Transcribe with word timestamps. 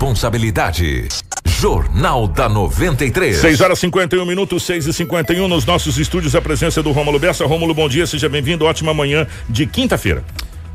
responsabilidade. 0.00 1.08
Jornal 1.44 2.26
da 2.26 2.48
93. 2.48 3.36
6 3.36 3.60
horas 3.60 3.78
51 3.80 4.24
minutos, 4.24 4.62
6 4.62 4.86
e 4.86 4.92
51 4.94 5.46
nos 5.46 5.66
nossos 5.66 5.98
estúdios. 5.98 6.34
A 6.34 6.40
presença 6.40 6.82
do 6.82 6.90
Rômulo 6.90 7.18
Bessa. 7.18 7.44
Rômulo, 7.44 7.74
bom 7.74 7.86
dia, 7.86 8.06
seja 8.06 8.26
bem-vindo. 8.26 8.64
Ótima 8.64 8.94
manhã 8.94 9.26
de 9.46 9.66
quinta-feira. 9.66 10.24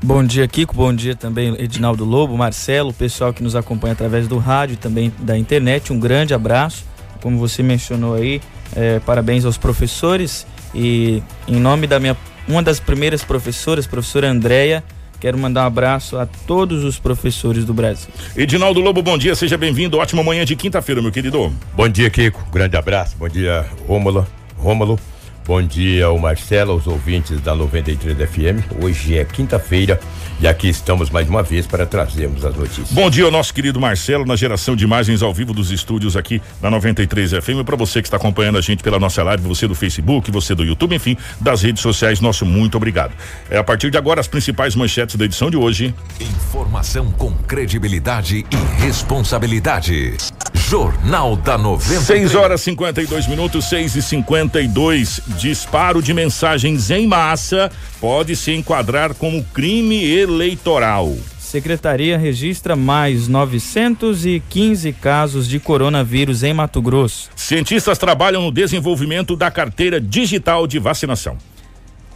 Bom 0.03 0.23
dia, 0.23 0.47
Kiko. 0.47 0.75
Bom 0.75 0.93
dia 0.93 1.15
também, 1.15 1.55
Edinaldo 1.57 2.05
Lobo, 2.05 2.37
Marcelo, 2.37 2.91
o 2.91 2.93
pessoal 2.93 3.33
que 3.33 3.41
nos 3.41 3.55
acompanha 3.55 3.93
através 3.93 4.27
do 4.27 4.37
rádio 4.37 4.75
e 4.75 4.77
também 4.77 5.11
da 5.17 5.35
internet. 5.35 5.91
Um 5.91 5.99
grande 5.99 6.35
abraço. 6.35 6.85
Como 7.19 7.39
você 7.39 7.63
mencionou 7.63 8.13
aí, 8.13 8.39
é, 8.75 8.99
parabéns 8.99 9.43
aos 9.43 9.57
professores 9.57 10.45
e 10.75 11.23
em 11.47 11.59
nome 11.59 11.87
da 11.87 11.99
minha 11.99 12.15
uma 12.47 12.61
das 12.61 12.79
primeiras 12.79 13.23
professoras, 13.23 13.87
professora 13.87 14.29
Andréia, 14.29 14.83
Quero 15.25 15.39
mandar 15.39 15.63
um 15.63 15.65
abraço 15.65 16.19
a 16.19 16.27
todos 16.27 16.83
os 16.83 16.99
professores 16.99 17.65
do 17.65 17.73
Brasil. 17.73 18.09
Edinaldo 18.37 18.79
Lobo, 18.79 19.01
bom 19.01 19.17
dia, 19.17 19.33
seja 19.33 19.57
bem-vindo. 19.57 19.97
Ótima 19.97 20.21
manhã 20.23 20.45
de 20.45 20.55
quinta-feira, 20.55 21.01
meu 21.01 21.11
querido. 21.11 21.51
Bom 21.73 21.89
dia, 21.89 22.11
Kiko. 22.11 22.47
Grande 22.53 22.77
abraço. 22.77 23.17
Bom 23.17 23.27
dia, 23.27 23.65
Rômulo. 23.87 24.27
Rômulo. 24.55 24.99
Bom 25.45 25.61
dia, 25.61 26.09
o 26.09 26.17
Marcelo, 26.17 26.71
aos 26.71 26.87
ouvintes 26.87 27.39
da 27.39 27.53
93 27.53 28.17
FM. 28.17 28.83
Hoje 28.83 29.15
é 29.15 29.23
quinta-feira 29.23 29.99
e 30.41 30.47
aqui 30.47 30.67
estamos 30.67 31.11
mais 31.11 31.29
uma 31.29 31.43
vez 31.43 31.67
para 31.67 31.85
trazermos 31.85 32.43
as 32.43 32.55
notícias. 32.55 32.91
Bom 32.91 33.11
dia 33.11 33.25
ao 33.25 33.31
nosso 33.31 33.53
querido 33.53 33.79
Marcelo 33.79 34.25
na 34.25 34.35
geração 34.35 34.75
de 34.75 34.83
imagens 34.83 35.21
ao 35.21 35.31
vivo 35.31 35.53
dos 35.53 35.69
estúdios 35.69 36.17
aqui 36.17 36.41
da 36.59 36.71
93 36.71 37.33
FM. 37.33 37.63
Para 37.63 37.75
você 37.75 38.01
que 38.01 38.07
está 38.07 38.17
acompanhando 38.17 38.57
a 38.57 38.61
gente 38.61 38.81
pela 38.81 38.97
nossa 38.97 39.21
live, 39.21 39.43
você 39.43 39.67
do 39.67 39.75
Facebook, 39.75 40.31
você 40.31 40.55
do 40.55 40.63
YouTube, 40.63 40.95
enfim, 40.95 41.15
das 41.39 41.61
redes 41.61 41.83
sociais, 41.83 42.19
nosso 42.19 42.43
muito 42.43 42.75
obrigado. 42.75 43.13
É 43.47 43.59
a 43.59 43.63
partir 43.63 43.91
de 43.91 43.99
agora 43.99 44.19
as 44.19 44.27
principais 44.27 44.75
manchetes 44.75 45.15
da 45.15 45.25
edição 45.25 45.51
de 45.51 45.57
hoje. 45.57 45.93
Informação 46.19 47.11
com 47.11 47.31
credibilidade 47.31 48.43
e 48.49 48.83
responsabilidade. 48.83 50.17
Jornal 50.55 51.35
da 51.35 51.57
93. 51.57 52.03
6 52.31 52.35
horas 52.35 52.61
52 52.61 53.27
minutos, 53.27 53.65
6 53.65 53.95
e 53.97 54.01
52 54.01 55.21
Disparo 55.37 56.01
de 56.01 56.13
mensagens 56.13 56.89
em 56.89 57.05
massa 57.05 57.69
pode 57.99 58.35
se 58.35 58.51
enquadrar 58.53 59.13
como 59.13 59.43
crime 59.43 60.03
eleitoral. 60.03 61.13
Secretaria 61.37 62.17
registra 62.17 62.75
mais 62.75 63.27
915 63.27 64.93
casos 64.93 65.47
de 65.47 65.59
coronavírus 65.59 66.41
em 66.41 66.53
Mato 66.53 66.81
Grosso. 66.81 67.29
Cientistas 67.35 67.97
trabalham 67.97 68.41
no 68.41 68.51
desenvolvimento 68.51 69.35
da 69.35 69.51
carteira 69.51 69.99
digital 69.99 70.65
de 70.65 70.79
vacinação. 70.79 71.37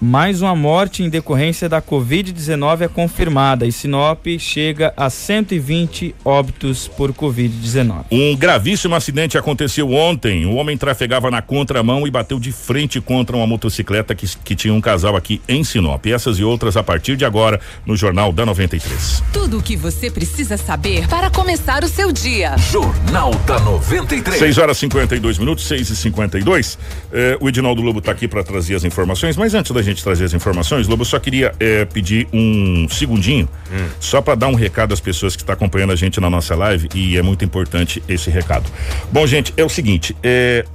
Mais 0.01 0.41
uma 0.41 0.55
morte 0.55 1.03
em 1.03 1.09
decorrência 1.09 1.67
da 1.67 1.81
Covid-19 1.81 2.81
é 2.83 2.87
confirmada 2.87 3.65
e 3.65 3.71
Sinop 3.71 4.25
chega 4.39 4.93
a 4.95 5.09
120 5.09 6.15
óbitos 6.23 6.87
por 6.87 7.11
Covid-19. 7.11 8.05
Um 8.09 8.33
gravíssimo 8.33 8.95
acidente 8.95 9.37
aconteceu 9.37 9.91
ontem. 9.91 10.45
O 10.45 10.55
homem 10.55 10.77
trafegava 10.77 11.29
na 11.29 11.41
contramão 11.41 12.07
e 12.07 12.11
bateu 12.11 12.39
de 12.39 12.53
frente 12.53 13.01
contra 13.01 13.35
uma 13.35 13.45
motocicleta 13.45 14.15
que, 14.15 14.25
que 14.37 14.55
tinha 14.55 14.73
um 14.73 14.79
casal 14.79 15.17
aqui 15.17 15.41
em 15.49 15.65
Sinop. 15.65 16.05
Essas 16.05 16.39
e 16.39 16.45
outras 16.45 16.77
a 16.77 16.83
partir 16.83 17.17
de 17.17 17.25
agora 17.25 17.59
no 17.85 17.97
Jornal 17.97 18.31
da 18.31 18.45
93. 18.45 19.21
Tudo 19.33 19.57
o 19.57 19.61
que 19.61 19.75
você 19.75 20.09
precisa 20.09 20.55
saber 20.55 21.09
para 21.09 21.29
começar 21.29 21.83
o 21.83 21.89
seu 21.89 22.09
dia. 22.13 22.55
Jornal 22.71 23.35
da 23.45 23.59
93. 23.59 24.39
6 24.39 24.57
horas 24.59 24.77
52 24.77 25.37
minutos, 25.39 25.67
6 25.67 25.89
e 25.89 25.95
52 25.97 26.77
eh, 27.11 27.37
O 27.41 27.49
Edinaldo 27.49 27.81
Lobo 27.81 27.99
está 27.99 28.13
aqui 28.13 28.29
para 28.29 28.45
trazer 28.45 28.75
as 28.75 28.85
informações, 28.85 29.35
mas 29.35 29.53
antes 29.53 29.73
da 29.73 29.81
gente 29.81 29.88
gente 29.89 30.03
trazer 30.03 30.25
as 30.25 30.33
informações, 30.33 30.87
Lobo, 30.87 31.01
eu 31.01 31.05
só 31.05 31.19
queria 31.19 31.53
é, 31.59 31.85
pedir 31.85 32.27
um 32.33 32.87
segundinho, 32.89 33.47
hum. 33.71 33.87
só 33.99 34.21
para 34.21 34.35
dar 34.35 34.47
um 34.47 34.55
recado 34.55 34.93
às 34.93 34.99
pessoas 34.99 35.35
que 35.35 35.41
estão 35.41 35.55
tá 35.55 35.57
acompanhando 35.57 35.91
a 35.91 35.95
gente 35.95 36.19
na 36.19 36.29
nossa 36.29 36.55
live 36.55 36.89
e 36.93 37.17
é 37.17 37.21
muito 37.21 37.43
importante 37.43 38.01
esse 38.07 38.29
recado. 38.29 38.69
Bom, 39.11 39.25
gente, 39.27 39.53
é 39.57 39.63
o 39.63 39.69
seguinte, 39.69 40.15
é, 40.23 40.65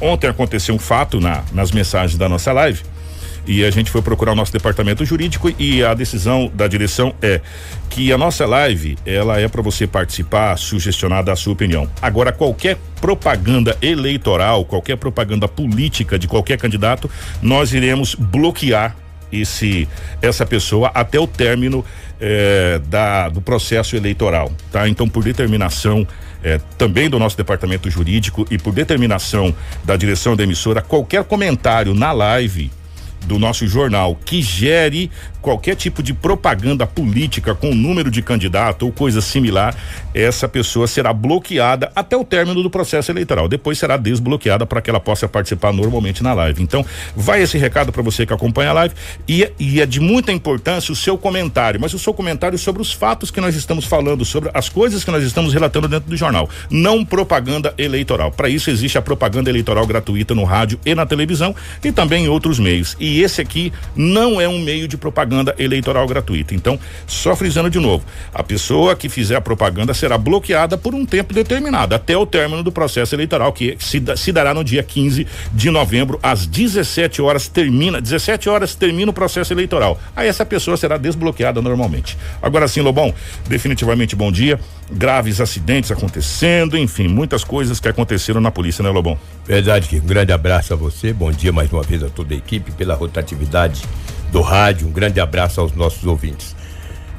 ontem 0.00 0.28
aconteceu 0.28 0.74
um 0.74 0.78
fato 0.78 1.20
na, 1.20 1.42
nas 1.52 1.70
mensagens 1.70 2.16
da 2.16 2.28
nossa 2.28 2.52
live 2.52 2.82
e 3.50 3.64
a 3.64 3.70
gente 3.70 3.90
foi 3.90 4.00
procurar 4.00 4.30
o 4.30 4.36
nosso 4.36 4.52
departamento 4.52 5.04
jurídico 5.04 5.52
e 5.58 5.82
a 5.82 5.92
decisão 5.92 6.48
da 6.54 6.68
direção 6.68 7.12
é 7.20 7.40
que 7.88 8.12
a 8.12 8.16
nossa 8.16 8.46
live 8.46 8.96
ela 9.04 9.40
é 9.40 9.48
para 9.48 9.60
você 9.60 9.88
participar, 9.88 10.56
sugestionar 10.56 11.24
da 11.24 11.34
sua 11.34 11.54
opinião. 11.54 11.90
Agora 12.00 12.30
qualquer 12.30 12.78
propaganda 13.00 13.76
eleitoral, 13.82 14.64
qualquer 14.64 14.96
propaganda 14.96 15.48
política 15.48 16.16
de 16.16 16.28
qualquer 16.28 16.58
candidato, 16.58 17.10
nós 17.42 17.74
iremos 17.74 18.14
bloquear 18.14 18.94
esse 19.32 19.88
essa 20.22 20.46
pessoa 20.46 20.92
até 20.94 21.18
o 21.18 21.26
término 21.26 21.84
eh, 22.20 22.80
da, 22.86 23.28
do 23.28 23.40
processo 23.40 23.96
eleitoral, 23.96 24.52
tá? 24.70 24.88
Então, 24.88 25.08
por 25.08 25.24
determinação 25.24 26.06
eh, 26.44 26.60
também 26.78 27.10
do 27.10 27.18
nosso 27.18 27.36
departamento 27.36 27.90
jurídico 27.90 28.46
e 28.48 28.58
por 28.58 28.72
determinação 28.72 29.52
da 29.84 29.96
direção 29.96 30.36
da 30.36 30.44
emissora, 30.44 30.80
qualquer 30.80 31.24
comentário 31.24 31.94
na 31.94 32.12
live 32.12 32.70
do 33.26 33.38
nosso 33.38 33.66
jornal 33.66 34.16
que 34.24 34.42
gere 34.42 35.10
qualquer 35.40 35.74
tipo 35.74 36.02
de 36.02 36.12
propaganda 36.12 36.86
política 36.86 37.54
com 37.54 37.74
número 37.74 38.10
de 38.10 38.22
candidato 38.22 38.84
ou 38.84 38.92
coisa 38.92 39.20
similar, 39.20 39.74
essa 40.14 40.48
pessoa 40.48 40.86
será 40.86 41.12
bloqueada 41.12 41.90
até 41.94 42.16
o 42.16 42.24
término 42.24 42.62
do 42.62 42.70
processo 42.70 43.10
eleitoral. 43.10 43.48
Depois 43.48 43.78
será 43.78 43.96
desbloqueada 43.96 44.66
para 44.66 44.80
que 44.80 44.90
ela 44.90 45.00
possa 45.00 45.28
participar 45.28 45.72
normalmente 45.72 46.22
na 46.22 46.32
live. 46.34 46.62
Então, 46.62 46.84
vai 47.16 47.42
esse 47.42 47.56
recado 47.58 47.92
para 47.92 48.02
você 48.02 48.26
que 48.26 48.32
acompanha 48.32 48.70
a 48.70 48.74
live 48.74 48.94
e, 49.28 49.50
e 49.58 49.80
é 49.80 49.86
de 49.86 50.00
muita 50.00 50.32
importância 50.32 50.92
o 50.92 50.96
seu 50.96 51.16
comentário, 51.16 51.80
mas 51.80 51.94
o 51.94 51.98
seu 51.98 52.12
comentário 52.12 52.58
sobre 52.58 52.82
os 52.82 52.92
fatos 52.92 53.30
que 53.30 53.40
nós 53.40 53.54
estamos 53.54 53.84
falando, 53.84 54.24
sobre 54.24 54.50
as 54.52 54.68
coisas 54.68 55.04
que 55.04 55.10
nós 55.10 55.24
estamos 55.24 55.52
relatando 55.52 55.88
dentro 55.88 56.10
do 56.10 56.16
jornal, 56.16 56.48
não 56.70 57.04
propaganda 57.04 57.74
eleitoral. 57.78 58.30
Para 58.30 58.48
isso 58.48 58.70
existe 58.70 58.98
a 58.98 59.02
propaganda 59.02 59.48
eleitoral 59.50 59.86
gratuita 59.86 60.34
no 60.34 60.44
rádio 60.44 60.78
e 60.84 60.94
na 60.94 61.06
televisão 61.06 61.54
e 61.82 61.92
também 61.92 62.24
em 62.24 62.28
outros 62.28 62.58
meios. 62.58 62.96
E 63.00 63.22
esse 63.22 63.40
aqui 63.40 63.72
não 63.96 64.40
é 64.40 64.48
um 64.48 64.60
meio 64.60 64.86
de 64.86 64.96
propaganda 64.96 65.29
eleitoral 65.58 66.06
gratuita. 66.06 66.54
Então, 66.54 66.78
só 67.06 67.34
frisando 67.36 67.70
de 67.70 67.78
novo, 67.78 68.04
a 68.34 68.42
pessoa 68.42 68.96
que 68.96 69.08
fizer 69.08 69.36
a 69.36 69.40
propaganda 69.40 69.94
será 69.94 70.16
bloqueada 70.18 70.76
por 70.76 70.94
um 70.94 71.04
tempo 71.04 71.32
determinado, 71.32 71.94
até 71.94 72.16
o 72.16 72.26
término 72.26 72.62
do 72.62 72.72
processo 72.72 73.14
eleitoral, 73.14 73.52
que 73.52 73.76
se, 73.78 74.02
se 74.16 74.32
dará 74.32 74.54
no 74.54 74.64
dia 74.64 74.82
15 74.82 75.26
de 75.52 75.70
novembro, 75.70 76.18
às 76.22 76.46
17 76.46 77.22
horas 77.22 77.48
termina, 77.48 78.00
17 78.00 78.48
horas 78.48 78.74
termina 78.74 79.10
o 79.10 79.14
processo 79.14 79.52
eleitoral. 79.52 80.00
Aí 80.14 80.28
essa 80.28 80.44
pessoa 80.44 80.76
será 80.76 80.96
desbloqueada 80.96 81.60
normalmente. 81.60 82.16
Agora 82.42 82.68
sim, 82.68 82.80
Lobão, 82.80 83.14
definitivamente 83.48 84.16
bom 84.16 84.30
dia. 84.30 84.58
Graves 84.92 85.40
acidentes 85.40 85.92
acontecendo, 85.92 86.76
enfim, 86.76 87.06
muitas 87.06 87.44
coisas 87.44 87.78
que 87.78 87.88
aconteceram 87.88 88.40
na 88.40 88.50
polícia, 88.50 88.82
né, 88.82 88.90
Lobão? 88.90 89.16
Verdade, 89.46 89.88
um 90.02 90.06
grande 90.06 90.32
abraço 90.32 90.72
a 90.72 90.76
você, 90.76 91.12
bom 91.12 91.30
dia 91.30 91.52
mais 91.52 91.72
uma 91.72 91.82
vez 91.82 92.02
a 92.02 92.08
toda 92.08 92.34
a 92.34 92.36
equipe 92.36 92.72
pela 92.72 92.94
rotatividade 92.94 93.82
do 94.30 94.40
rádio, 94.40 94.86
um 94.88 94.92
grande 94.92 95.20
abraço 95.20 95.60
aos 95.60 95.72
nossos 95.72 96.04
ouvintes. 96.04 96.54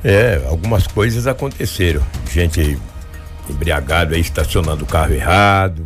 É, 0.03 0.41
algumas 0.47 0.87
coisas 0.87 1.27
aconteceram. 1.27 2.01
Gente 2.31 2.79
embriagado 3.49 4.15
aí 4.15 4.21
estacionando 4.21 4.83
o 4.83 4.87
carro 4.87 5.13
errado, 5.13 5.85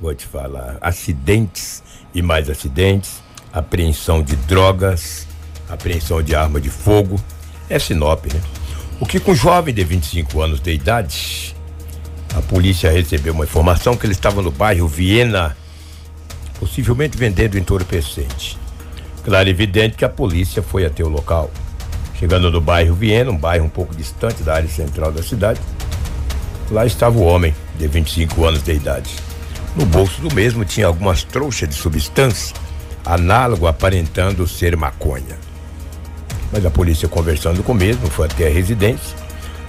vou 0.00 0.14
te 0.14 0.26
falar, 0.26 0.76
acidentes 0.80 1.82
e 2.14 2.20
mais 2.20 2.50
acidentes, 2.50 3.22
apreensão 3.52 4.22
de 4.22 4.34
drogas, 4.36 5.26
apreensão 5.68 6.22
de 6.22 6.34
arma 6.34 6.60
de 6.60 6.70
fogo. 6.70 7.20
É 7.68 7.78
Sinop, 7.78 8.26
né? 8.26 8.40
O 9.00 9.06
que 9.06 9.20
com 9.20 9.32
um 9.32 9.34
jovem 9.34 9.74
de 9.74 9.84
25 9.84 10.40
anos 10.40 10.60
de 10.60 10.72
idade, 10.72 11.54
a 12.34 12.40
polícia 12.40 12.90
recebeu 12.90 13.32
uma 13.32 13.44
informação 13.44 13.96
que 13.96 14.06
ele 14.06 14.12
estava 14.12 14.42
no 14.42 14.50
bairro 14.50 14.88
Viena 14.88 15.56
possivelmente 16.58 17.16
vendendo 17.16 17.58
entorpecente. 17.58 18.58
Claro, 19.26 19.48
evidente 19.48 19.96
que 19.96 20.04
a 20.04 20.08
polícia 20.08 20.62
foi 20.62 20.86
até 20.86 21.02
o 21.02 21.08
local. 21.08 21.50
Chegando 22.16 22.48
no 22.48 22.60
bairro 22.60 22.94
Viena, 22.94 23.28
um 23.28 23.36
bairro 23.36 23.64
um 23.64 23.68
pouco 23.68 23.92
distante 23.92 24.44
da 24.44 24.54
área 24.54 24.68
central 24.68 25.10
da 25.10 25.20
cidade, 25.20 25.60
lá 26.70 26.86
estava 26.86 27.18
o 27.18 27.24
homem, 27.24 27.52
de 27.76 27.88
25 27.88 28.44
anos 28.44 28.62
de 28.62 28.72
idade. 28.72 29.10
No 29.74 29.84
bolso 29.84 30.20
do 30.20 30.32
mesmo 30.32 30.64
tinha 30.64 30.86
algumas 30.86 31.24
trouxas 31.24 31.68
de 31.68 31.74
substância, 31.74 32.54
análogo 33.04 33.66
aparentando 33.66 34.46
ser 34.46 34.76
maconha. 34.76 35.36
Mas 36.52 36.64
a 36.64 36.70
polícia, 36.70 37.08
conversando 37.08 37.64
com 37.64 37.72
o 37.72 37.74
mesmo, 37.74 38.08
foi 38.08 38.26
até 38.26 38.46
a 38.46 38.52
residência. 38.52 39.16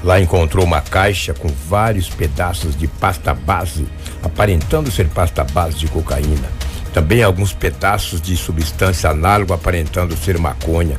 Lá 0.04 0.22
encontrou 0.22 0.64
uma 0.64 0.82
caixa 0.82 1.34
com 1.34 1.48
vários 1.68 2.08
pedaços 2.08 2.78
de 2.78 2.88
pasta 2.88 3.34
base, 3.34 3.88
aparentando 4.22 4.92
ser 4.92 5.08
pasta 5.08 5.44
base 5.44 5.80
de 5.80 5.88
cocaína 5.88 6.67
também 6.98 7.22
alguns 7.22 7.54
pedaços 7.54 8.20
de 8.20 8.36
substância 8.36 9.12
análoga 9.12 9.54
aparentando 9.54 10.18
ser 10.18 10.40
maconha, 10.40 10.98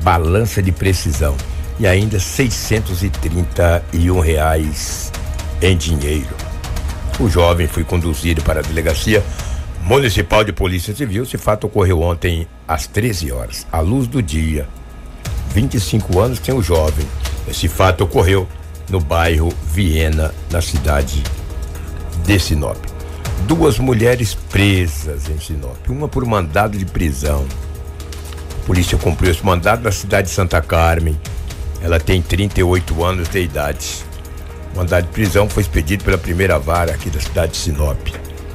balança 0.00 0.62
de 0.62 0.70
precisão 0.70 1.36
e 1.76 1.88
ainda 1.88 2.20
631 2.20 4.20
reais 4.20 5.10
em 5.60 5.76
dinheiro. 5.76 6.36
O 7.18 7.28
jovem 7.28 7.66
foi 7.66 7.82
conduzido 7.82 8.42
para 8.42 8.60
a 8.60 8.62
delegacia 8.62 9.24
municipal 9.82 10.44
de 10.44 10.52
polícia 10.52 10.94
civil. 10.94 11.24
Esse 11.24 11.36
fato 11.36 11.66
ocorreu 11.66 12.00
ontem 12.00 12.46
às 12.68 12.86
13 12.86 13.32
horas, 13.32 13.66
à 13.72 13.80
luz 13.80 14.06
do 14.06 14.22
dia. 14.22 14.68
25 15.52 16.20
anos 16.20 16.38
tem 16.38 16.54
o 16.54 16.62
jovem. 16.62 17.04
Esse 17.48 17.66
fato 17.66 18.04
ocorreu 18.04 18.46
no 18.88 19.00
bairro 19.00 19.52
Viena, 19.64 20.32
na 20.48 20.62
cidade 20.62 21.24
de 22.24 22.38
Sinop. 22.38 22.89
Duas 23.46 23.78
mulheres 23.78 24.34
presas 24.34 25.28
em 25.28 25.38
Sinop, 25.38 25.88
uma 25.88 26.08
por 26.08 26.24
mandado 26.24 26.78
de 26.78 26.84
prisão. 26.84 27.46
A 28.62 28.66
polícia 28.66 28.96
cumpriu 28.96 29.30
esse 29.30 29.44
mandado 29.44 29.82
na 29.82 29.90
cidade 29.90 30.28
de 30.28 30.34
Santa 30.34 30.60
Carmen. 30.60 31.18
Ela 31.82 31.98
tem 31.98 32.22
38 32.22 33.04
anos 33.04 33.28
de 33.28 33.40
idade. 33.40 34.04
O 34.72 34.78
mandado 34.78 35.06
de 35.06 35.12
prisão 35.12 35.48
foi 35.48 35.62
expedido 35.62 36.04
pela 36.04 36.18
primeira 36.18 36.58
vara 36.58 36.92
aqui 36.92 37.10
da 37.10 37.20
cidade 37.20 37.52
de 37.52 37.58
Sinop. 37.58 37.98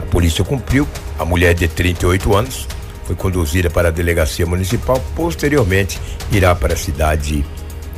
A 0.01 0.05
polícia 0.05 0.43
cumpriu. 0.43 0.87
A 1.19 1.25
mulher 1.25 1.53
de 1.53 1.67
38 1.67 2.35
anos 2.35 2.67
foi 3.05 3.15
conduzida 3.15 3.69
para 3.69 3.89
a 3.89 3.91
delegacia 3.91 4.45
municipal. 4.45 5.03
Posteriormente, 5.15 5.99
irá 6.31 6.55
para 6.55 6.73
a 6.73 6.77
cidade 6.77 7.45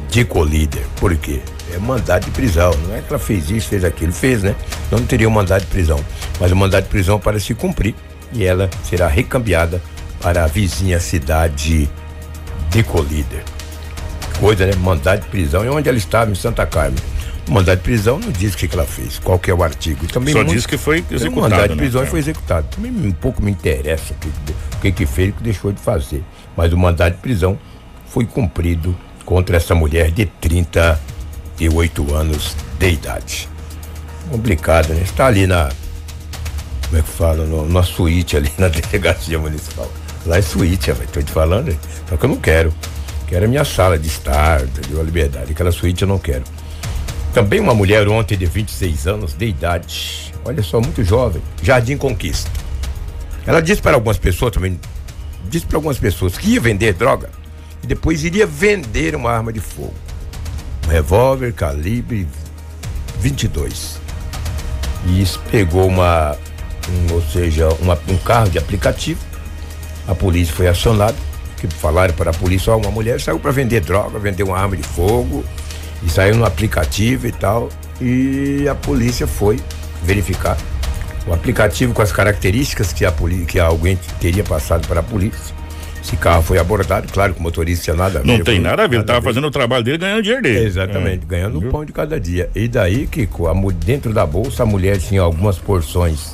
de 0.09 0.25
Colíder. 0.25 0.85
Por 0.99 1.15
quê? 1.15 1.41
É 1.73 1.77
mandado 1.77 2.25
de 2.25 2.31
prisão. 2.31 2.71
Não 2.87 2.95
é 2.95 3.01
que 3.01 3.07
ela 3.09 3.19
fez 3.19 3.49
isso, 3.49 3.67
fez 3.67 3.83
aquilo. 3.83 4.11
Fez, 4.13 4.41
né? 4.43 4.55
Não 4.91 4.99
teria 5.05 5.27
um 5.27 5.31
mandado 5.31 5.61
de 5.61 5.67
prisão. 5.67 5.99
Mas 6.39 6.51
o 6.51 6.55
mandado 6.55 6.83
de 6.83 6.89
prisão 6.89 7.19
para 7.19 7.39
se 7.39 7.53
cumprir 7.53 7.93
e 8.33 8.43
ela 8.45 8.69
será 8.83 9.07
recambiada 9.07 9.81
para 10.21 10.43
a 10.43 10.47
vizinha 10.47 10.99
cidade 10.99 11.89
de 12.69 12.83
Colíder. 12.83 13.43
Coisa, 14.39 14.65
né? 14.65 14.73
Mandado 14.77 15.21
de 15.21 15.27
prisão. 15.27 15.65
E 15.65 15.69
onde 15.69 15.89
ela 15.89 15.97
estava, 15.97 16.31
em 16.31 16.35
Santa 16.35 16.65
Carmen. 16.65 16.99
O 17.47 17.51
mandado 17.51 17.77
de 17.77 17.83
prisão 17.83 18.19
não 18.19 18.29
diz 18.31 18.53
o 18.53 18.57
que, 18.57 18.67
que 18.67 18.75
ela 18.75 18.85
fez, 18.85 19.19
qual 19.19 19.39
que 19.39 19.49
é 19.49 19.53
o 19.53 19.63
artigo. 19.63 20.03
E 20.03 20.07
também 20.07 20.33
Só 20.33 20.39
muito- 20.39 20.53
diz 20.53 20.65
que 20.65 20.77
foi 20.77 20.97
executado. 21.09 21.29
o 21.37 21.41
mandado 21.41 21.63
de 21.69 21.75
né? 21.75 21.75
prisão 21.77 22.03
É. 22.03 22.05
foi 22.05 22.19
executado. 22.19 22.67
Também 22.75 22.91
um 22.91 23.11
pouco 23.11 23.41
me 23.41 23.49
interessa 23.51 24.13
o 24.13 24.17
que, 24.17 24.27
o 24.27 24.79
que, 24.81 24.91
que 24.91 25.05
fez 25.05 25.29
e 25.29 25.31
o 25.31 25.35
que 25.35 25.43
deixou 25.43 25.71
de 25.71 25.79
fazer. 25.79 26.23
Mas 26.57 26.73
o 26.73 26.77
mandado 26.77 27.13
de 27.15 27.19
prisão 27.21 27.57
foi 28.09 28.25
cumprido 28.25 28.93
contra 29.25 29.55
essa 29.57 29.73
mulher 29.73 30.11
de 30.11 30.25
38 31.57 32.15
anos 32.15 32.55
de 32.79 32.89
idade. 32.91 33.49
Complicado, 34.29 34.93
né? 34.93 35.01
Está 35.01 35.27
ali 35.27 35.47
na. 35.47 35.69
Como 36.85 36.97
é 36.97 37.01
que 37.01 37.09
fala? 37.09 37.45
Na 37.67 37.83
suíte 37.83 38.37
ali 38.37 38.51
na 38.57 38.67
delegacia 38.67 39.37
municipal. 39.39 39.91
Lá 40.25 40.37
é 40.37 40.41
suíte, 40.41 40.91
velho. 40.91 41.09
Tô 41.09 41.21
te 41.21 41.31
falando. 41.31 41.77
Só 42.07 42.15
que 42.15 42.25
eu 42.25 42.29
não 42.29 42.37
quero. 42.37 42.73
Quero 43.27 43.45
a 43.45 43.47
minha 43.47 43.65
sala 43.65 43.97
de 43.97 44.07
estar, 44.07 44.61
entendeu? 44.61 45.01
A 45.01 45.03
liberdade. 45.03 45.51
Aquela 45.51 45.71
suíte 45.71 46.03
eu 46.03 46.07
não 46.07 46.19
quero. 46.19 46.43
Também 47.33 47.59
uma 47.59 47.73
mulher 47.73 48.07
ontem 48.07 48.37
de 48.37 48.45
26 48.45 49.07
anos 49.07 49.33
de 49.33 49.45
idade, 49.45 50.33
olha 50.43 50.63
só, 50.63 50.79
muito 50.81 51.03
jovem, 51.03 51.39
Jardim 51.61 51.95
Conquista. 51.95 52.49
Ela 53.45 53.61
disse 53.61 53.79
para 53.79 53.95
algumas 53.95 54.17
pessoas 54.17 54.51
também, 54.53 54.79
disse 55.47 55.65
para 55.65 55.77
algumas 55.77 55.99
pessoas 55.99 56.35
que 56.35 56.53
ia 56.53 56.59
vender 56.59 56.93
droga 56.93 57.29
e 57.83 57.85
depois 57.85 58.23
iria 58.23 58.47
vender 58.47 59.13
uma 59.13 59.29
arma 59.29 59.53
de 59.53 59.59
fogo. 59.59 59.93
Revólver 60.89 61.53
calibre 61.53 62.27
22. 63.19 63.99
E 65.05 65.21
isso 65.21 65.39
pegou 65.51 65.87
uma, 65.87 66.35
um, 66.89 67.13
ou 67.13 67.21
seja, 67.21 67.67
uma- 67.81 67.99
um 68.07 68.17
carro 68.17 68.49
de 68.49 68.57
aplicativo. 68.57 69.19
A 70.07 70.15
polícia 70.15 70.53
foi 70.53 70.67
acionada, 70.67 71.15
que 71.57 71.67
falaram 71.67 72.13
para 72.13 72.31
a 72.31 72.33
polícia, 72.33 72.71
ó, 72.71 72.77
uma 72.77 72.91
mulher 72.91 73.19
saiu 73.19 73.39
para 73.39 73.51
vender 73.51 73.81
droga, 73.81 74.17
vender 74.19 74.43
uma 74.43 74.57
arma 74.57 74.77
de 74.77 74.83
fogo, 74.83 75.43
e 76.03 76.09
saiu 76.09 76.35
no 76.35 76.45
aplicativo 76.45 77.27
e 77.27 77.31
tal. 77.31 77.69
E 77.99 78.67
a 78.69 78.75
polícia 78.75 79.27
foi 79.27 79.59
verificar 80.03 80.55
o 81.27 81.33
aplicativo 81.33 81.93
com 81.93 82.01
as 82.01 82.11
características 82.11 82.93
que 82.93 83.03
a 83.05 83.11
polícia, 83.11 83.45
que 83.45 83.59
alguém 83.59 83.97
teria 84.21 84.43
passado 84.43 84.87
para 84.87 85.01
a 85.01 85.03
polícia. 85.03 85.56
Esse 86.07 86.15
carro 86.15 86.41
foi 86.41 86.57
abordado, 86.57 87.05
claro 87.11 87.33
que 87.33 87.39
o 87.41 87.43
motorista 87.43 87.83
tinha 87.83 87.95
nada 87.97 88.19
a 88.19 88.21
ver. 88.21 88.27
Não 88.29 88.41
tem 88.41 88.61
nada 88.61 88.81
a 88.81 88.87
ver, 88.87 88.95
ele 88.95 89.03
tava 89.03 89.21
fazendo 89.21 89.45
o 89.45 89.51
trabalho 89.51 89.83
dele 89.83 89.97
ganhando 89.97 90.21
dinheiro 90.21 90.41
dele. 90.41 90.65
Exatamente, 90.65 91.23
É. 91.23 91.27
ganhando 91.27 91.59
o 91.59 91.69
pão 91.69 91.83
de 91.83 91.91
cada 91.91 92.17
dia. 92.17 92.49
E 92.55 92.65
daí, 92.69 93.07
Kiko, 93.07 93.47
a, 93.49 93.53
dentro 93.73 94.13
da 94.13 94.25
bolsa 94.25 94.63
a 94.63 94.65
mulher 94.65 94.99
tinha 94.99 95.21
algumas 95.21 95.57
porções 95.57 96.33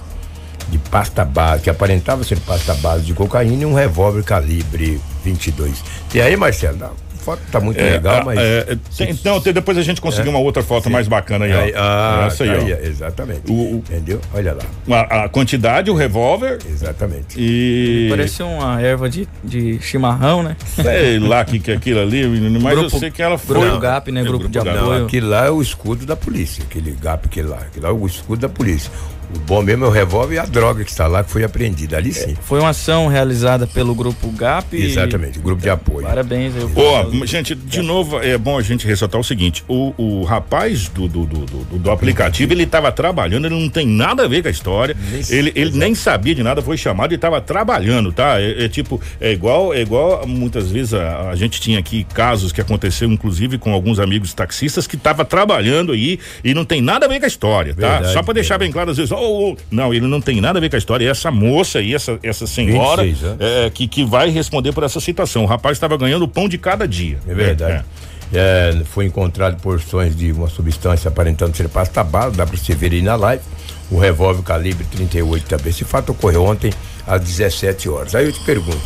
de 0.69 0.77
pasta 0.77 1.25
base, 1.25 1.63
que 1.63 1.71
aparentava 1.71 2.23
ser 2.23 2.39
pasta 2.41 2.75
base 2.75 3.03
de 3.05 3.15
cocaína 3.15 3.63
e 3.63 3.65
um 3.65 3.73
revólver 3.73 4.23
calibre 4.23 5.01
22. 5.25 5.83
E 6.13 6.21
aí, 6.21 6.35
Marcelo, 6.37 6.91
foto 7.23 7.41
tá 7.51 7.59
muito 7.59 7.79
É, 7.79 7.91
legal, 7.91 8.17
ah, 8.21 8.25
mas. 8.25 8.39
é, 8.39 8.57
é, 8.69 8.77
tem- 8.97 9.09
então, 9.11 9.39
tem- 9.41 9.53
depois 9.53 9.77
a 9.77 9.81
gente 9.81 9.99
conseguiu 10.01 10.29
uma 10.31 10.39
outra 10.39 10.61
foto 10.61 10.89
mais 10.89 11.07
bacana 11.07 11.45
aí, 11.45 11.53
ó. 11.53 11.59
Aí, 11.61 11.73
ah, 11.75 12.23
Essa 12.27 12.43
aí, 12.43 12.49
tá 12.49 12.55
ó. 12.57 12.59
aí, 12.65 12.87
exatamente. 12.87 13.41
O- 13.51 13.53
o- 13.53 13.83
Entendeu? 13.89 14.19
Olha 14.33 14.57
lá, 14.87 14.97
A, 15.09 15.23
a 15.25 15.29
quantidade, 15.29 15.89
o 15.89 15.95
revólver 15.95 16.59
exatamente. 16.69 17.35
e. 17.37 18.07
Parece 18.09 18.43
uma 18.43 18.81
erva 18.81 19.09
de, 19.09 19.27
de 19.43 19.79
chimarrão, 19.81 20.43
né? 20.43 20.55
Sei 20.75 21.19
lá 21.19 21.43
que 21.45 21.59
que 21.59 21.71
é 21.71 21.75
aquilo 21.75 22.01
ali, 22.01 22.27
menino, 22.27 22.59
mas 22.61 22.77
Grupo- 22.77 22.95
eu 22.95 22.99
sei 22.99 23.11
que 23.11 23.21
ela 23.21 23.37
foi. 23.37 23.59
Grupo 23.59 23.79
GAP, 23.79 24.11
né? 24.11 24.21
É, 24.21 24.23
Grupo 24.23 24.47
de 24.49 24.59
apoio. 24.59 24.75
Não, 24.75 25.05
aquilo 25.05 25.29
lá 25.29 25.45
é 25.45 25.49
o 25.49 25.61
escudo 25.61 26.05
da 26.05 26.15
polícia, 26.15 26.63
aquele 26.63 26.91
gap 26.91 27.25
aquele 27.25 27.47
lá. 27.47 27.57
Aquilo 27.57 27.83
lá 27.83 27.89
é 27.89 27.93
o 27.93 28.05
escudo 28.05 28.41
da 28.41 28.49
polícia. 28.49 28.91
O 29.35 29.39
bom 29.39 29.61
mesmo 29.61 29.85
é 29.85 29.87
o 29.87 29.91
revólver 29.91 30.35
e 30.35 30.39
a 30.39 30.45
droga 30.45 30.83
que 30.83 30.91
está 30.91 31.07
lá, 31.07 31.23
que 31.23 31.31
foi 31.31 31.43
apreendida. 31.43 31.97
Ali 31.97 32.13
sim. 32.13 32.35
Foi 32.43 32.59
uma 32.59 32.69
ação 32.69 33.07
realizada 33.07 33.65
pelo 33.67 33.93
grupo 33.95 34.29
GAP. 34.31 34.73
e- 34.77 34.85
Exatamente, 34.85 35.39
grupo 35.39 35.61
de 35.61 35.69
apoio. 35.69 36.05
Parabéns 36.07 36.53
Ó, 36.75 37.03
pessoal. 37.03 37.27
gente, 37.27 37.55
de 37.55 37.81
novo, 37.81 38.19
é 38.19 38.37
bom 38.37 38.57
a 38.57 38.61
gente 38.61 38.85
ressaltar 38.87 39.19
o 39.19 39.23
seguinte: 39.23 39.63
o, 39.67 39.93
o 39.97 40.23
rapaz 40.23 40.87
do, 40.89 41.07
do, 41.07 41.25
do, 41.25 41.45
do- 41.45 41.79
do 41.79 41.91
aplicativo, 41.91 42.53
ele 42.53 42.63
estava 42.63 42.91
trabalhando, 42.91 43.45
ele 43.47 43.59
não 43.59 43.69
tem 43.69 43.87
nada 43.87 44.25
a 44.25 44.27
ver 44.27 44.41
com 44.41 44.47
a 44.47 44.51
história. 44.51 44.95
Ele, 45.29 45.51
ele 45.55 45.71
nem 45.77 45.95
sabia 45.95 46.35
de 46.35 46.43
nada, 46.43 46.61
foi 46.61 46.77
chamado 46.77 47.11
e 47.11 47.15
estava 47.15 47.41
trabalhando, 47.41 48.11
tá? 48.11 48.39
É, 48.39 48.65
é 48.65 48.69
tipo, 48.69 49.01
é 49.19 49.31
igual, 49.31 49.73
é 49.73 49.81
igual 49.81 50.25
muitas 50.27 50.69
vezes 50.71 50.93
a, 50.93 51.29
a 51.29 51.35
gente 51.35 51.59
tinha 51.59 51.79
aqui 51.79 52.03
casos 52.13 52.51
que 52.51 52.61
aconteceu, 52.61 53.09
inclusive, 53.11 53.57
com 53.57 53.73
alguns 53.73 53.99
amigos 53.99 54.33
taxistas 54.33 54.85
que 54.87 54.95
estava 54.95 55.25
trabalhando 55.25 55.91
aí 55.91 56.19
e 56.43 56.53
não 56.53 56.65
tem 56.65 56.81
nada 56.81 57.05
a 57.05 57.09
ver 57.09 57.19
com 57.19 57.25
a 57.25 57.27
história, 57.27 57.73
tá? 57.73 57.89
Verdade, 57.93 58.13
Só 58.13 58.21
para 58.23 58.33
deixar 58.35 58.57
bem 58.57 58.71
claro, 58.71 58.91
às 58.91 58.97
vezes, 58.97 59.11
oh, 59.23 59.57
não, 59.71 59.93
ele 59.93 60.07
não 60.07 60.21
tem 60.21 60.39
nada 60.39 60.59
a 60.59 60.61
ver 60.61 60.69
com 60.69 60.75
a 60.75 60.79
história. 60.79 61.05
E 61.05 61.07
essa 61.07 61.31
moça 61.31 61.79
aí, 61.79 61.93
essa, 61.93 62.19
essa 62.23 62.47
senhora, 62.47 63.03
26 63.03 63.31
anos. 63.31 63.41
é, 63.41 63.69
que, 63.69 63.87
que 63.87 64.03
vai 64.03 64.29
responder 64.29 64.71
por 64.71 64.83
essa 64.83 64.99
situação. 64.99 65.43
O 65.43 65.47
rapaz 65.47 65.77
estava 65.77 65.97
ganhando 65.97 66.23
o 66.23 66.27
pão 66.27 66.47
de 66.47 66.57
cada 66.57 66.87
dia. 66.87 67.17
É 67.27 67.33
verdade. 67.33 67.85
É, 68.33 68.81
foi 68.85 69.05
encontrado 69.05 69.61
porções 69.61 70.15
de 70.15 70.31
uma 70.31 70.49
substância 70.49 71.07
aparentando 71.07 71.55
ser 71.55 71.69
pasta 71.69 72.03
base, 72.03 72.35
dá 72.35 72.47
para 72.47 72.57
você 72.57 72.73
ver 72.73 72.91
aí 72.91 73.01
na 73.01 73.15
live. 73.15 73.43
O 73.91 73.99
revólver 73.99 74.41
calibre 74.41 74.85
38 74.85 75.45
também. 75.45 75.69
Esse 75.69 75.83
fato 75.83 76.13
ocorreu 76.13 76.43
ontem 76.43 76.73
às 77.05 77.21
17 77.21 77.89
horas. 77.89 78.15
Aí 78.15 78.25
eu 78.25 78.31
te 78.31 78.39
pergunto: 78.39 78.81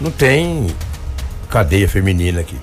não 0.00 0.10
tem 0.10 0.66
cadeia 1.50 1.88
feminina 1.88 2.40
aqui? 2.40 2.56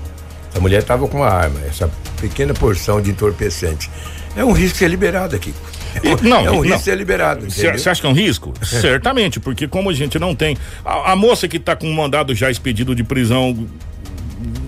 A 0.56 0.60
mulher 0.60 0.80
estava 0.80 1.08
com 1.08 1.18
uma 1.18 1.30
arma, 1.30 1.60
essa 1.68 1.88
pequena 2.20 2.54
porção 2.54 3.00
de 3.00 3.12
entorpecente. 3.12 3.92
É 4.36 4.44
um 4.44 4.52
risco 4.52 4.78
ser 4.80 4.88
liberado 4.88 5.36
aqui. 5.36 5.54
É 6.04 6.28
Não, 6.28 6.46
é 6.46 6.52
um 6.52 6.60
risco 6.62 6.80
ser 6.80 6.96
liberado. 6.98 7.50
Você 7.50 7.68
acha 7.68 8.02
que 8.02 8.08
é 8.08 8.10
um 8.10 8.14
risco? 8.14 8.54
Certamente, 8.64 9.40
porque 9.40 9.68
como 9.68 9.90
a 9.90 9.94
gente 9.94 10.18
não 10.20 10.36
tem. 10.36 10.58
A, 10.86 11.12
a 11.14 11.16
moça 11.16 11.48
que 11.48 11.58
está 11.58 11.76
com 11.76 11.88
um 11.88 11.94
mandado 11.94 12.34
já 12.34 12.50
expedido 12.50 12.96
de 12.96 13.04
prisão. 13.04 13.68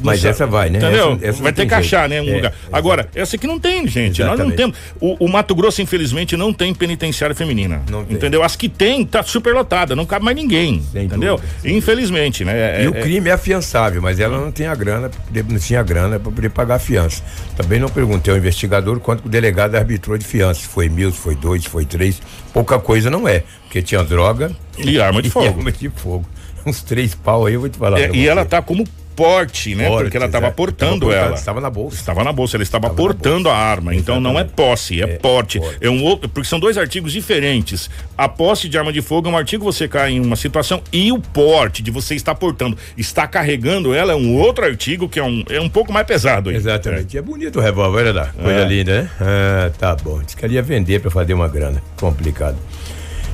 Mas 0.03 0.23
não 0.23 0.29
essa 0.29 0.47
vai, 0.47 0.69
né? 0.69 0.79
Entendeu? 0.79 1.13
Essa- 1.13 1.25
essa 1.27 1.43
vai 1.43 1.53
ter 1.53 1.65
que 1.67 1.73
achar, 1.73 2.09
jeito. 2.09 2.23
né? 2.25 2.29
Um 2.29 2.33
É, 2.33 2.37
lugar. 2.37 2.51
exato. 2.51 2.67
Agora, 2.75 3.09
essa 3.13 3.35
aqui 3.35 3.45
não 3.47 3.59
tem, 3.59 3.87
gente. 3.87 4.19
Nós 4.23 4.37
não 4.39 4.47
Exatamente. 4.49 4.55
temos. 4.57 4.77
O, 4.99 5.25
o 5.25 5.29
Mato 5.29 5.53
Grosso, 5.53 5.81
infelizmente, 5.81 6.35
não 6.37 6.53
tem 6.53 6.73
penitenciária 6.73 7.35
feminina. 7.35 7.81
Não 7.89 8.03
tem. 8.05 8.15
Entendeu? 8.15 8.41
As 8.43 8.55
que 8.55 8.67
tem, 8.69 9.05
tá 9.05 9.21
super 9.23 9.53
lotada, 9.53 9.95
não 9.95 10.05
cabe 10.05 10.25
mais 10.25 10.35
ninguém. 10.35 10.81
Sem 10.91 11.05
entendeu? 11.05 11.35
dúvida, 11.37 11.69
Infelizmente, 11.69 12.43
né? 12.45 12.81
E 12.81 12.85
É- 12.85 12.89
o 12.89 12.95
é- 12.95 13.01
crime 13.01 13.29
é 13.29 13.33
afiançável, 13.33 14.01
mas 14.01 14.19
ela 14.19 14.37
não 14.39 14.51
tem 14.51 14.67
a 14.67 14.75
grana, 14.75 15.09
não 15.49 15.59
tinha 15.59 15.83
grana 15.83 16.19
para 16.19 16.31
poder 16.31 16.49
pagar 16.49 16.75
a 16.75 16.79
fiança. 16.79 17.23
Também 17.55 17.79
não 17.79 17.89
perguntei 17.89 18.31
ao 18.33 18.37
investigador 18.37 18.99
quanto 18.99 19.25
o 19.25 19.29
delegado 19.29 19.75
arbitrou 19.75 20.17
de 20.17 20.25
fiança. 20.25 20.61
Se 20.61 20.67
foi 20.67 20.89
mil, 20.89 21.11
se 21.11 21.17
foi 21.17 21.35
dois, 21.35 21.63
se 21.63 21.69
foi 21.69 21.85
três. 21.85 22.21
Pouca 22.53 22.79
coisa 22.79 23.09
não 23.09 23.27
é, 23.27 23.43
porque 23.63 23.81
tinha 23.81 24.03
droga 24.03 24.51
E 24.77 24.99
arma 24.99 25.21
de 25.21 25.27
e 25.29 25.31
fogo. 25.31 25.47
arma 25.47 25.71
de 25.71 25.89
fogo. 25.89 26.25
Uns 26.65 26.81
três 26.83 27.15
pau 27.15 27.45
aí, 27.45 27.53
eu 27.53 27.61
vou 27.61 27.69
te 27.69 27.77
falar. 27.77 27.99
É, 27.99 28.07
e 28.11 28.23
você. 28.23 28.27
ela 28.27 28.43
tá 28.45 28.61
como 28.61 28.85
porte, 29.19 29.75
né? 29.75 29.87
Porte, 29.87 30.03
Porque 30.03 30.17
ela 30.17 30.25
estava 30.27 30.45
exato. 30.45 30.55
portando 30.55 31.11
ela. 31.11 31.35
estava 31.35 31.59
na 31.59 31.69
bolsa. 31.69 31.97
Estava 31.97 32.23
na 32.23 32.31
bolsa, 32.31 32.55
ela 32.57 32.63
estava 32.63 32.89
portando 32.89 33.49
a 33.49 33.55
arma. 33.55 33.93
Então 33.93 34.19
não 34.21 34.31
é 34.31 34.43
Exatamente. 34.43 34.55
posse, 34.55 35.01
é, 35.01 35.03
É, 35.03 35.07
porte. 35.17 35.59
porte. 35.59 35.77
É 35.81 35.89
um 35.89 36.01
outro, 36.03 36.29
porque 36.29 36.47
são 36.47 36.59
dois 36.59 36.77
artigos 36.77 37.11
diferentes. 37.11 37.89
A 38.17 38.29
posse 38.29 38.69
de 38.69 38.77
arma 38.77 38.93
de 38.93 39.01
fogo 39.01 39.27
é 39.27 39.31
um 39.31 39.37
artigo 39.37 39.65
você 39.65 39.87
cai 39.87 40.13
em 40.13 40.19
uma 40.21 40.35
situação 40.35 40.81
e 40.91 41.11
o 41.11 41.19
porte 41.19 41.83
de 41.83 41.91
você 41.91 42.15
estar 42.15 42.33
portando, 42.35 42.77
está 42.97 43.27
carregando 43.27 43.93
ela 43.93 44.13
é 44.13 44.15
um 44.15 44.35
outro 44.37 44.63
artigo 44.65 45.09
que 45.09 45.19
é 45.19 45.23
um, 45.23 45.43
é 45.49 45.59
um 45.59 45.69
pouco 45.69 45.91
mais 45.91 46.07
pesado. 46.07 46.49
aí. 46.49 46.55
Exatamente. 46.55 47.17
É. 47.17 47.21
bonito 47.21 47.59
o 47.59 47.61
revólver, 47.61 47.99
olha 48.03 48.13
lá. 48.13 48.27
Coisa 48.27 48.59
É. 48.61 48.65
linda, 48.65 49.01
né? 49.03 49.09
Ah, 49.19 49.69
tá 49.77 49.95
bom. 49.95 50.21
Diz 50.23 50.33
que 50.35 50.45
ela 50.45 50.53
ia 50.53 50.61
vender 50.63 50.99
para 51.01 51.11
fazer 51.11 51.33
uma 51.33 51.47
grana. 51.47 51.83
Complicado. 51.97 52.57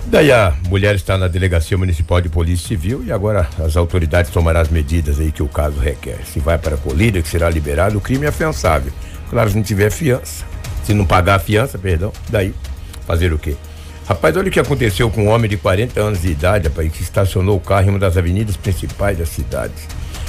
Daí 0.08 0.32
a 0.32 0.54
mulher 0.70 0.96
está 0.96 1.18
na 1.18 1.28
delegacia 1.28 1.76
municipal 1.78 2.22
de 2.22 2.30
polícia 2.30 2.68
civil 2.68 3.04
e 3.04 3.12
agora 3.12 3.50
as 3.60 3.76
autoridades 3.76 4.30
tomarão 4.32 4.62
as 4.62 4.70
medidas 4.70 5.20
aí 5.20 5.32
que 5.32 5.42
o 5.42 5.48
caso 5.48 5.80
requer. 5.80 6.20
Se 6.26 6.40
vai 6.40 6.60
para 6.60 6.76
a 6.76 6.78
colíder, 6.78 7.24
que 7.24 7.30
será 7.30 7.50
liberado, 7.50 7.98
o 7.98 8.02
crime 8.02 8.26
é 8.26 8.30
afiançável. 8.30 8.94
Claro, 9.30 9.50
se 9.50 9.56
não 9.56 9.64
tiver 9.64 9.90
fiança, 9.90 10.46
se 10.84 10.94
não 10.94 11.06
pagar 11.06 11.36
a 11.36 11.40
fiança, 11.40 11.80
perdão, 11.80 12.14
daí 12.30 12.54
fazer 13.08 13.34
o 13.34 13.40
quê? 13.40 13.56
Rapaz, 14.08 14.38
olha 14.38 14.50
o 14.50 14.52
que 14.52 14.60
aconteceu 14.60 15.10
com 15.10 15.24
um 15.24 15.30
homem 15.30 15.50
de 15.50 15.58
40 15.58 16.00
anos 16.00 16.22
de 16.22 16.30
idade, 16.30 16.68
rapaz, 16.68 16.92
que 16.92 17.02
estacionou 17.02 17.58
o 17.58 17.60
carro 17.60 17.88
em 17.88 17.90
uma 17.90 18.00
das 18.00 18.16
avenidas 18.16 18.56
principais 18.56 19.18
da 19.18 19.26
cidade. 19.26 19.74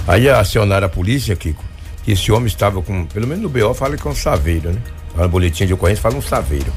Aí 0.08 0.26
acionaram 0.30 0.86
a 0.86 0.88
polícia, 0.88 1.36
Kiko, 1.36 1.62
que 2.02 2.12
esse 2.12 2.32
homem 2.32 2.46
estava 2.46 2.80
com, 2.80 3.04
pelo 3.04 3.26
menos 3.26 3.42
no 3.42 3.50
BO 3.50 3.74
fala 3.74 3.94
que 3.94 4.08
é 4.08 4.10
um 4.10 4.14
saveiro, 4.14 4.72
né? 4.72 4.80
no 5.14 5.28
boletim 5.28 5.66
de 5.66 5.74
ocorrência 5.74 6.00
fala 6.00 6.16
um 6.16 6.22
saveiro. 6.22 6.72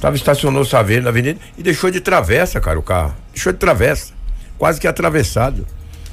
Tava, 0.00 0.14
estacionou 0.16 0.62
o 0.62 0.64
saveiro 0.64 1.02
na 1.02 1.10
avenida 1.10 1.40
e 1.56 1.62
deixou 1.62 1.90
de 1.90 2.00
travessa, 2.00 2.60
cara, 2.60 2.78
o 2.78 2.82
carro. 2.82 3.14
Deixou 3.32 3.52
de 3.52 3.58
travessa. 3.58 4.12
Quase 4.56 4.80
que 4.80 4.86
atravessado. 4.86 5.66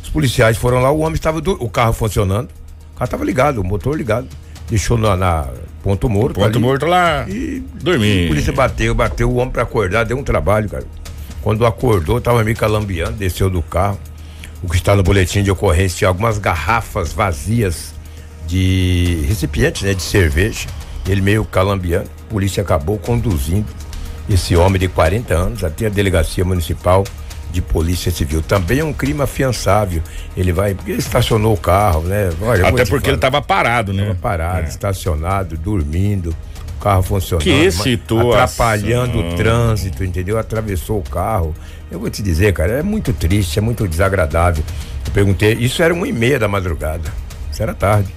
Os 0.04 0.10
policiais 0.10 0.58
foram 0.58 0.80
lá, 0.80 0.92
o 0.92 1.00
homem 1.00 1.13
estava, 1.13 1.39
o 1.39 1.70
carro 1.70 1.94
funcionando. 1.94 2.50
O 2.94 2.98
carro 2.98 3.06
estava 3.06 3.24
ligado, 3.24 3.60
o 3.60 3.63
motor 3.63 3.96
ligado. 3.96 4.27
Deixou 4.70 4.98
na, 4.98 5.15
na 5.15 5.48
ponto 5.84 6.10
morto. 6.10 6.36
Ponto 6.36 6.46
ali, 6.46 6.60
morto 6.60 6.86
lá. 6.88 7.25
E 7.30 7.63
dormir. 7.75 8.25
A 8.25 8.27
polícia 8.30 8.54
bateu, 8.54 8.96
bateu 8.96 9.30
o 9.30 9.36
homem 9.36 9.51
para 9.51 9.62
acordar, 9.62 10.04
deu 10.04 10.18
um 10.18 10.24
trabalho, 10.24 10.68
cara. 10.68 10.86
Quando 11.42 11.63
acordou, 11.65 12.20
tava 12.20 12.44
meio 12.44 12.58
calambiando, 12.58 13.13
desceu 13.13 13.50
do 13.51 13.62
carro. 13.62 14.00
O 14.63 14.70
que 14.70 14.77
está 14.77 14.96
no 14.96 15.04
boletim 15.04 15.44
de 15.44 15.51
ocorrência 15.51 16.00
tinha 16.00 16.08
algumas 16.08 16.39
garrafas 16.39 17.13
vazias 17.13 17.94
de 18.48 19.24
recipientes, 19.27 19.84
né, 19.84 19.94
de 19.94 20.01
cerveja. 20.01 20.68
Ele 21.08 21.22
meio 21.22 21.46
calambiando. 21.46 22.10
A 22.25 22.32
polícia 22.32 22.62
acabou 22.62 22.98
conduzindo 22.98 23.67
esse 24.29 24.55
homem 24.55 24.79
de 24.79 24.88
40 24.88 25.34
anos 25.34 25.63
até 25.63 25.86
a 25.86 25.89
delegacia 25.89 26.44
municipal 26.44 27.03
de 27.51 27.62
polícia 27.62 28.12
civil. 28.12 28.41
Também 28.41 28.79
é 28.79 28.84
um 28.84 28.91
crime 28.91 29.22
afiançável. 29.22 30.01
Ele 30.36 30.51
vai, 30.51 30.74
porque 30.74 30.91
ele 30.91 31.00
estacionou 31.00 31.53
o 31.53 31.58
carro, 31.58 32.01
né? 32.01 32.29
Olha, 32.41 32.67
Até 32.67 32.86
porque 32.86 33.10
ele 33.10 33.15
estava 33.15 33.41
parado, 33.41 33.94
né? 33.94 34.08
Tava 34.08 34.15
parado, 34.15 34.65
é. 34.65 34.70
estacionado, 34.70 35.58
dormindo, 35.58 36.36
o 36.77 36.84
carro 36.84 37.03
funcionando. 37.03 37.44
Que 37.44 37.72
situação. 37.72 38.32
Atrapalhando 38.32 39.20
o 39.20 39.36
trânsito, 39.36 40.03
entendeu? 40.03 40.38
Atravessou 40.38 41.00
o 41.00 41.03
carro. 41.03 41.55
Eu 41.89 42.00
vou 42.00 42.10
te 42.10 42.22
dizer, 42.22 42.51
cara, 42.53 42.74
é 42.74 42.84
muito 42.84 43.13
triste, 43.13 43.58
é 43.58 43.62
muito 43.62 43.88
desagradável. 43.88 44.63
Eu 45.05 45.12
perguntei, 45.13 45.53
isso 45.53 45.82
era 45.82 45.94
uma 45.94 46.08
e 46.08 46.12
meia 46.12 46.39
da 46.39 46.48
madrugada. 46.48 47.10
Isso 47.51 47.63
era 47.63 47.74
tarde. 47.74 48.13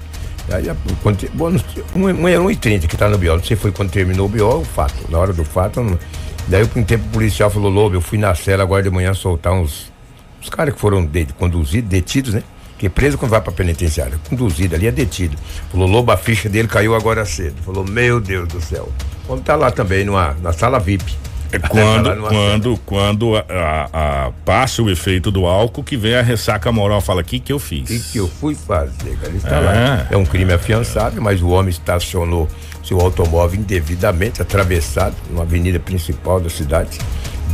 Aí, 0.51 0.65
quando, 1.03 1.29
bom, 1.35 1.53
um, 1.95 2.51
e 2.51 2.57
trinta 2.57 2.87
que 2.87 2.97
tá 2.97 3.09
no 3.09 3.19
BO, 3.19 3.27
não 3.27 3.45
sei 3.45 3.57
se 3.57 3.57
foi 3.57 3.71
quando 3.71 3.91
terminou 3.91 4.27
o 4.27 4.29
BO, 4.29 4.61
o 4.61 4.65
fato. 4.65 4.95
Na 5.11 5.19
hora 5.19 5.33
do 5.33 5.45
fato, 5.45 5.83
não, 5.83 5.99
daí 6.47 6.69
um 6.75 6.83
tempo 6.83 7.05
o 7.07 7.11
policial 7.11 7.51
falou, 7.51 7.71
Lobo, 7.71 7.95
eu 7.95 8.01
fui 8.01 8.17
na 8.17 8.35
cela 8.35 8.63
agora 8.63 8.83
de 8.83 8.91
manhã 8.91 9.13
soltar 9.13 9.53
uns, 9.53 9.93
uns 10.41 10.49
caras 10.49 10.75
que 10.75 10.81
foram 10.81 11.05
de, 11.05 11.27
conduzidos, 11.35 11.91
detidos, 11.91 12.35
né? 12.35 12.43
Que 12.79 12.89
preso 12.89 13.19
quando 13.19 13.33
vai 13.33 13.41
pra 13.41 13.53
penitenciária, 13.53 14.19
conduzido 14.29 14.75
ali 14.75 14.87
é 14.87 14.93
detido. 14.93 15.37
Falou, 15.71 15.89
Lobo, 15.89 16.13
a 16.13 16.17
ficha 16.17 16.49
dele 16.49 16.69
caiu 16.69 16.95
agora 16.95 17.25
cedo. 17.25 17.61
Falou, 17.63 17.85
meu 17.85 18.21
Deus 18.21 18.49
do 18.49 18.61
céu. 18.61 18.89
Vamos 19.27 19.45
tá 19.45 19.57
lá 19.57 19.71
também 19.71 20.05
numa, 20.05 20.35
na 20.41 20.53
sala 20.53 20.79
VIP. 20.79 21.15
É 21.51 21.59
quando, 21.59 22.17
quando, 22.29 22.81
quando 22.85 23.37
a, 23.37 23.45
a, 23.49 24.27
a, 24.27 24.33
passa 24.45 24.83
o 24.83 24.91
efeito 24.91 25.31
do 25.31 25.47
álcool 25.47 25.83
que 25.83 25.97
vem 25.97 26.15
a 26.15 26.23
ressaca 26.23 26.71
moral, 26.71 27.01
fala, 27.01 27.23
o 27.23 27.25
que 27.25 27.41
que 27.41 27.53
eu 27.53 27.59
fiz? 27.59 27.89
O 27.89 28.13
que 28.13 28.19
eu 28.19 28.29
fui 28.29 28.55
fazer? 28.55 29.17
Cara, 29.17 29.33
está 29.35 29.57
é. 29.57 29.61
lá. 29.61 30.07
É 30.11 30.17
um 30.17 30.25
crime 30.25 30.53
afiançável, 30.53 31.23
mas 31.23 31.41
o 31.41 31.49
homem 31.49 31.71
estacionou 31.71 32.49
seu 32.85 33.01
automóvel 33.01 33.61
indevidamente 33.61 34.43
atravessado 34.43 35.15
numa 35.31 35.43
avenida 35.43 35.79
principal 35.79 36.39
da 36.39 36.51
cidade. 36.51 36.99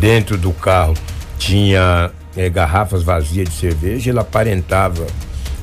Dentro 0.01 0.37
do 0.37 0.53
carro 0.53 0.95
tinha 1.39 2.11
é, 2.37 2.51
garrafas 2.51 3.03
vazias 3.03 3.49
de 3.49 3.55
cerveja, 3.55 4.11
ele 4.11 4.19
aparentava 4.19 5.07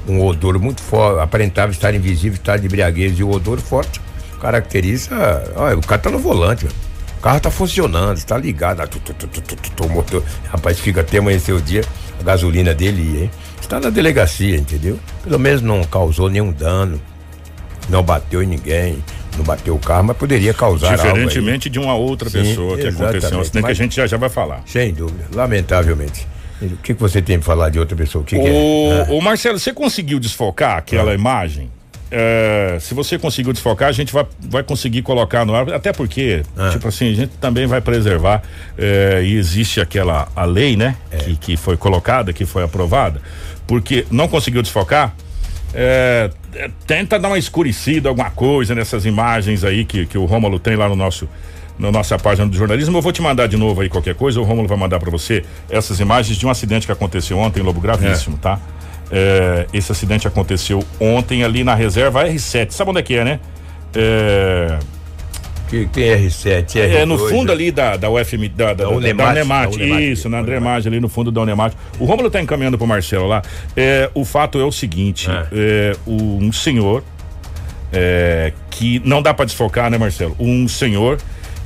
um 0.08 0.26
odor 0.26 0.58
muito 0.58 0.82
forte, 0.82 1.22
aparentava 1.22 1.72
estar 1.72 1.94
invisível, 1.94 2.36
estar 2.36 2.58
de 2.58 2.66
embriaguez 2.66 3.20
e 3.20 3.24
o 3.24 3.30
odor 3.30 3.60
forte 3.60 4.00
caracteriza, 4.42 5.54
olha, 5.56 5.78
o 5.78 5.82
cara 5.82 6.02
tá 6.02 6.10
no 6.10 6.18
volante. 6.18 6.68
O 7.22 7.24
carro 7.24 7.40
tá 7.40 7.52
funcionando, 7.52 8.18
está 8.18 8.36
ligado. 8.36 8.82
Tu, 8.88 9.00
tu, 9.00 9.14
tu, 9.14 9.86
o 9.86 9.90
motor, 9.90 10.24
rapaz, 10.50 10.80
fica 10.80 11.02
até 11.02 11.20
amanhecer 11.20 11.54
o 11.54 11.62
dia, 11.62 11.84
a 12.20 12.24
gasolina 12.24 12.74
dele 12.74 13.14
ia, 13.14 13.24
hein? 13.26 13.32
Está 13.62 13.80
na 13.80 13.92
delegacia, 13.92 14.58
entendeu? 14.58 15.00
Pelo 15.24 15.38
menos 15.38 15.62
não 15.62 15.84
causou 15.84 16.32
nenhum 16.32 16.52
dano, 16.52 17.00
não 17.90 18.02
bateu 18.02 18.42
em 18.42 18.48
ninguém, 18.48 19.04
não 19.38 19.44
bateu 19.44 19.76
o 19.76 19.78
carro, 19.78 20.06
mas 20.06 20.18
poderia 20.18 20.52
causar 20.52 20.96
Diferentemente 20.96 21.70
de 21.70 21.78
uma 21.78 21.94
outra 21.94 22.28
Sim, 22.28 22.40
pessoa 22.42 22.76
que 22.76 22.88
aconteceu, 22.88 23.38
um 23.38 23.42
acidente 23.42 23.66
que 23.66 23.72
a 23.72 23.76
gente 23.76 23.96
já, 23.96 24.08
já 24.08 24.18
vai 24.18 24.30
falar. 24.30 24.64
Sem 24.66 24.92
dúvida, 24.92 25.26
lamentavelmente. 25.32 26.28
O 26.60 26.78
que, 26.78 26.96
que 26.96 27.00
você 27.00 27.22
tem 27.22 27.38
para 27.38 27.46
falar 27.46 27.70
de 27.70 27.78
outra 27.78 27.96
pessoa? 27.96 28.24
O 28.24 28.26
que, 28.26 28.36
o, 28.36 28.42
que 28.42 28.48
é? 28.48 29.06
o 29.12 29.22
Marcelo, 29.22 29.60
você 29.60 29.72
conseguiu 29.72 30.20
desfocar 30.20 30.80
aquela 30.80 31.12
ah. 31.12 31.16
imagem? 31.16 31.70
É, 32.14 32.78
se 32.82 32.94
você 32.94 33.18
conseguiu 33.18 33.54
desfocar, 33.54 33.88
a 33.88 33.92
gente 33.94 34.12
vai, 34.12 34.26
vai 34.42 34.64
conseguir 34.64 35.02
colocar 35.02 35.46
no 35.46 35.56
ar, 35.56 35.72
até 35.72 35.94
porque, 35.94 36.44
ah. 36.58 36.70
tipo 36.70 36.86
assim, 36.86 37.10
a 37.10 37.16
gente 37.16 37.32
também 37.40 37.66
vai 37.66 37.80
preservar 37.80 38.44
é, 38.78 39.22
e 39.24 39.36
existe 39.36 39.80
aquela 39.80 40.28
a 40.36 40.44
lei, 40.44 40.76
né? 40.76 40.98
É. 41.10 41.18
Que, 41.18 41.36
que 41.38 41.58
foi 41.58 41.78
colocada, 41.78 42.34
que 42.34 42.46
foi 42.46 42.64
aprovada, 42.64 43.22
porque 43.66 44.06
não 44.12 44.28
conseguiu 44.28 44.62
desfocar, 44.62 45.16
é, 45.74 46.30
tenta 46.86 47.18
dar 47.18 47.30
uma 47.30 47.38
escurecida, 47.38 48.10
alguma 48.10 48.30
coisa 48.30 48.76
nessas 48.76 49.06
imagens 49.06 49.64
aí 49.64 49.86
que, 49.86 50.06
que 50.06 50.18
o 50.18 50.26
Rômulo 50.26 50.60
tem 50.60 50.76
lá 50.76 50.90
no 50.90 50.98
nosso 50.98 51.30
na 51.80 51.92
nossa 51.92 52.20
página 52.20 52.48
do 52.48 52.56
jornalismo. 52.56 52.96
Eu 52.96 53.02
vou 53.02 53.12
te 53.12 53.22
mandar 53.24 53.48
de 53.48 53.58
novo 53.58 53.82
aí 53.82 53.90
qualquer 53.90 54.14
coisa, 54.14 54.40
o 54.40 54.44
Rômulo 54.44 54.68
vai 54.68 54.78
mandar 54.78 55.00
para 55.00 55.10
você 55.10 55.44
essas 55.68 56.00
imagens 56.00 56.38
de 56.38 56.46
um 56.46 56.50
acidente 56.50 56.86
que 56.86 56.92
aconteceu 56.92 57.40
ontem, 57.40 57.64
Lobo, 57.64 57.80
gravíssimo, 57.80 58.36
é. 58.36 58.40
tá? 58.40 58.60
É, 59.12 59.68
esse 59.74 59.92
acidente 59.92 60.28
aconteceu 60.28 60.84
ontem 61.00 61.44
ali 61.44 61.64
na 61.64 61.76
reserva 61.76 62.26
R7. 62.26 62.72
Sabe 62.72 62.92
onde 62.92 63.00
é 63.00 63.04
que 63.04 63.16
é, 63.16 63.26
né? 63.26 63.40
É. 63.94 64.80
Que 65.70 65.86
tem 65.88 66.04
R7? 66.28 66.76
É, 66.78 67.02
é 67.02 67.06
no 67.06 67.18
fundo 67.18 67.48
né? 67.48 67.54
ali 67.54 67.72
da, 67.72 67.96
da 67.96 68.10
UFM, 68.10 68.50
da, 68.56 68.74
da, 68.74 68.84
da, 68.84 68.90
Unemate, 68.90 69.16
da 69.16 69.32
Unemate, 69.32 69.76
Unemate 69.78 70.12
isso, 70.12 70.30
na 70.30 70.40
Andremate, 70.40 70.88
ali 70.88 71.00
no 71.00 71.08
fundo 71.08 71.32
da 71.32 71.42
Unemate. 71.42 71.78
O 72.00 72.06
Rômulo 72.06 72.28
está 72.28 72.42
encaminhando 72.42 72.78
para 72.78 72.86
o 72.86 72.88
Marcelo 72.88 73.28
lá. 73.28 73.42
É, 73.76 74.10
o 74.14 74.26
fato 74.26 74.60
é 74.60 74.66
o 74.66 74.72
seguinte: 74.72 75.30
é. 75.30 75.48
é 75.54 75.96
um 76.06 76.52
senhor 76.52 77.04
é, 77.92 78.54
que 78.70 79.02
não 79.06 79.22
dá 79.22 79.34
para 79.34 79.46
desfocar, 79.46 79.90
né, 79.90 79.98
Marcelo? 79.98 80.36
Um 80.40 80.68
senhor 80.68 81.18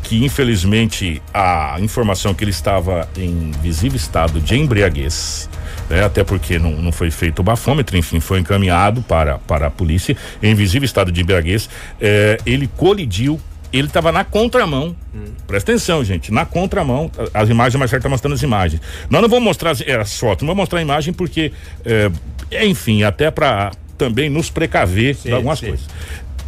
que 0.04 0.24
infelizmente 0.24 1.20
a 1.34 1.78
informação 1.80 2.34
que 2.34 2.44
ele 2.44 2.52
estava 2.52 3.10
em 3.18 3.52
visível 3.62 3.98
estado 3.98 4.40
de 4.40 4.56
embriaguez 4.56 5.50
né? 5.90 6.04
até 6.04 6.24
porque 6.24 6.60
não, 6.60 6.72
não 6.72 6.92
foi 6.92 7.12
feito 7.12 7.40
o 7.40 7.44
bafômetro, 7.44 7.98
enfim, 7.98 8.20
foi 8.20 8.40
encaminhado 8.40 9.02
para, 9.02 9.38
para 9.40 9.68
a 9.68 9.72
polícia 9.72 10.16
em 10.42 10.54
visível 10.56 10.86
estado 10.86 11.12
de 11.12 11.22
embriaguez. 11.22 11.70
É, 12.00 12.38
ele 12.46 12.68
colidiu 12.68 13.40
ele 13.78 13.88
estava 13.88 14.10
na 14.10 14.24
contramão. 14.24 14.96
Hum. 15.14 15.26
Presta 15.46 15.72
atenção, 15.72 16.04
gente. 16.04 16.32
Na 16.32 16.46
contramão, 16.46 17.12
as 17.34 17.50
imagens, 17.50 17.78
mais 17.78 17.92
certo 17.92 18.04
tá 18.04 18.10
mostrando 18.10 18.34
as 18.34 18.42
imagens. 18.42 18.82
Nós 19.10 19.22
não 19.22 19.28
vamos 19.28 19.44
mostrar 19.44 19.72
as, 19.72 19.82
é, 19.82 19.96
as 19.96 20.18
fotos, 20.18 20.44
não 20.44 20.48
vamos 20.48 20.62
mostrar 20.62 20.80
a 20.80 20.82
imagem 20.82 21.14
porque, 21.14 21.52
é, 21.84 22.66
enfim, 22.66 23.04
até 23.04 23.30
para 23.30 23.72
também 23.98 24.30
nos 24.30 24.50
precaver 24.50 25.16
sim, 25.16 25.30
de 25.30 25.36
algumas 25.36 25.60
sim. 25.60 25.68
coisas. 25.68 25.88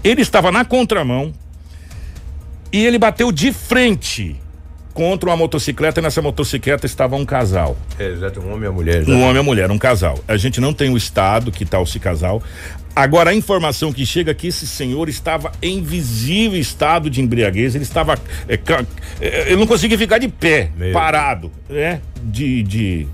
Ele 0.03 0.21
estava 0.21 0.51
na 0.51 0.63
contramão 0.63 1.33
e 2.71 2.85
ele 2.85 2.97
bateu 2.97 3.31
de 3.31 3.51
frente 3.51 4.35
contra 4.97 5.29
uma 5.29 5.37
motocicleta 5.37 5.99
e 5.99 6.03
nessa 6.03 6.23
motocicleta 6.23 6.87
estava 6.87 7.15
um 7.15 7.23
casal. 7.23 7.77
É, 7.99 8.07
exato, 8.07 8.39
um 8.39 8.51
homem 8.51 8.63
e 8.63 8.67
uma 8.67 8.73
mulher. 8.73 9.07
Um 9.07 9.21
homem 9.21 9.35
e 9.35 9.37
uma 9.37 9.43
mulher, 9.43 9.69
um 9.69 9.77
casal. 9.77 10.17
A 10.27 10.35
gente 10.37 10.59
não 10.59 10.73
tem 10.73 10.89
o 10.89 10.97
estado 10.97 11.51
que 11.51 11.63
tal 11.63 11.83
tá 11.83 11.87
esse 11.87 11.99
casal. 11.99 12.41
Agora 12.95 13.29
a 13.29 13.35
informação 13.35 13.93
que 13.93 14.03
chega 14.07 14.31
aqui, 14.31 14.47
esse 14.47 14.65
senhor 14.65 15.07
estava 15.07 15.51
em 15.61 15.83
visível 15.83 16.59
estado 16.59 17.11
de 17.11 17.21
embriaguez, 17.21 17.75
ele 17.75 17.83
estava, 17.83 18.17
é, 18.49 18.59
é, 19.21 19.41
ele 19.45 19.57
não 19.57 19.67
conseguia 19.67 19.99
ficar 19.99 20.17
de 20.17 20.29
pé, 20.29 20.71
Meu 20.75 20.91
parado, 20.93 21.51
né? 21.69 22.01
De, 22.23 22.63
de, 22.63 23.07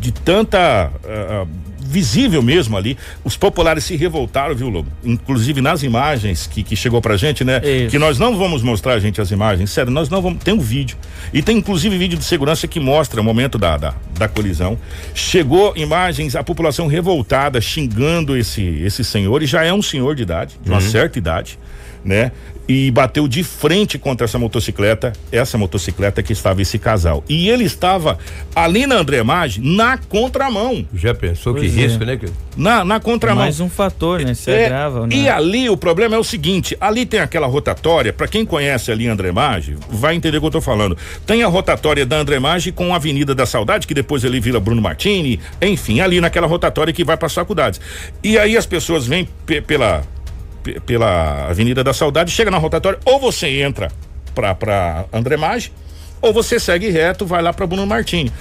de 0.00 0.10
tanta 0.10 0.90
uh, 1.04 1.48
visível 1.92 2.42
mesmo 2.42 2.76
ali. 2.76 2.96
Os 3.22 3.36
populares 3.36 3.84
se 3.84 3.94
revoltaram, 3.94 4.54
viu, 4.54 4.68
Lobo? 4.68 4.90
Inclusive 5.04 5.60
nas 5.60 5.82
imagens 5.82 6.46
que, 6.46 6.62
que 6.62 6.74
chegou 6.74 7.00
pra 7.02 7.16
gente, 7.16 7.44
né? 7.44 7.60
Isso. 7.62 7.90
Que 7.90 7.98
nós 7.98 8.18
não 8.18 8.36
vamos 8.36 8.62
mostrar, 8.62 8.98
gente, 8.98 9.20
as 9.20 9.30
imagens. 9.30 9.70
Sério, 9.70 9.92
nós 9.92 10.08
não 10.08 10.22
vamos. 10.22 10.42
Tem 10.42 10.54
um 10.54 10.58
vídeo. 10.58 10.96
E 11.32 11.42
tem 11.42 11.58
inclusive 11.58 11.96
vídeo 11.98 12.18
de 12.18 12.24
segurança 12.24 12.66
que 12.66 12.80
mostra 12.80 13.20
o 13.20 13.24
momento 13.24 13.58
da, 13.58 13.76
da, 13.76 13.94
da 14.18 14.26
colisão. 14.26 14.78
Chegou 15.14 15.74
imagens, 15.76 16.34
a 16.34 16.42
população 16.42 16.86
revoltada, 16.86 17.60
xingando 17.60 18.36
esse, 18.36 18.62
esse 18.62 19.04
senhor, 19.04 19.42
e 19.42 19.46
já 19.46 19.62
é 19.62 19.72
um 19.72 19.82
senhor 19.82 20.14
de 20.14 20.22
idade, 20.22 20.56
de 20.62 20.70
uma 20.70 20.80
uhum. 20.80 20.88
certa 20.88 21.18
idade, 21.18 21.58
né? 22.04 22.32
E 22.68 22.90
bateu 22.90 23.26
de 23.26 23.42
frente 23.42 23.98
contra 23.98 24.24
essa 24.24 24.38
motocicleta, 24.38 25.12
essa 25.30 25.58
motocicleta 25.58 26.22
que 26.22 26.32
estava 26.32 26.62
esse 26.62 26.78
casal. 26.78 27.24
E 27.28 27.48
ele 27.48 27.64
estava 27.64 28.18
ali 28.54 28.86
na 28.86 28.96
Andremage 28.96 29.60
na 29.60 29.98
contramão. 29.98 30.86
Já 30.94 31.14
pensou 31.14 31.54
pois 31.54 31.72
que 31.72 31.78
é. 31.78 31.82
risco, 31.82 32.04
né? 32.04 32.18
Na, 32.56 32.84
na 32.84 33.00
contramão. 33.00 33.42
É 33.42 33.46
mais 33.46 33.60
um 33.60 33.68
fator, 33.68 34.20
né? 34.20 34.34
Se 34.34 34.50
é, 34.50 34.66
agrava. 34.66 35.06
Né? 35.06 35.14
E 35.14 35.28
ali 35.28 35.68
o 35.68 35.76
problema 35.76 36.16
é 36.16 36.18
o 36.18 36.24
seguinte: 36.24 36.76
ali 36.80 37.04
tem 37.04 37.20
aquela 37.20 37.46
rotatória, 37.46 38.12
para 38.12 38.28
quem 38.28 38.44
conhece 38.44 38.90
ali 38.92 39.08
a 39.08 39.12
Andremage, 39.12 39.76
vai 39.90 40.14
entender 40.14 40.38
o 40.38 40.40
que 40.40 40.46
eu 40.46 40.50
tô 40.50 40.60
falando. 40.60 40.96
Tem 41.26 41.42
a 41.42 41.48
rotatória 41.48 42.06
da 42.06 42.16
Andremage 42.16 42.72
com 42.72 42.92
a 42.92 42.96
Avenida 42.96 43.34
da 43.34 43.46
Saudade, 43.46 43.86
que 43.86 43.94
depois 43.94 44.24
ali 44.24 44.40
vira 44.40 44.60
Bruno 44.60 44.80
Martini, 44.80 45.40
enfim, 45.60 46.00
ali 46.00 46.20
naquela 46.20 46.46
rotatória 46.46 46.92
que 46.92 47.04
vai 47.04 47.16
para 47.16 47.26
as 47.26 47.34
faculdades. 47.34 47.80
E 48.22 48.38
aí 48.38 48.56
as 48.56 48.66
pessoas 48.66 49.06
vêm 49.06 49.28
pela 49.66 50.02
pela 50.86 51.48
Avenida 51.48 51.82
da 51.82 51.92
Saudade, 51.92 52.30
chega 52.30 52.50
na 52.50 52.58
rotatória, 52.58 52.98
ou 53.04 53.18
você 53.18 53.62
entra 53.62 53.88
pra, 54.34 54.54
pra 54.54 55.04
André 55.12 55.36
Maggi, 55.36 55.72
ou 56.20 56.32
você 56.32 56.58
segue 56.60 56.88
reto, 56.88 57.26
vai 57.26 57.42
lá 57.42 57.52
pra 57.52 57.66
Bruno 57.66 57.86
Martini. 57.86 58.32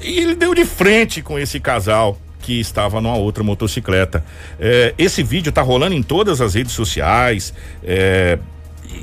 E 0.00 0.18
ele 0.18 0.34
deu 0.34 0.54
de 0.54 0.64
frente 0.64 1.20
com 1.20 1.38
esse 1.38 1.60
casal 1.60 2.18
que 2.40 2.58
estava 2.58 3.00
numa 3.00 3.16
outra 3.16 3.44
motocicleta. 3.44 4.24
É, 4.58 4.94
esse 4.96 5.22
vídeo 5.22 5.52
tá 5.52 5.60
rolando 5.60 5.94
em 5.94 6.02
todas 6.02 6.40
as 6.40 6.54
redes 6.54 6.72
sociais. 6.72 7.52
É, 7.84 8.38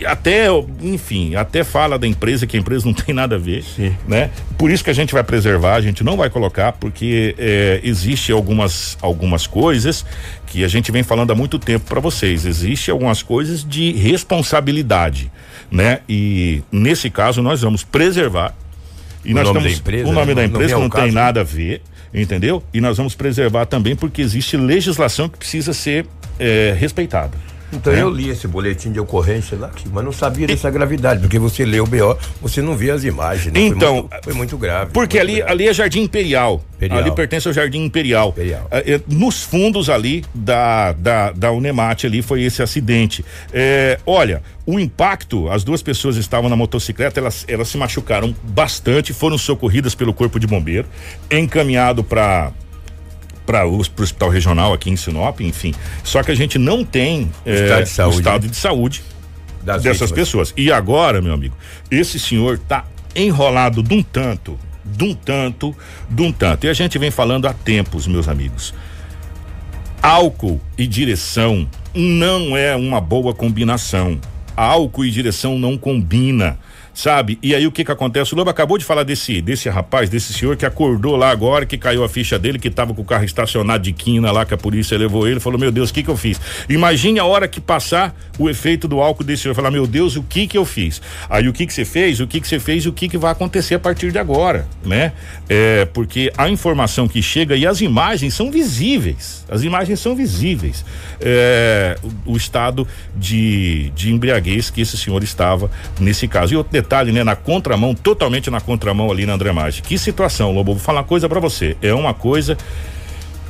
até, 0.05 0.47
enfim, 0.81 1.35
até 1.35 1.63
fala 1.63 1.97
da 1.97 2.07
empresa 2.07 2.45
que 2.45 2.55
a 2.55 2.59
empresa 2.59 2.85
não 2.85 2.93
tem 2.95 3.13
nada 3.13 3.35
a 3.35 3.39
ver, 3.39 3.63
Sim. 3.63 3.95
né? 4.07 4.29
Por 4.57 4.71
isso 4.71 4.83
que 4.83 4.89
a 4.89 4.93
gente 4.93 5.13
vai 5.13 5.23
preservar, 5.23 5.75
a 5.75 5.81
gente 5.81 6.03
não 6.03 6.17
vai 6.17 6.29
colocar, 6.29 6.73
porque 6.73 7.35
é, 7.37 7.79
existe 7.83 8.31
algumas, 8.31 8.97
algumas 9.01 9.47
coisas 9.47 10.05
que 10.45 10.63
a 10.63 10.67
gente 10.67 10.91
vem 10.91 11.03
falando 11.03 11.31
há 11.31 11.35
muito 11.35 11.59
tempo 11.59 11.85
para 11.85 11.99
vocês. 11.99 12.45
Existe 12.45 12.91
algumas 12.91 13.21
coisas 13.21 13.63
de 13.63 13.91
responsabilidade, 13.93 15.31
né? 15.71 15.99
E 16.07 16.61
nesse 16.71 17.09
caso 17.09 17.41
nós 17.41 17.61
vamos 17.61 17.83
preservar. 17.83 18.53
E 19.25 19.31
o 19.31 19.35
nós 19.35 19.45
nome 19.45 19.59
estamos, 19.59 19.73
da 19.73 19.81
empresa, 19.81 20.09
o 20.09 20.13
nome 20.13 20.27
né? 20.27 20.35
da 20.35 20.41
Não 20.41 20.49
empresa 20.49 20.73
é 20.73 20.77
o 20.77 20.79
não 20.79 20.89
tem 20.89 21.01
caso, 21.01 21.13
nada 21.13 21.41
a 21.41 21.43
ver, 21.43 21.81
entendeu? 22.13 22.63
E 22.73 22.79
nós 22.79 22.97
vamos 22.97 23.15
preservar 23.15 23.65
também 23.65 23.95
porque 23.95 24.21
existe 24.21 24.55
legislação 24.55 25.27
que 25.27 25.37
precisa 25.37 25.73
ser 25.73 26.05
é, 26.39 26.75
respeitada. 26.77 27.37
Então 27.73 27.91
né? 27.91 28.01
eu 28.01 28.09
li 28.09 28.29
esse 28.29 28.47
boletim 28.47 28.91
de 28.91 28.99
ocorrência 28.99 29.57
lá, 29.57 29.67
aqui, 29.67 29.87
mas 29.91 30.03
não 30.03 30.11
sabia 30.13 30.47
dessa 30.47 30.69
gravidade, 30.71 31.19
porque 31.21 31.37
você 31.37 31.65
lê 31.65 31.79
o 31.81 31.85
BO, 31.85 32.17
você 32.41 32.61
não 32.61 32.75
vê 32.77 32.91
as 32.91 33.03
imagens. 33.03 33.53
né? 33.53 33.59
Foi 33.59 33.67
Então, 33.69 33.93
muito- 33.95 34.09
foi 34.23 34.33
muito, 34.33 34.57
grave. 34.57 34.91
Porque 34.93 35.17
muito 35.17 35.29
ali, 35.29 35.37
grave. 35.39 35.51
ali 35.51 35.67
é 35.67 35.73
Jardim 35.73 36.01
Imperial. 36.03 36.63
Imperial. 36.77 36.99
Ali 36.99 37.11
pertence 37.11 37.47
ao 37.47 37.53
Jardim 37.53 37.83
Imperial. 37.83 38.29
Imperial. 38.29 38.67
É, 38.71 38.93
é, 38.93 39.01
nos 39.07 39.43
fundos 39.43 39.89
ali 39.89 40.23
da, 40.33 40.93
da, 40.93 41.31
da 41.31 41.51
Unemate 41.51 42.05
ali 42.05 42.21
foi 42.21 42.43
esse 42.43 42.61
acidente. 42.61 43.25
É, 43.51 43.99
olha, 44.05 44.41
o 44.65 44.79
impacto, 44.79 45.49
as 45.49 45.63
duas 45.63 45.81
pessoas 45.81 46.15
estavam 46.17 46.49
na 46.49 46.55
motocicleta, 46.55 47.19
elas, 47.19 47.43
elas 47.47 47.67
se 47.67 47.77
machucaram 47.77 48.33
bastante, 48.43 49.11
foram 49.11 49.37
socorridas 49.37 49.93
pelo 49.95 50.13
Corpo 50.13 50.39
de 50.39 50.47
Bombeiro, 50.47 50.87
encaminhado 51.31 52.03
para 52.03 52.51
para 53.47 53.65
o 53.65 53.79
hospital 53.79 54.29
regional 54.29 54.73
aqui 54.73 54.89
em 54.89 54.97
Sinop, 54.97 55.39
enfim. 55.39 55.73
Só 56.03 56.21
que 56.21 56.31
a 56.31 56.35
gente 56.35 56.59
não 56.59 56.83
tem 56.83 57.31
é, 57.45 57.63
Estado 57.63 57.83
de 57.83 57.89
saúde, 57.89 58.15
o 58.15 58.19
estado 58.19 58.43
né? 58.43 58.49
de 58.49 58.57
saúde 58.57 59.03
Das 59.63 59.81
dessas 59.81 60.09
vítimas. 60.09 60.27
pessoas. 60.27 60.53
E 60.57 60.69
agora, 60.71 61.21
meu 61.21 61.33
amigo, 61.33 61.55
esse 61.89 62.19
senhor 62.19 62.59
tá 62.59 62.83
enrolado 63.15 63.81
de 63.81 63.93
um 63.93 64.03
tanto, 64.03 64.59
de 64.83 65.03
um 65.05 65.13
tanto, 65.13 65.73
de 66.09 66.21
um 66.21 66.31
tanto. 66.31 66.65
E 66.65 66.69
a 66.69 66.73
gente 66.73 66.99
vem 66.99 67.09
falando 67.09 67.47
há 67.47 67.53
tempos, 67.53 68.05
meus 68.05 68.27
amigos. 68.27 68.73
Álcool 70.01 70.61
e 70.77 70.85
direção 70.85 71.67
não 71.95 72.55
é 72.55 72.75
uma 72.75 72.99
boa 73.01 73.33
combinação. 73.33 74.19
Álcool 74.55 75.05
e 75.05 75.11
direção 75.11 75.57
não 75.57 75.77
combina. 75.77 76.59
Sabe? 76.97 77.37
E 77.43 77.53
aí 77.53 77.67
o 77.67 77.71
que 77.71 77.85
que 77.85 77.91
acontece? 77.91 78.33
O 78.33 78.35
Lobo 78.35 78.49
acabou 78.49 78.75
de 78.75 78.83
falar 78.83 79.03
desse 79.03 79.39
desse 79.39 79.69
rapaz, 79.69 80.09
desse 80.09 80.33
senhor 80.33 80.57
que 80.57 80.65
acordou 80.65 81.15
lá 81.15 81.29
agora, 81.29 81.63
que 81.63 81.77
caiu 81.77 82.03
a 82.03 82.09
ficha 82.09 82.39
dele, 82.39 82.57
que 82.57 82.71
tava 82.71 82.91
com 82.91 83.03
o 83.03 83.05
carro 83.05 83.23
estacionado 83.23 83.83
de 83.83 83.93
quina 83.93 84.31
lá, 84.31 84.43
que 84.47 84.55
a 84.55 84.57
polícia 84.57 84.97
levou 84.97 85.27
ele, 85.27 85.39
falou: 85.39 85.59
"Meu 85.59 85.71
Deus, 85.71 85.91
o 85.91 85.93
que 85.93 86.01
que 86.01 86.09
eu 86.09 86.17
fiz?". 86.17 86.41
Imagine 86.67 87.19
a 87.19 87.23
hora 87.23 87.47
que 87.47 87.61
passar 87.61 88.15
o 88.39 88.49
efeito 88.49 88.87
do 88.87 88.99
álcool 88.99 89.23
desse 89.23 89.43
senhor, 89.43 89.53
falar: 89.53 89.69
"Meu 89.69 89.85
Deus, 89.85 90.15
o 90.15 90.23
que 90.23 90.47
que 90.47 90.57
eu 90.57 90.65
fiz?". 90.65 90.99
Aí 91.29 91.47
o 91.47 91.53
que 91.53 91.67
que 91.67 91.73
você 91.73 91.85
fez? 91.85 92.19
O 92.19 92.25
que 92.25 92.41
que 92.41 92.47
você 92.47 92.59
fez? 92.59 92.83
E 92.85 92.89
o 92.89 92.91
que 92.91 93.07
que 93.07 93.17
vai 93.19 93.31
acontecer 93.31 93.75
a 93.75 93.79
partir 93.79 94.11
de 94.11 94.17
agora, 94.17 94.67
né? 94.83 95.11
É, 95.47 95.85
porque 95.85 96.33
a 96.35 96.49
informação 96.49 97.07
que 97.07 97.21
chega 97.21 97.55
e 97.55 97.67
as 97.67 97.79
imagens 97.79 98.33
são 98.33 98.49
visíveis. 98.49 99.45
As 99.47 99.61
imagens 99.61 99.99
são 99.99 100.15
visíveis. 100.15 100.83
É, 101.21 101.95
o, 102.25 102.33
o 102.33 102.37
estado 102.37 102.87
de, 103.15 103.91
de 103.91 104.11
embriaguez 104.11 104.71
que 104.71 104.81
esse 104.81 104.97
senhor 104.97 105.21
estava 105.21 105.69
nesse 105.99 106.27
caso. 106.27 106.55
E 106.55 106.57
outro 106.57 106.73
detalhe, 106.73 106.86
né? 107.11 107.23
Na 107.23 107.35
contramão, 107.35 107.93
totalmente 107.93 108.49
na 108.49 108.61
contramão 108.61 109.11
ali 109.11 109.25
na 109.25 109.33
André 109.33 109.51
Maggi. 109.51 109.81
Que 109.81 109.97
situação, 109.97 110.51
Lobo. 110.51 110.73
Vou 110.73 110.81
falar 110.81 110.99
uma 110.99 111.05
coisa 111.05 111.27
pra 111.27 111.39
você. 111.39 111.75
É 111.81 111.93
uma 111.93 112.13
coisa. 112.13 112.57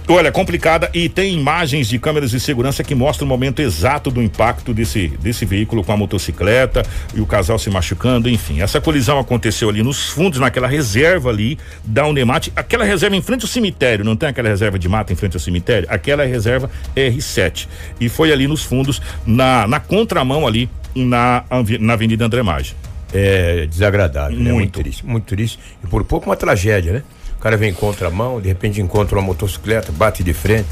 Olha, 0.09 0.31
complicada 0.31 0.89
e 0.93 1.09
tem 1.09 1.33
imagens 1.33 1.89
de 1.89 1.99
câmeras 1.99 2.31
de 2.31 2.39
segurança 2.39 2.81
que 2.81 2.95
mostram 2.95 3.25
o 3.25 3.29
momento 3.29 3.61
exato 3.61 4.09
do 4.09 4.23
impacto 4.23 4.73
desse, 4.73 5.09
desse 5.19 5.43
veículo 5.43 5.83
com 5.83 5.91
a 5.91 5.97
motocicleta 5.97 6.81
e 7.13 7.19
o 7.19 7.25
casal 7.25 7.59
se 7.59 7.69
machucando, 7.69 8.29
enfim. 8.29 8.61
Essa 8.61 8.79
colisão 8.79 9.19
aconteceu 9.19 9.67
ali 9.67 9.83
nos 9.83 10.09
fundos, 10.11 10.39
naquela 10.39 10.65
reserva 10.65 11.29
ali 11.29 11.59
da 11.83 12.07
Unemate, 12.07 12.53
aquela 12.55 12.85
reserva 12.85 13.17
em 13.17 13.21
frente 13.21 13.41
ao 13.41 13.49
cemitério, 13.49 14.05
não 14.05 14.15
tem 14.15 14.29
aquela 14.29 14.47
reserva 14.47 14.79
de 14.79 14.87
mata 14.87 15.11
em 15.11 15.15
frente 15.17 15.35
ao 15.35 15.41
cemitério? 15.41 15.89
Aquela 15.91 16.23
é 16.23 16.25
reserva 16.25 16.71
R7. 16.95 17.67
E 17.99 18.07
foi 18.07 18.31
ali 18.31 18.47
nos 18.47 18.63
fundos, 18.63 19.01
na, 19.25 19.67
na 19.67 19.81
contramão 19.81 20.47
ali, 20.47 20.69
na, 20.95 21.43
na 21.81 21.93
Avenida 21.93 22.25
André 22.25 22.41
Maggi. 22.41 22.73
É 23.13 23.65
desagradável, 23.65 24.37
né? 24.37 24.51
Muito. 24.51 24.57
Muito 24.57 24.79
triste, 24.79 25.05
muito 25.05 25.25
triste. 25.25 25.59
E 25.83 25.87
por 25.87 26.03
pouco 26.03 26.25
uma 26.25 26.35
tragédia, 26.35 26.93
né? 26.93 27.03
O 27.37 27.39
cara 27.39 27.55
vem 27.55 27.69
em 27.69 27.73
contramão, 27.73 28.41
de 28.41 28.47
repente 28.47 28.81
encontra 28.81 29.17
uma 29.17 29.21
motocicleta, 29.21 29.91
bate 29.91 30.23
de 30.23 30.33
frente. 30.33 30.67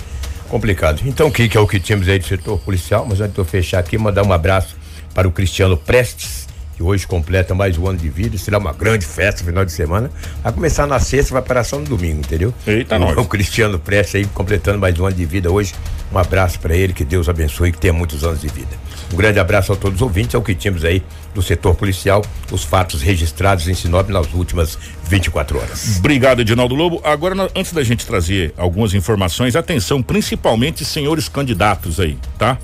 Complicado. 0.50 1.02
Então, 1.06 1.28
o 1.28 1.32
que, 1.32 1.50
que 1.50 1.58
é 1.58 1.60
o 1.60 1.68
que 1.68 1.80
tínhamos 1.80 2.08
aí 2.08 2.20
do 2.20 2.26
setor 2.26 2.60
policial? 2.60 3.06
Mas 3.08 3.20
antes 3.20 3.34
de 3.34 3.40
eu 3.40 3.46
fechar 3.46 3.80
aqui, 3.80 3.98
mandar 3.98 4.24
um 4.24 4.32
abraço 4.32 4.76
para 5.14 5.28
o 5.28 5.32
Cristiano 5.32 5.76
Prestes, 5.76 6.48
que 6.76 6.84
hoje 6.84 7.08
completa 7.08 7.56
mais 7.56 7.78
um 7.78 7.88
ano 7.88 7.98
de 7.98 8.10
vida. 8.10 8.38
Será 8.38 8.58
uma 8.58 8.74
grande 8.74 9.06
festa 9.06 9.42
no 9.42 9.48
final 9.48 9.66
de 9.66 9.72
semana. 9.72 10.12
Vai 10.44 10.54
começar 10.54 10.86
na 10.86 11.00
sexta, 11.00 11.34
vai 11.34 11.42
parar 11.42 11.64
só 11.64 11.80
no 11.80 11.86
domingo, 11.86 12.20
entendeu? 12.20 12.54
Eita, 12.68 13.00
nós. 13.00 13.18
o 13.18 13.26
Cristiano 13.26 13.80
Prestes 13.80 14.16
aí 14.16 14.26
completando 14.26 14.78
mais 14.78 15.00
um 15.00 15.06
ano 15.06 15.16
de 15.16 15.26
vida 15.26 15.52
hoje. 15.52 15.74
Um 16.12 16.18
abraço 16.18 16.60
para 16.60 16.76
ele, 16.76 16.94
que 16.94 17.04
Deus 17.04 17.28
abençoe, 17.28 17.72
que 17.72 17.78
tenha 17.78 17.94
muitos 17.94 18.24
anos 18.24 18.42
de 18.42 18.48
vida. 18.48 18.76
Um 19.16 19.18
grande 19.18 19.40
abraço 19.40 19.72
a 19.72 19.78
todos 19.78 19.96
os 19.96 20.02
ouvintes, 20.02 20.36
é 20.36 20.38
o 20.38 20.42
que 20.42 20.54
tínhamos 20.54 20.84
aí 20.84 21.02
do 21.34 21.42
setor 21.42 21.74
policial, 21.74 22.22
os 22.52 22.66
fatos 22.66 23.02
registrados 23.02 23.66
em 23.66 23.74
Sinop 23.74 24.10
nas 24.10 24.34
últimas 24.34 24.78
24 25.08 25.58
horas. 25.58 26.00
Obrigado, 26.00 26.42
Edinaldo 26.42 26.76
Lobo. 26.76 27.00
Agora, 27.02 27.50
antes 27.56 27.72
da 27.72 27.82
gente 27.82 28.06
trazer 28.06 28.54
algumas 28.58 28.94
informações, 28.94 29.56
atenção, 29.56 30.04
principalmente 30.04 30.84
senhores 30.84 31.30
candidatos 31.30 31.98
aí, 31.98 32.18
tá? 32.38 32.58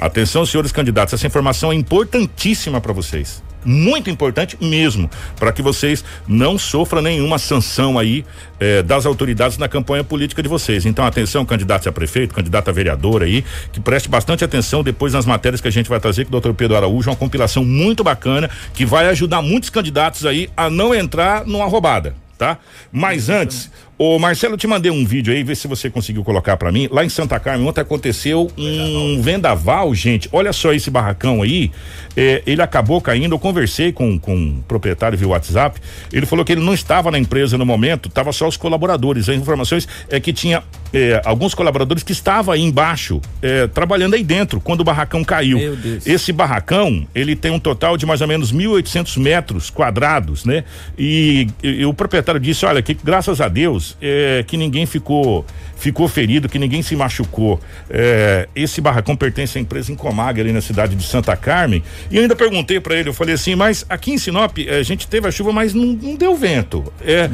Atenção, 0.00 0.44
senhores 0.44 0.72
candidatos, 0.72 1.14
essa 1.14 1.26
informação 1.26 1.72
é 1.72 1.74
importantíssima 1.74 2.80
para 2.80 2.92
vocês. 2.92 3.42
Muito 3.64 4.10
importante 4.10 4.58
mesmo, 4.60 5.08
para 5.36 5.50
que 5.50 5.62
vocês 5.62 6.04
não 6.28 6.58
sofram 6.58 7.00
nenhuma 7.00 7.38
sanção 7.38 7.98
aí 7.98 8.24
eh, 8.60 8.82
das 8.82 9.06
autoridades 9.06 9.56
na 9.56 9.68
campanha 9.68 10.04
política 10.04 10.42
de 10.42 10.48
vocês. 10.48 10.84
Então, 10.84 11.06
atenção, 11.06 11.46
candidatos 11.46 11.86
a 11.86 11.92
prefeito, 11.92 12.34
candidato 12.34 12.68
a 12.68 12.72
vereador 12.72 13.22
aí, 13.22 13.42
que 13.72 13.80
preste 13.80 14.08
bastante 14.08 14.44
atenção 14.44 14.82
depois 14.82 15.14
nas 15.14 15.24
matérias 15.24 15.62
que 15.62 15.68
a 15.68 15.72
gente 15.72 15.88
vai 15.88 15.98
trazer 15.98 16.24
com 16.24 16.28
o 16.28 16.32
doutor 16.32 16.52
Pedro 16.52 16.76
Araújo, 16.76 17.08
uma 17.08 17.16
compilação 17.16 17.64
muito 17.64 18.04
bacana 18.04 18.50
que 18.74 18.84
vai 18.84 19.08
ajudar 19.08 19.40
muitos 19.40 19.70
candidatos 19.70 20.26
aí 20.26 20.50
a 20.54 20.68
não 20.68 20.94
entrar 20.94 21.46
numa 21.46 21.64
roubada 21.64 22.14
tá? 22.36 22.58
Mas 22.92 23.28
antes, 23.28 23.70
ô 23.98 24.18
Marcelo, 24.18 24.54
eu 24.54 24.58
te 24.58 24.66
mandei 24.66 24.90
um 24.90 25.04
vídeo 25.04 25.32
aí, 25.32 25.42
vê 25.42 25.54
se 25.54 25.68
você 25.68 25.88
conseguiu 25.90 26.24
colocar 26.24 26.56
pra 26.56 26.72
mim. 26.72 26.88
Lá 26.90 27.04
em 27.04 27.08
Santa 27.08 27.38
Carmen, 27.38 27.66
ontem 27.66 27.80
aconteceu 27.80 28.50
um 28.56 29.20
vendaval, 29.20 29.94
gente. 29.94 30.28
Olha 30.32 30.52
só 30.52 30.72
esse 30.72 30.90
barracão 30.90 31.42
aí. 31.42 31.70
é, 32.16 32.42
ele 32.46 32.62
acabou 32.62 33.00
caindo. 33.00 33.34
Eu 33.34 33.38
conversei 33.38 33.92
com, 33.92 34.18
com 34.18 34.34
um 34.34 34.62
proprietário 34.66 35.16
via 35.18 35.28
WhatsApp. 35.28 35.80
Ele 36.12 36.26
falou 36.26 36.44
que 36.44 36.52
ele 36.52 36.60
não 36.60 36.74
estava 36.74 37.10
na 37.10 37.18
empresa 37.18 37.58
no 37.58 37.66
momento, 37.66 38.08
tava 38.08 38.32
só 38.32 38.48
os 38.48 38.56
colaboradores. 38.56 39.28
As 39.28 39.36
informações 39.36 39.88
é 40.08 40.20
que 40.20 40.32
tinha 40.32 40.62
é, 40.92 41.20
alguns 41.24 41.54
colaboradores 41.54 42.02
que 42.02 42.12
estavam 42.12 42.54
aí 42.54 42.62
embaixo, 42.62 43.20
é, 43.42 43.66
trabalhando 43.66 44.14
aí 44.14 44.22
dentro, 44.22 44.60
quando 44.60 44.80
o 44.80 44.84
barracão 44.84 45.24
caiu. 45.24 45.58
Meu 45.58 45.76
Deus. 45.76 46.06
Esse 46.06 46.32
barracão, 46.32 47.06
ele 47.14 47.34
tem 47.34 47.50
um 47.50 47.58
total 47.58 47.96
de 47.96 48.06
mais 48.06 48.20
ou 48.20 48.28
menos 48.28 48.52
1.800 48.52 49.20
metros 49.20 49.70
quadrados, 49.70 50.44
né? 50.44 50.64
E, 50.96 51.48
e 51.62 51.84
o 51.84 51.92
proprietário 51.92 52.40
disse, 52.40 52.64
olha, 52.64 52.80
que 52.80 52.94
graças 52.94 53.40
a 53.40 53.48
Deus 53.48 53.83
é, 54.00 54.44
que 54.46 54.56
ninguém 54.56 54.86
ficou 54.86 55.44
ficou 55.76 56.08
ferido, 56.08 56.48
que 56.48 56.58
ninguém 56.58 56.82
se 56.82 56.94
machucou. 56.96 57.60
É, 57.90 58.48
esse 58.54 58.80
barracão 58.80 59.16
pertence 59.16 59.58
à 59.58 59.60
empresa 59.60 59.92
Incomag 59.92 60.40
ali 60.40 60.52
na 60.52 60.60
cidade 60.60 60.94
de 60.94 61.04
Santa 61.04 61.36
Carmen. 61.36 61.82
E 62.10 62.16
eu 62.16 62.22
ainda 62.22 62.36
perguntei 62.36 62.80
para 62.80 62.94
ele, 62.96 63.08
eu 63.08 63.14
falei 63.14 63.34
assim, 63.34 63.54
mas 63.54 63.84
aqui 63.88 64.12
em 64.12 64.18
Sinop 64.18 64.58
eh, 64.58 64.78
a 64.78 64.82
gente 64.82 65.06
teve 65.06 65.28
a 65.28 65.30
chuva, 65.30 65.52
mas 65.52 65.74
não, 65.74 65.86
não 65.86 66.14
deu 66.16 66.34
vento. 66.36 66.84
É, 67.02 67.28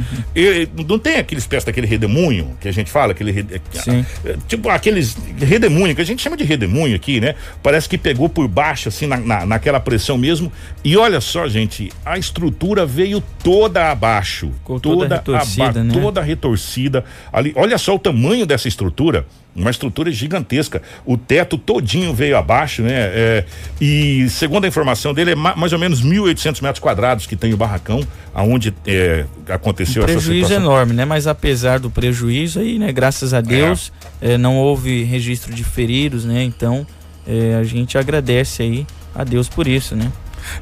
não 0.87 0.99
tem 0.99 1.17
aqueles 1.17 1.45
pés 1.47 1.63
daquele 1.63 1.87
redemoinho 1.87 2.55
que 2.59 2.67
a 2.67 2.71
gente 2.71 2.89
fala, 2.91 3.11
aquele 3.11 3.31
Sim. 3.73 4.05
é, 4.25 4.35
tipo 4.47 4.69
aqueles 4.69 5.15
redemoinho, 5.37 5.95
que 5.95 6.01
a 6.01 6.05
gente 6.05 6.21
chama 6.21 6.35
de 6.37 6.43
redemoinho 6.43 6.95
aqui, 6.95 7.19
né? 7.19 7.35
Parece 7.63 7.87
que 7.87 7.97
pegou 7.97 8.27
por 8.29 8.47
baixo, 8.47 8.89
assim, 8.89 9.07
na, 9.07 9.17
na- 9.17 9.45
naquela 9.45 9.79
pressão 9.79 10.17
mesmo. 10.17 10.51
E 10.83 10.97
olha 10.97 11.21
só, 11.21 11.47
gente, 11.47 11.91
a 12.05 12.17
estrutura 12.17 12.85
veio 12.85 13.21
toda 13.43 13.91
abaixo. 13.91 14.51
Ficou 14.59 14.79
toda 14.79 15.15
retorcida, 15.15 15.83
né? 15.83 15.93
Toda 15.93 16.21
retorcida. 16.21 17.05
Ali, 17.31 17.53
olha 17.55 17.77
só 17.77 17.95
o 17.95 17.99
tamanho 17.99 18.30
dessa 18.45 18.67
estrutura. 18.67 19.25
Uma 19.55 19.69
estrutura 19.69 20.09
gigantesca. 20.11 20.81
O 21.05 21.17
teto 21.17 21.57
todinho 21.57 22.13
veio 22.13 22.37
abaixo, 22.37 22.81
né? 22.81 22.91
É, 22.93 23.45
e 23.81 24.27
segundo 24.29 24.63
a 24.63 24.67
informação 24.67 25.13
dele, 25.13 25.31
é 25.31 25.35
ma- 25.35 25.55
mais 25.55 25.73
ou 25.73 25.79
menos 25.79 26.01
1.800 26.01 26.61
metros 26.61 26.79
quadrados 26.79 27.25
que 27.27 27.35
tem 27.35 27.53
o 27.53 27.57
barracão, 27.57 28.01
aonde 28.33 28.73
é, 28.87 29.25
aconteceu 29.49 30.03
Um 30.03 30.05
essa 30.05 30.13
prejuízo 30.13 30.47
situação. 30.47 30.71
enorme, 30.71 30.93
né? 30.93 31.03
Mas 31.03 31.27
apesar 31.27 31.79
do 31.79 31.91
prejuízo 31.91 32.59
aí, 32.61 32.79
né? 32.79 32.91
Graças 32.93 33.33
a 33.33 33.41
Deus, 33.41 33.91
eh, 34.21 34.37
não 34.37 34.55
houve 34.57 35.03
registro 35.03 35.53
de 35.53 35.63
feridos, 35.65 36.23
né? 36.23 36.43
Então, 36.43 36.87
eh, 37.27 37.57
a 37.59 37.63
gente 37.65 37.97
agradece 37.97 38.63
aí 38.63 38.87
a 39.13 39.25
Deus 39.25 39.49
por 39.49 39.67
isso, 39.67 39.95
né? 39.97 40.09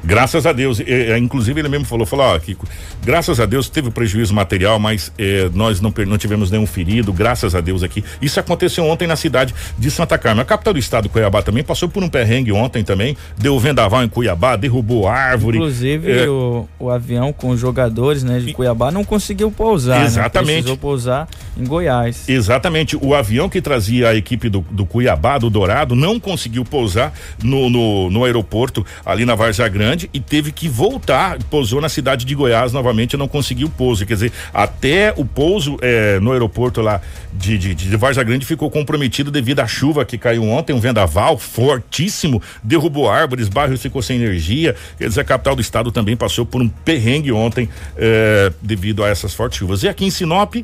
Graças 0.04 0.46
a 0.46 0.52
Deus, 0.52 0.80
é, 0.80 1.16
inclusive 1.18 1.60
ele 1.60 1.68
mesmo 1.68 1.84
falou, 1.84 2.06
falou, 2.06 2.26
ó, 2.26 2.38
Kiko, 2.38 2.66
graças 3.04 3.40
a 3.40 3.46
Deus 3.46 3.68
teve 3.68 3.90
prejuízo 3.90 4.34
material, 4.34 4.78
mas 4.78 5.12
é, 5.18 5.50
nós 5.54 5.80
não, 5.80 5.92
não 6.06 6.18
tivemos 6.18 6.50
nenhum 6.50 6.66
ferido, 6.66 7.12
graças 7.12 7.54
a 7.54 7.60
Deus 7.60 7.82
aqui. 7.82 8.04
Isso 8.20 8.38
aconteceu 8.38 8.84
ontem 8.84 9.06
na 9.06 9.16
cidade 9.16 9.54
de 9.78 9.90
Santa 9.90 10.18
Carmen. 10.18 10.42
A 10.42 10.44
capital 10.44 10.72
do 10.72 10.78
estado, 10.78 11.08
Cuiabá, 11.08 11.42
também 11.42 11.62
passou 11.62 11.88
por 11.88 12.02
um 12.02 12.08
perrengue 12.08 12.52
ontem 12.52 12.82
também, 12.84 13.16
deu 13.38 13.58
vendaval 13.58 14.02
em 14.02 14.08
Cuiabá, 14.08 14.56
derrubou 14.56 15.08
árvore. 15.08 15.58
Inclusive 15.58 16.10
é, 16.10 16.28
o, 16.28 16.68
o, 16.78 16.90
avião 16.90 17.32
com 17.32 17.50
os 17.50 17.60
jogadores, 17.60 18.22
né, 18.22 18.38
de 18.38 18.52
Cuiabá 18.52 18.90
não 18.90 19.04
conseguiu 19.04 19.50
pousar. 19.50 20.00
Né? 20.00 20.06
Exatamente. 20.06 20.46
Né? 20.46 20.54
Precisou 20.54 20.76
pousar 20.76 21.28
em 21.56 21.64
Goiás. 21.64 22.28
Exatamente. 22.28 22.96
O 22.96 23.14
avião 23.14 23.48
que 23.48 23.60
trazia 23.60 24.08
a 24.08 24.14
equipe 24.14 24.48
do, 24.48 24.64
do 24.70 24.84
Cuiabá, 24.84 25.38
do 25.38 25.50
Dourado, 25.50 25.94
não 25.94 26.18
conseguiu 26.18 26.64
pousar 26.64 27.12
no, 27.42 27.70
no, 27.70 28.10
no 28.10 28.24
aeroporto 28.24 28.84
ali 29.04 29.24
na 29.24 29.34
Várzea 29.34 29.69
Grande 29.70 30.10
e 30.12 30.20
teve 30.20 30.52
que 30.52 30.68
voltar, 30.68 31.38
pousou 31.44 31.80
na 31.80 31.88
cidade 31.88 32.24
de 32.24 32.34
Goiás 32.34 32.72
novamente 32.72 33.16
não 33.16 33.28
conseguiu 33.28 33.68
pouso. 33.68 34.04
Quer 34.04 34.14
dizer, 34.14 34.32
até 34.52 35.14
o 35.16 35.24
pouso 35.24 35.78
é, 35.80 36.18
no 36.20 36.32
aeroporto 36.32 36.80
lá 36.80 37.00
de, 37.32 37.56
de, 37.56 37.74
de 37.74 37.96
Grande 38.24 38.44
ficou 38.44 38.70
comprometido 38.70 39.30
devido 39.30 39.60
à 39.60 39.66
chuva 39.66 40.04
que 40.04 40.18
caiu 40.18 40.44
ontem, 40.44 40.72
um 40.72 40.80
vendaval 40.80 41.38
fortíssimo, 41.38 42.42
derrubou 42.62 43.08
árvores, 43.08 43.48
bairros 43.48 43.80
ficou 43.80 44.02
sem 44.02 44.16
energia. 44.16 44.74
Quer 44.98 45.08
dizer, 45.08 45.20
a 45.20 45.24
capital 45.24 45.54
do 45.54 45.62
estado 45.62 45.92
também 45.92 46.16
passou 46.16 46.44
por 46.44 46.60
um 46.60 46.68
perrengue 46.68 47.32
ontem 47.32 47.68
é, 47.96 48.52
devido 48.60 49.04
a 49.04 49.08
essas 49.08 49.34
fortes 49.34 49.58
chuvas. 49.58 49.82
E 49.82 49.88
aqui 49.88 50.04
em 50.04 50.10
Sinop, 50.10 50.56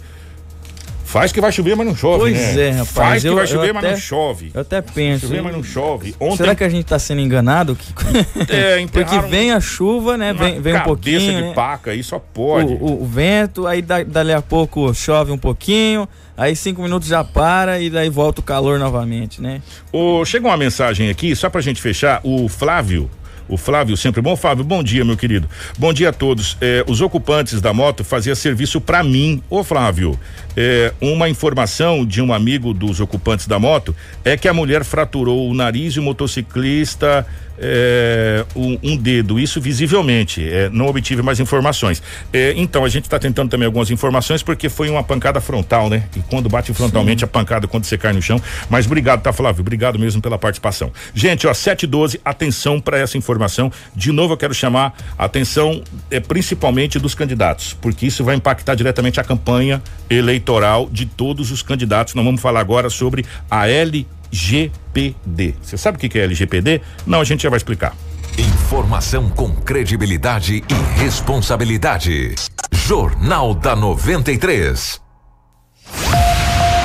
Faz 1.07 1.31
que 1.31 1.41
vai 1.41 1.53
chover, 1.53 1.77
mas 1.77 1.87
não 1.87 1.95
chove. 1.95 2.19
Pois 2.19 2.57
né? 2.57 2.67
é, 2.67 2.71
rapaz. 2.71 2.91
Faz 2.91 3.23
que 3.23 3.29
eu, 3.29 3.37
vai 3.37 3.47
chover, 3.47 3.73
mas 3.73 3.85
até, 3.85 3.93
não 3.93 4.01
chove. 4.01 4.51
Eu 4.53 4.61
até 4.61 4.83
penso. 4.83 5.29
Chover, 5.29 5.41
mas 5.41 5.53
não 5.55 5.63
chove. 5.63 6.17
Ontem... 6.19 6.37
Será 6.39 6.55
que 6.57 6.65
a 6.65 6.69
gente 6.69 6.83
está 6.83 6.99
sendo 6.99 7.21
enganado? 7.21 7.79
É, 8.49 8.85
Porque 8.91 9.19
vem 9.21 9.53
a 9.53 9.61
chuva, 9.61 10.17
né? 10.17 10.33
Vem, 10.33 10.61
vem 10.61 10.75
um 10.75 10.81
pouquinho. 10.81 11.21
de 11.21 11.43
né? 11.43 11.53
paca, 11.55 11.93
aí 11.93 12.03
só 12.03 12.19
pode. 12.19 12.73
O, 12.75 12.85
o, 12.85 13.03
o 13.03 13.07
vento, 13.07 13.69
aí 13.69 13.81
da, 13.81 14.03
dali 14.03 14.33
a 14.33 14.43
pouco 14.43 14.93
chove 14.93 15.31
um 15.31 15.39
pouquinho. 15.39 16.09
Aí 16.37 16.57
cinco 16.57 16.83
minutos 16.83 17.09
já 17.09 17.23
para 17.23 17.81
e 17.81 17.89
daí 17.89 18.11
volta 18.11 18.41
o 18.41 18.45
calor 18.45 18.77
novamente, 18.77 19.41
né? 19.41 19.63
O, 19.93 20.25
chega 20.25 20.47
uma 20.47 20.57
mensagem 20.57 21.09
aqui, 21.09 21.37
só 21.37 21.49
pra 21.49 21.61
gente 21.61 21.81
fechar, 21.81 22.21
o 22.25 22.49
Flávio 22.49 23.09
o 23.49 23.57
Flávio 23.57 23.97
sempre 23.97 24.21
bom. 24.21 24.37
Flávio, 24.37 24.65
bom 24.65 24.83
dia, 24.83 25.05
meu 25.05 25.17
querido. 25.17 25.49
Bom 25.79 25.93
dia 25.93 26.11
a 26.11 26.13
todos. 26.13 26.57
É, 26.61 26.85
os 26.87 27.01
ocupantes 27.01 27.61
da 27.61 27.73
moto 27.73 28.05
faziam 28.05 28.35
serviço 28.35 28.81
para 28.81 29.03
mim. 29.03 29.43
Ô, 29.49 29.63
Flávio, 29.63 30.19
é, 30.57 30.93
uma 31.01 31.29
informação 31.29 32.05
de 32.05 32.21
um 32.23 32.33
amigo 32.33 32.73
dos 32.73 33.01
ocupantes 33.01 33.47
da 33.47 33.59
moto 33.59 33.95
é 34.25 34.37
que 34.37 34.49
a 34.49 34.55
mulher 34.55 34.85
fraturou 34.85 35.49
o 35.49 35.55
nariz 35.55 35.95
e 35.95 36.01
o 36.01 36.03
motociclista 36.03 37.27
é, 37.59 38.45
um, 38.55 38.79
um, 38.83 38.97
dedo, 38.97 39.39
isso 39.39 39.61
visivelmente. 39.61 40.47
É, 40.47 40.69
não 40.71 40.87
obtive 40.87 41.23
mais 41.23 41.41
informações. 41.41 42.03
É, 42.33 42.55
então, 42.57 42.85
a 42.85 42.89
gente 42.89 43.05
está 43.05 43.19
tentando 43.19 43.51
também 43.51 43.67
algumas 43.67 43.91
informações 43.91 44.43
porque 44.43 44.69
foi 44.69 44.89
uma 44.91 45.03
pancada 45.03 45.41
frontal, 45.41 45.89
né? 45.89 46.05
E 46.17 46.21
quando 46.21 46.49
bate 46.49 46.73
frontalmente, 46.73 47.21
Sim. 47.21 47.25
a 47.25 47.29
pancada 47.29 47.67
quando 47.67 47.85
você 47.85 47.97
cai 47.99 48.13
no 48.13 48.23
chão. 48.23 48.41
Mas 48.69 48.87
obrigado, 48.87 49.23
tá, 49.23 49.33
Flávio? 49.33 49.61
Obrigado 49.61 49.99
mesmo 49.99 50.21
pela 50.21 50.39
participação. 50.39 50.93
Gente, 51.15 51.47
ó, 51.47 51.55
712, 51.55 52.21
atenção 52.25 52.81
para 52.81 52.99
essa 52.99 53.17
informação. 53.17 53.71
De 53.95 54.13
novo, 54.13 54.35
eu 54.35 54.37
quero 54.37 54.55
chamar 54.55 54.95
a 55.19 55.25
atenção, 55.25 55.83
é, 56.11 56.21
principalmente 56.21 56.99
dos 56.99 57.15
candidatos, 57.15 57.77
porque 57.81 58.07
isso 58.07 58.25
vai 58.25 58.37
impactar 58.37 58.75
diretamente 58.75 59.21
a 59.21 59.25
campanha 59.25 59.83
eleitoral 60.09 60.89
de 60.91 61.07
todos 61.07 61.51
os 61.51 61.63
candidatos. 61.63 62.15
Nós 62.15 62.25
vamos 62.25 62.41
falar 62.41 62.61
agora 62.61 62.91
sobre 62.91 63.25
a 63.51 63.69
L 63.69 64.07
LGPD. 64.33 65.55
Você 65.63 65.77
sabe 65.77 65.97
o 65.97 66.01
que 66.01 66.19
é 66.19 66.23
LGPD? 66.23 66.81
Não, 67.07 67.21
a 67.21 67.25
gente 67.25 67.43
já 67.43 67.51
vai 67.51 67.57
explicar. 67.57 67.95
Informação 68.39 69.31
com 69.31 69.55
credibilidade 69.55 70.63
e 70.69 71.01
responsabilidade. 71.01 72.35
Jornal 72.73 73.55
da 73.55 73.75
93. 73.75 75.01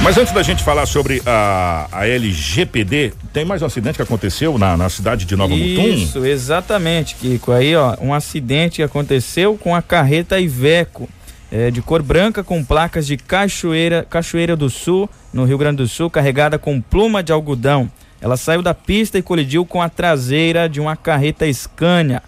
Mas 0.01 0.17
antes 0.17 0.33
da 0.33 0.41
gente 0.41 0.63
falar 0.63 0.87
sobre 0.87 1.21
a, 1.25 1.87
a 1.91 2.07
LGPD, 2.07 3.13
tem 3.31 3.45
mais 3.45 3.61
um 3.61 3.67
acidente 3.67 3.97
que 3.97 4.01
aconteceu 4.01 4.57
na, 4.57 4.75
na 4.75 4.89
cidade 4.89 5.25
de 5.25 5.35
Nova 5.35 5.55
Mutum? 5.55 5.87
Isso, 5.87 6.25
exatamente, 6.25 7.15
Kiko. 7.15 7.51
Aí, 7.51 7.75
ó, 7.75 7.95
um 8.01 8.11
acidente 8.11 8.77
que 8.77 8.83
aconteceu 8.83 9.55
com 9.57 9.75
a 9.75 9.81
carreta 9.81 10.39
Iveco 10.39 11.07
é, 11.51 11.69
de 11.69 11.81
cor 11.81 12.01
branca 12.01 12.43
com 12.43 12.63
placas 12.63 13.05
de 13.05 13.17
Cachoeira, 13.17 14.07
Cachoeira 14.09 14.55
do 14.55 14.69
Sul, 14.69 15.09
no 15.33 15.43
Rio 15.43 15.57
Grande 15.57 15.77
do 15.77 15.87
Sul, 15.87 16.09
carregada 16.09 16.57
com 16.57 16.79
pluma 16.79 17.21
de 17.21 17.31
algodão. 17.31 17.91
Ela 18.21 18.37
saiu 18.37 18.61
da 18.61 18.73
pista 18.73 19.17
e 19.17 19.21
colidiu 19.21 19.65
com 19.65 19.81
a 19.81 19.89
traseira 19.89 20.69
de 20.69 20.79
uma 20.79 20.95
carreta 20.95 21.51
Scania, 21.51 22.21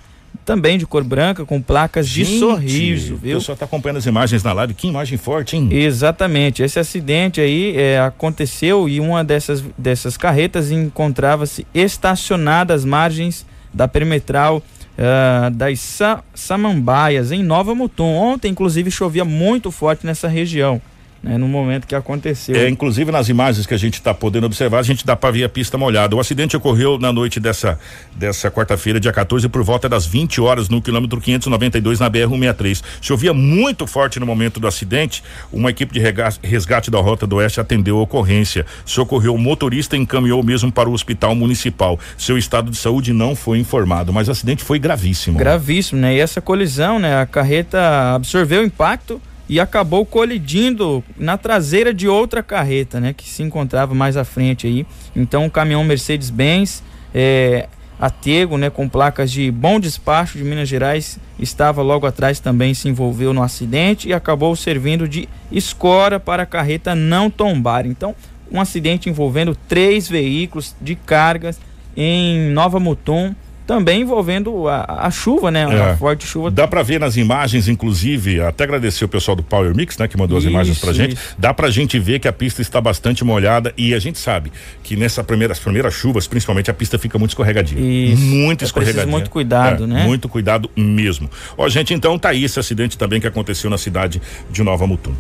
também 0.44 0.78
de 0.78 0.86
cor 0.86 1.04
branca, 1.04 1.46
com 1.46 1.62
placas 1.62 2.08
Gente, 2.08 2.32
de 2.32 2.40
sorriso, 2.40 3.16
viu? 3.16 3.38
O 3.38 3.40
pessoal 3.40 3.54
está 3.54 3.66
acompanhando 3.66 3.98
as 3.98 4.06
imagens 4.06 4.44
na 4.44 4.52
live, 4.52 4.74
que 4.74 4.88
imagem 4.88 5.18
forte, 5.18 5.56
hein? 5.56 5.70
Exatamente, 5.72 6.62
esse 6.62 6.80
acidente 6.80 7.40
aí 7.40 7.78
é, 7.78 8.00
aconteceu 8.00 8.90
e 8.90 9.00
uma 9.00 9.24
dessas, 9.24 9.64
dessas 9.78 10.18
carretas 10.18 10.72
encontrava-se 10.72 11.66
estacionada 11.74 12.74
às 12.74 12.84
margens 12.84 13.46
da 13.74 13.88
perimetral 13.88 14.62
uh, 14.98 15.50
das 15.52 15.80
Sa 15.80 16.24
Samambaias, 16.34 17.32
em 17.32 17.44
Nova 17.44 17.74
Mutum. 17.76 18.16
Ontem, 18.16 18.50
inclusive, 18.50 18.92
chovia 18.92 19.26
muito 19.26 19.72
forte 19.72 20.06
nessa 20.06 20.28
região 20.28 20.82
né, 21.24 21.38
no 21.38 21.48
momento 21.48 21.88
que 21.88 21.96
aconteceu. 21.96 22.54
É, 22.56 22.70
inclusive 22.70 23.10
nas 23.10 23.30
imagens 23.30 23.66
que 23.66 23.74
a 23.74 23.78
gente 23.78 23.94
está 23.94 24.14
podendo 24.14 24.46
observar, 24.46 24.80
a 24.80 24.84
gente 24.84 25.06
dá 25.06 25.16
para 25.16 25.32
ver 25.32 25.46
a 25.46 25.50
pista 25.50 25.78
molhada. 25.78 26.16
O 26.16 26.20
acidente 26.20 26.58
ocorreu 26.58 27.00
na 27.00 27.14
noite 27.14 27.40
dessa 27.40 27.80
dessa 28.14 28.52
quarta-feira, 28.52 29.00
dia 29.00 29.12
14, 29.12 29.48
por 29.48 29.64
volta 29.64 29.88
das 29.88 30.06
20 30.06 30.42
horas 30.42 30.68
no 30.68 30.82
quilômetro 30.82 31.20
592 31.22 32.00
na 32.00 32.10
BR 32.10 32.28
163. 32.28 32.84
Chovia 33.02 33.34
muito 33.34 33.88
forte 33.88 34.20
no 34.20 34.26
momento 34.26 34.60
do 34.60 34.68
acidente. 34.68 35.24
Uma 35.52 35.70
equipe 35.70 35.94
de 35.94 36.02
resgate 36.46 36.92
da 36.92 37.00
Rota 37.00 37.26
do 37.26 37.38
Oeste 37.38 37.62
atendeu 37.62 37.98
a 37.98 38.02
ocorrência, 38.02 38.66
socorreu 38.86 39.34
o 39.34 39.38
motorista 39.38 39.96
e 39.96 40.00
encaminhou 40.00 40.44
mesmo 40.44 40.72
para 40.72 40.90
o 40.90 40.94
hospital 40.94 41.34
municipal. 41.34 41.98
Seu 42.18 42.38
estado 42.38 42.70
de 42.70 42.78
saúde 42.78 43.14
não 43.14 43.36
foi 43.36 43.60
informado, 43.60 44.12
mas 44.12 44.28
o 44.28 44.32
acidente 44.32 44.64
foi 44.64 44.78
gravíssimo. 44.78 45.40
Gravíssimo, 45.40 46.02
né? 46.02 46.16
E 46.16 46.20
essa 46.20 46.42
colisão, 46.42 47.00
né? 47.00 47.22
A 47.22 47.26
carreta 47.26 48.16
absorveu 48.16 48.62
o 48.62 48.66
impacto 48.66 49.22
e 49.48 49.60
acabou 49.60 50.06
colidindo 50.06 51.04
na 51.18 51.38
traseira 51.38 51.94
de 51.94 52.08
outra 52.08 52.42
carreta, 52.42 53.00
né, 53.00 53.14
que 53.14 53.28
se 53.28 53.44
encontrava 53.44 53.94
mais 53.94 54.16
à 54.16 54.24
frente 54.24 54.68
aí. 54.68 54.86
Então, 55.16 55.46
o 55.46 55.52
caminhão 55.52 55.84
Mercedes-Benz 55.84 56.84
é, 57.14 57.68
Atego, 58.00 58.58
né, 58.58 58.70
com 58.70 58.90
placas 58.90 59.32
de 59.32 59.52
bom 59.52 59.80
despacho 59.80 60.38
de 60.38 60.44
Minas 60.44 60.68
Gerais, 60.68 61.20
estava 61.38 61.82
logo 61.82 62.06
atrás 62.06 62.40
também 62.40 62.74
se 62.74 62.90
envolveu 62.90 63.34
no 63.34 63.44
acidente 63.44 64.10
e 64.10 64.14
acabou 64.14 64.56
servindo 64.56 65.08
de 65.08 65.30
escora 65.52 66.20
para 66.20 66.44
a 66.44 66.46
carreta 66.46 66.96
não 66.96 67.30
tombar. 67.30 67.86
Então, 67.86 68.16
um 68.52 68.60
acidente 68.60 69.10
envolvendo 69.10 69.56
três 69.68 70.08
veículos 70.08 70.76
de 70.82 70.96
cargas 70.96 71.60
em 71.96 72.50
Nova 72.52 72.80
Mutum 72.80 73.36
também 73.66 74.02
envolvendo 74.02 74.68
a, 74.68 75.06
a 75.06 75.12
chuva, 75.12 75.50
né? 75.50 75.64
É. 75.64 75.92
A 75.92 75.98
forte 75.98 76.26
chuva. 76.28 76.52
Dá 76.52 76.68
para 76.68 76.84
ver 76.84 77.00
nas 77.00 77.18
imagens, 77.18 77.68
inclusive, 77.68 78.42
até 78.42 78.64
agradecer 78.64 79.06
o 79.06 79.08
pessoal 79.08 79.36
do 79.36 79.44
Power 79.44 79.76
Mix, 79.76 79.98
né? 79.98 80.08
Que 80.08 80.18
mandou 80.18 80.38
isso, 80.38 80.48
as 80.48 80.52
imagens 80.54 80.80
pra 80.80 80.94
gente. 80.94 81.14
Isso. 81.14 81.36
Dá 81.38 81.54
pra 81.54 81.70
gente 81.70 81.98
ver 82.00 82.20
que 82.20 82.28
a 82.28 82.34
pista 82.34 82.62
está 82.62 82.82
bastante 82.82 83.24
molhada 83.24 83.74
e 83.78 83.94
a 83.94 84.00
gente 84.00 84.20
sabe 84.20 84.52
que 84.84 84.96
nessas 84.96 85.26
primeiras, 85.26 85.60
primeiras 85.60 85.94
chuvas, 85.94 86.28
principalmente, 86.28 86.70
a 86.70 86.74
pista 86.74 86.98
fica 86.98 87.18
muito 87.18 87.32
escorregadinha. 87.32 87.82
Isso. 87.82 88.22
Muito 88.22 88.64
é 88.64 88.66
escorregadinha. 88.66 89.08
muito 89.08 89.30
cuidado, 89.30 89.86
é, 89.86 89.88
né? 89.88 90.04
Muito 90.04 90.28
cuidado 90.28 90.70
mesmo. 90.76 91.30
Ó, 91.58 91.68
gente, 91.70 91.94
então 91.94 92.20
tá 92.20 92.30
aí 92.30 92.44
esse 92.44 92.60
acidente 92.60 92.98
também 92.98 93.22
que 93.22 93.28
aconteceu 93.28 93.70
na 93.70 93.78
cidade 93.78 94.22
de 94.52 94.64
Nova 94.64 94.86
Mutum. 94.86 95.14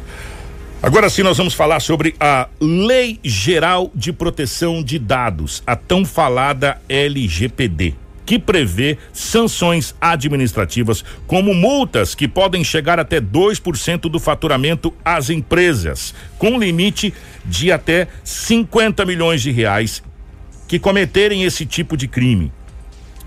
Agora 0.82 1.10
sim, 1.10 1.24
nós 1.24 1.38
vamos 1.38 1.54
falar 1.54 1.80
sobre 1.80 2.14
a 2.20 2.50
Lei 2.60 3.18
Geral 3.24 3.90
de 3.96 4.12
Proteção 4.12 4.84
de 4.84 5.00
Dados, 5.00 5.64
a 5.66 5.78
tão 5.78 6.04
falada 6.04 6.78
LGPD 6.90 8.03
que 8.34 8.40
prevê 8.40 8.98
sanções 9.12 9.94
administrativas, 10.02 11.06
como 11.28 11.54
multas 11.54 12.16
que 12.16 12.28
podem 12.28 12.64
chegar 12.64 13.00
até 13.00 13.22
2% 13.22 14.10
do 14.10 14.20
faturamento 14.20 14.92
às 15.06 15.30
empresas, 15.30 16.16
com 16.40 16.58
limite 16.58 17.14
de 17.46 17.72
até 17.72 18.08
50 18.24 19.06
milhões 19.06 19.40
de 19.40 19.52
reais 19.52 20.02
que 20.68 20.80
cometerem 20.80 21.44
esse 21.44 21.64
tipo 21.64 21.96
de 21.96 22.08
crime. 22.08 22.52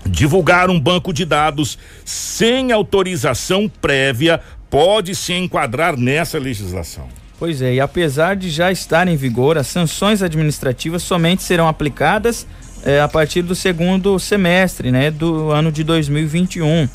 Divulgar 0.05 0.69
um 0.69 0.77
banco 0.77 1.13
de 1.13 1.23
dados 1.23 1.79
sem 2.03 2.73
autorização 2.73 3.69
prévia 3.69 4.41
pode 4.69 5.15
se 5.15 5.31
enquadrar 5.31 5.95
nessa 5.95 6.37
legislação. 6.37 7.07
Pois 7.39 7.61
é, 7.61 7.75
e 7.75 7.79
apesar 7.79 8.35
de 8.35 8.49
já 8.49 8.73
estar 8.73 9.07
em 9.07 9.15
vigor, 9.15 9.57
as 9.57 9.67
sanções 9.67 10.21
administrativas 10.21 11.01
somente 11.01 11.43
serão 11.43 11.69
aplicadas 11.69 12.45
é, 12.87 13.01
a 13.01 13.07
partir 13.07 13.41
do 13.41 13.53
segundo 13.53 14.17
semestre 14.17 14.91
né, 14.91 15.11
do 15.11 15.51
ano 15.51 15.73
de 15.73 15.83
2021. 15.83 16.87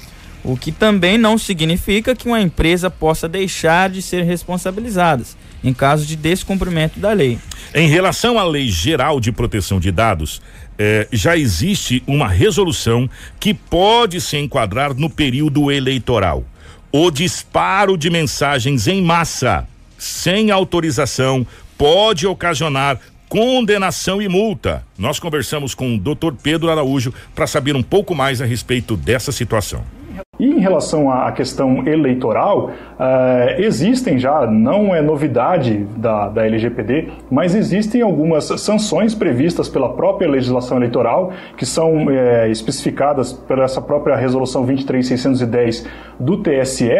o 0.42 0.56
que 0.56 0.72
também 0.72 1.16
não 1.16 1.38
significa 1.38 2.16
que 2.16 2.26
uma 2.26 2.40
empresa 2.40 2.90
possa 2.90 3.28
deixar 3.28 3.90
de 3.90 4.02
ser 4.02 4.24
responsabilizada 4.24 5.22
em 5.62 5.72
caso 5.72 6.04
de 6.04 6.16
descumprimento 6.16 6.98
da 6.98 7.12
lei. 7.12 7.38
Em 7.72 7.88
relação 7.88 8.38
à 8.38 8.44
Lei 8.44 8.68
Geral 8.68 9.20
de 9.20 9.30
Proteção 9.30 9.78
de 9.78 9.92
Dados, 9.92 10.42
eh, 10.76 11.06
já 11.12 11.36
existe 11.36 12.02
uma 12.06 12.26
resolução 12.26 13.08
que 13.38 13.54
pode 13.54 14.20
se 14.20 14.36
enquadrar 14.36 14.94
no 14.94 15.08
período 15.08 15.70
eleitoral. 15.70 16.44
O 16.90 17.10
disparo 17.10 17.96
de 17.96 18.10
mensagens 18.10 18.88
em 18.88 19.00
massa, 19.00 19.68
sem 19.96 20.50
autorização, 20.50 21.46
pode 21.78 22.26
ocasionar 22.26 22.98
condenação 23.32 24.20
e 24.20 24.28
multa. 24.28 24.84
Nós 24.98 25.18
conversamos 25.18 25.74
com 25.74 25.94
o 25.94 25.98
Dr. 25.98 26.34
Pedro 26.42 26.70
Araújo 26.70 27.14
para 27.34 27.46
saber 27.46 27.74
um 27.74 27.82
pouco 27.82 28.14
mais 28.14 28.42
a 28.42 28.44
respeito 28.44 28.94
dessa 28.94 29.32
situação. 29.32 29.80
E 30.38 30.44
em 30.44 30.58
relação 30.58 31.10
à 31.10 31.32
questão 31.32 31.86
eleitoral, 31.86 32.66
uh, 32.68 32.72
existem 33.58 34.18
já, 34.18 34.46
não 34.46 34.94
é 34.94 35.00
novidade 35.00 35.78
da, 35.96 36.28
da 36.28 36.44
LGPD, 36.44 37.08
mas 37.30 37.54
existem 37.54 38.02
algumas 38.02 38.44
sanções 38.60 39.14
previstas 39.14 39.66
pela 39.66 39.94
própria 39.94 40.28
legislação 40.28 40.76
eleitoral, 40.76 41.32
que 41.56 41.64
são 41.64 42.10
é, 42.10 42.50
especificadas 42.50 43.32
pela 43.32 43.64
essa 43.64 43.80
própria 43.80 44.14
resolução 44.14 44.66
23610 44.66 45.86
do 46.20 46.36
TSE, 46.42 46.90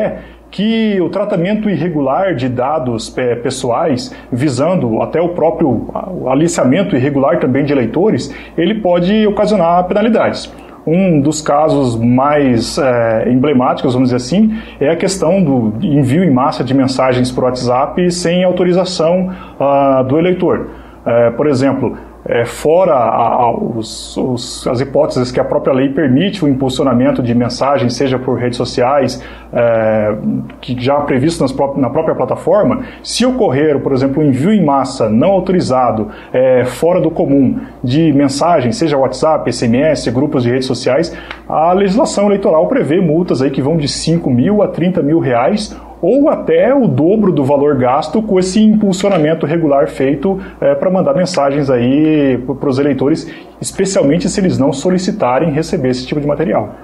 que 0.53 1.01
o 1.01 1.09
tratamento 1.09 1.69
irregular 1.69 2.35
de 2.35 2.47
dados 2.47 3.17
é, 3.17 3.35
pessoais, 3.35 4.15
visando 4.31 5.01
até 5.01 5.21
o 5.21 5.31
próprio 5.31 5.89
aliciamento 6.29 6.95
irregular 6.95 7.41
também 7.41 7.65
de 7.65 7.73
eleitores, 7.73 8.33
ele 8.57 8.75
pode 8.75 9.27
ocasionar 9.27 9.83
penalidades. 9.85 10.53
Um 10.87 11.21
dos 11.21 11.41
casos 11.41 11.97
mais 11.97 12.77
é, 12.77 13.31
emblemáticos, 13.31 13.95
vamos 13.95 14.11
dizer 14.11 14.17
assim, 14.17 14.55
é 14.79 14.91
a 14.91 14.97
questão 14.97 15.43
do 15.43 15.73
envio 15.81 16.23
em 16.23 16.31
massa 16.31 16.63
de 16.63 16.75
mensagens 16.75 17.31
por 17.31 17.45
WhatsApp 17.45 18.11
sem 18.11 18.45
autorização 18.45 19.31
uh, 19.59 20.05
do 20.05 20.19
eleitor. 20.19 20.69
É, 21.07 21.31
por 21.31 21.47
exemplo, 21.47 21.97
é, 22.25 22.45
fora 22.45 22.95
a, 22.95 23.45
a, 23.45 23.51
os, 23.53 24.17
os, 24.17 24.67
as 24.67 24.81
hipóteses 24.81 25.33
que 25.33 25.41
a 25.41 25.45
própria 25.45 25.73
lei 25.73 25.89
permite 25.89 26.45
o 26.45 26.49
impulsionamento 26.49 27.23
de 27.23 27.35
mensagens, 27.35 27.95
seja 27.95 28.19
por 28.19 28.39
redes 28.39 28.57
sociais, 28.57 29.23
é, 29.53 30.15
que 30.61 30.81
já 30.81 30.97
previsto 31.01 31.43
nas 31.43 31.53
na 31.77 31.91
própria 31.91 32.15
plataforma, 32.15 32.83
se 33.03 33.27
ocorrer, 33.27 33.79
por 33.81 33.93
exemplo, 33.93 34.23
um 34.23 34.27
envio 34.27 34.53
em 34.53 34.65
massa 34.65 35.09
não 35.09 35.31
autorizado, 35.31 36.09
é, 36.33 36.65
fora 36.65 37.01
do 37.01 37.11
comum, 37.11 37.59
de 37.83 38.13
mensagens, 38.13 38.77
seja 38.77 38.97
WhatsApp, 38.97 39.53
SMS, 39.53 40.09
grupos 40.09 40.45
de 40.45 40.51
redes 40.51 40.67
sociais, 40.67 41.17
a 41.49 41.73
legislação 41.73 42.27
eleitoral 42.27 42.67
prevê 42.69 43.01
multas 43.01 43.43
aí 43.43 43.51
que 43.51 43.61
vão 43.61 43.77
de 43.77 43.89
5 43.89 44.31
mil 44.31 44.63
a 44.63 44.69
30 44.69 45.03
mil 45.03 45.19
reais 45.19 45.77
ou 46.03 46.29
até 46.29 46.75
o 46.75 46.89
dobro 46.89 47.33
do 47.33 47.45
valor 47.45 47.77
gasto 47.77 48.21
com 48.21 48.39
esse 48.41 48.61
impulsionamento 48.61 49.47
regular 49.47 49.89
feito 49.89 50.41
é, 50.61 50.75
para 50.75 50.91
mandar 50.91 51.15
mensagens 51.15 51.71
aí 51.71 52.37
para 52.59 52.69
os 52.69 52.81
eleitores, 52.81 53.31
especialmente 53.61 54.29
se 54.29 54.41
eles 54.41 54.59
não 54.59 54.73
solicitarem 54.73 55.53
receber 55.53 55.91
esse 55.91 56.05
tipo 56.05 56.21
de 56.21 56.27
material. 56.27 56.81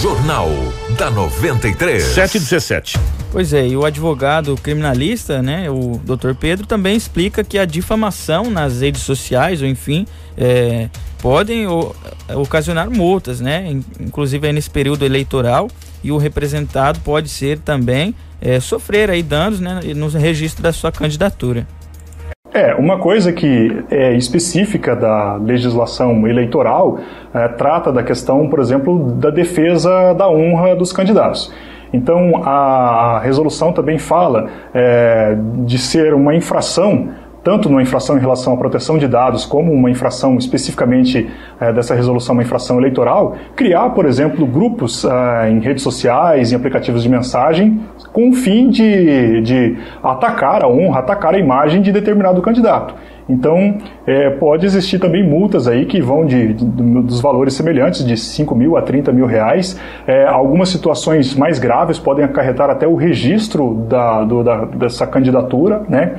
Jornal 0.00 0.48
da 0.96 1.10
93. 1.10 2.02
717. 2.04 2.96
Pois 3.32 3.52
é, 3.52 3.66
e 3.66 3.76
o 3.76 3.84
advogado 3.84 4.54
criminalista, 4.56 5.42
né, 5.42 5.68
o 5.68 6.00
Dr. 6.04 6.34
Pedro, 6.38 6.64
também 6.66 6.96
explica 6.96 7.42
que 7.42 7.58
a 7.58 7.64
difamação 7.64 8.48
nas 8.48 8.80
redes 8.80 9.02
sociais, 9.02 9.60
ou 9.60 9.68
enfim, 9.68 10.06
é, 10.36 10.88
podem 11.20 11.66
o, 11.66 11.94
ocasionar 12.36 12.88
multas, 12.88 13.40
né? 13.40 13.68
Inclusive 14.00 14.50
nesse 14.52 14.70
período 14.70 15.04
eleitoral 15.04 15.68
e 16.02 16.12
o 16.12 16.16
representado 16.16 17.00
pode 17.00 17.28
ser 17.28 17.58
também 17.58 18.14
é, 18.40 18.60
sofrer 18.60 19.10
aí 19.10 19.22
danos 19.22 19.60
né, 19.60 19.80
no 19.94 20.08
registro 20.08 20.62
da 20.62 20.72
sua 20.72 20.92
candidatura. 20.92 21.66
É, 22.52 22.74
uma 22.74 22.98
coisa 22.98 23.30
que 23.30 23.84
é 23.90 24.14
específica 24.14 24.96
da 24.96 25.36
legislação 25.36 26.26
eleitoral 26.26 26.98
é, 27.34 27.46
trata 27.48 27.92
da 27.92 28.02
questão, 28.02 28.48
por 28.48 28.58
exemplo, 28.58 29.12
da 29.12 29.28
defesa 29.28 30.14
da 30.14 30.28
honra 30.30 30.74
dos 30.74 30.92
candidatos. 30.92 31.52
Então, 31.92 32.42
a 32.44 33.20
resolução 33.22 33.72
também 33.72 33.98
fala 33.98 34.48
é, 34.74 35.36
de 35.64 35.78
ser 35.78 36.14
uma 36.14 36.34
infração 36.34 37.10
tanto 37.48 37.70
numa 37.70 37.80
infração 37.80 38.18
em 38.18 38.20
relação 38.20 38.52
à 38.52 38.56
proteção 38.58 38.98
de 38.98 39.08
dados, 39.08 39.46
como 39.46 39.72
uma 39.72 39.90
infração 39.90 40.36
especificamente 40.36 41.30
é, 41.58 41.72
dessa 41.72 41.94
resolução, 41.94 42.34
uma 42.34 42.42
infração 42.42 42.76
eleitoral, 42.76 43.36
criar, 43.56 43.88
por 43.88 44.04
exemplo, 44.04 44.44
grupos 44.44 45.02
é, 45.02 45.50
em 45.50 45.58
redes 45.58 45.82
sociais, 45.82 46.52
em 46.52 46.56
aplicativos 46.56 47.02
de 47.02 47.08
mensagem, 47.08 47.80
com 48.12 48.28
o 48.28 48.32
fim 48.34 48.68
de, 48.68 49.40
de 49.40 49.78
atacar 50.02 50.62
a 50.62 50.68
honra, 50.68 50.98
atacar 50.98 51.34
a 51.34 51.38
imagem 51.38 51.80
de 51.80 51.90
determinado 51.90 52.42
candidato. 52.42 52.94
Então, 53.26 53.78
é, 54.06 54.28
pode 54.28 54.66
existir 54.66 54.98
também 54.98 55.26
multas 55.26 55.66
aí 55.66 55.86
que 55.86 56.02
vão 56.02 56.26
de, 56.26 56.52
de, 56.52 56.64
dos 56.64 57.20
valores 57.20 57.54
semelhantes, 57.54 58.04
de 58.04 58.16
5 58.16 58.54
mil 58.54 58.76
a 58.76 58.82
30 58.82 59.10
mil 59.10 59.24
reais. 59.24 59.80
É, 60.06 60.26
algumas 60.26 60.68
situações 60.68 61.34
mais 61.34 61.58
graves 61.58 61.98
podem 61.98 62.26
acarretar 62.26 62.68
até 62.68 62.86
o 62.86 62.94
registro 62.94 63.74
da, 63.88 64.22
do, 64.22 64.44
da, 64.44 64.64
dessa 64.66 65.06
candidatura, 65.06 65.82
né? 65.88 66.16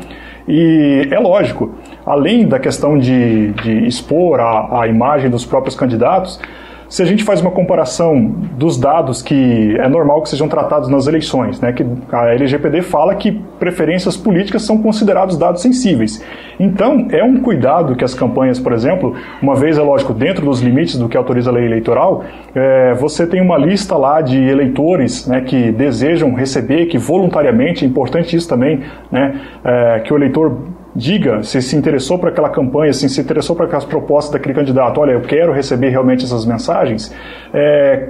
E 0.49 1.07
é 1.11 1.19
lógico, 1.19 1.75
além 2.03 2.47
da 2.47 2.57
questão 2.57 2.97
de, 2.97 3.51
de 3.51 3.85
expor 3.85 4.39
a, 4.39 4.81
a 4.81 4.87
imagem 4.87 5.29
dos 5.29 5.45
próprios 5.45 5.75
candidatos, 5.75 6.41
se 6.89 7.03
a 7.03 7.05
gente 7.05 7.23
faz 7.23 7.39
uma 7.39 7.51
comparação 7.51 8.19
dos 8.57 8.77
dados 8.77 9.21
que 9.21 9.77
é 9.77 9.87
normal 9.87 10.23
que 10.23 10.29
sejam 10.29 10.49
tratados 10.49 10.89
nas 10.89 11.05
eleições, 11.05 11.61
né, 11.61 11.71
que 11.71 11.85
a 12.11 12.33
LGPD 12.33 12.81
fala 12.81 13.13
que 13.13 13.31
preferências 13.59 14.17
políticas 14.17 14.63
são 14.63 14.81
considerados 14.81 15.37
dados 15.37 15.61
sensíveis. 15.61 16.23
Então, 16.59 17.07
é 17.11 17.23
um 17.23 17.41
cuidado 17.41 17.95
que 17.95 18.03
as 18.03 18.13
campanhas, 18.13 18.59
por 18.59 18.73
exemplo, 18.73 19.15
uma 19.41 19.55
vez, 19.55 19.77
é 19.77 19.81
lógico, 19.81 20.13
dentro 20.13 20.45
dos 20.45 20.61
limites 20.61 20.97
do 20.97 21.07
que 21.07 21.15
autoriza 21.15 21.51
a 21.51 21.53
lei 21.53 21.65
eleitoral, 21.65 22.23
é, 22.55 22.93
você 22.95 23.25
tem 23.27 23.39
uma 23.39 23.57
lista 23.57 23.95
lá 23.95 24.19
de 24.21 24.37
eleitores 24.37 25.27
né, 25.27 25.41
que 25.41 25.71
desejam 25.71 26.33
receber, 26.33 26.87
que 26.87 26.97
voluntariamente, 26.97 27.85
é 27.85 27.87
importante 27.87 28.35
isso 28.35 28.49
também, 28.49 28.81
né, 29.11 29.39
é, 29.63 29.99
que 29.99 30.11
o 30.11 30.17
eleitor 30.17 30.57
diga 30.95 31.43
se 31.43 31.61
se 31.61 31.75
interessou 31.75 32.17
por 32.17 32.29
aquela 32.29 32.49
campanha, 32.49 32.91
se 32.93 33.07
se 33.09 33.21
interessou 33.21 33.55
por 33.55 33.65
aquelas 33.65 33.85
propostas 33.85 34.33
daquele 34.33 34.53
candidato, 34.53 34.99
olha, 34.99 35.11
eu 35.11 35.21
quero 35.21 35.51
receber 35.51 35.89
realmente 35.89 36.25
essas 36.25 36.45
mensagens, 36.45 37.13
é, 37.53 38.09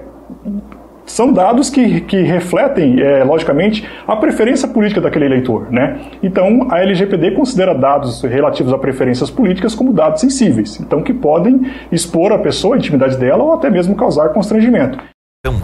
são 1.09 1.33
dados 1.33 1.69
que, 1.71 2.01
que 2.01 2.21
refletem, 2.21 3.01
é, 3.01 3.23
logicamente, 3.23 3.87
a 4.07 4.15
preferência 4.15 4.67
política 4.67 5.01
daquele 5.01 5.25
eleitor. 5.25 5.71
Né? 5.71 5.99
Então, 6.21 6.67
a 6.69 6.79
LGPD 6.81 7.31
considera 7.31 7.73
dados 7.73 8.21
relativos 8.21 8.71
a 8.71 8.77
preferências 8.77 9.31
políticas 9.31 9.73
como 9.73 9.91
dados 9.91 10.21
sensíveis, 10.21 10.79
então 10.79 11.01
que 11.01 11.13
podem 11.13 11.61
expor 11.91 12.31
a 12.31 12.37
pessoa, 12.37 12.75
a 12.75 12.77
intimidade 12.77 13.17
dela, 13.17 13.43
ou 13.43 13.53
até 13.53 13.69
mesmo 13.69 13.95
causar 13.95 14.29
constrangimento. 14.29 14.99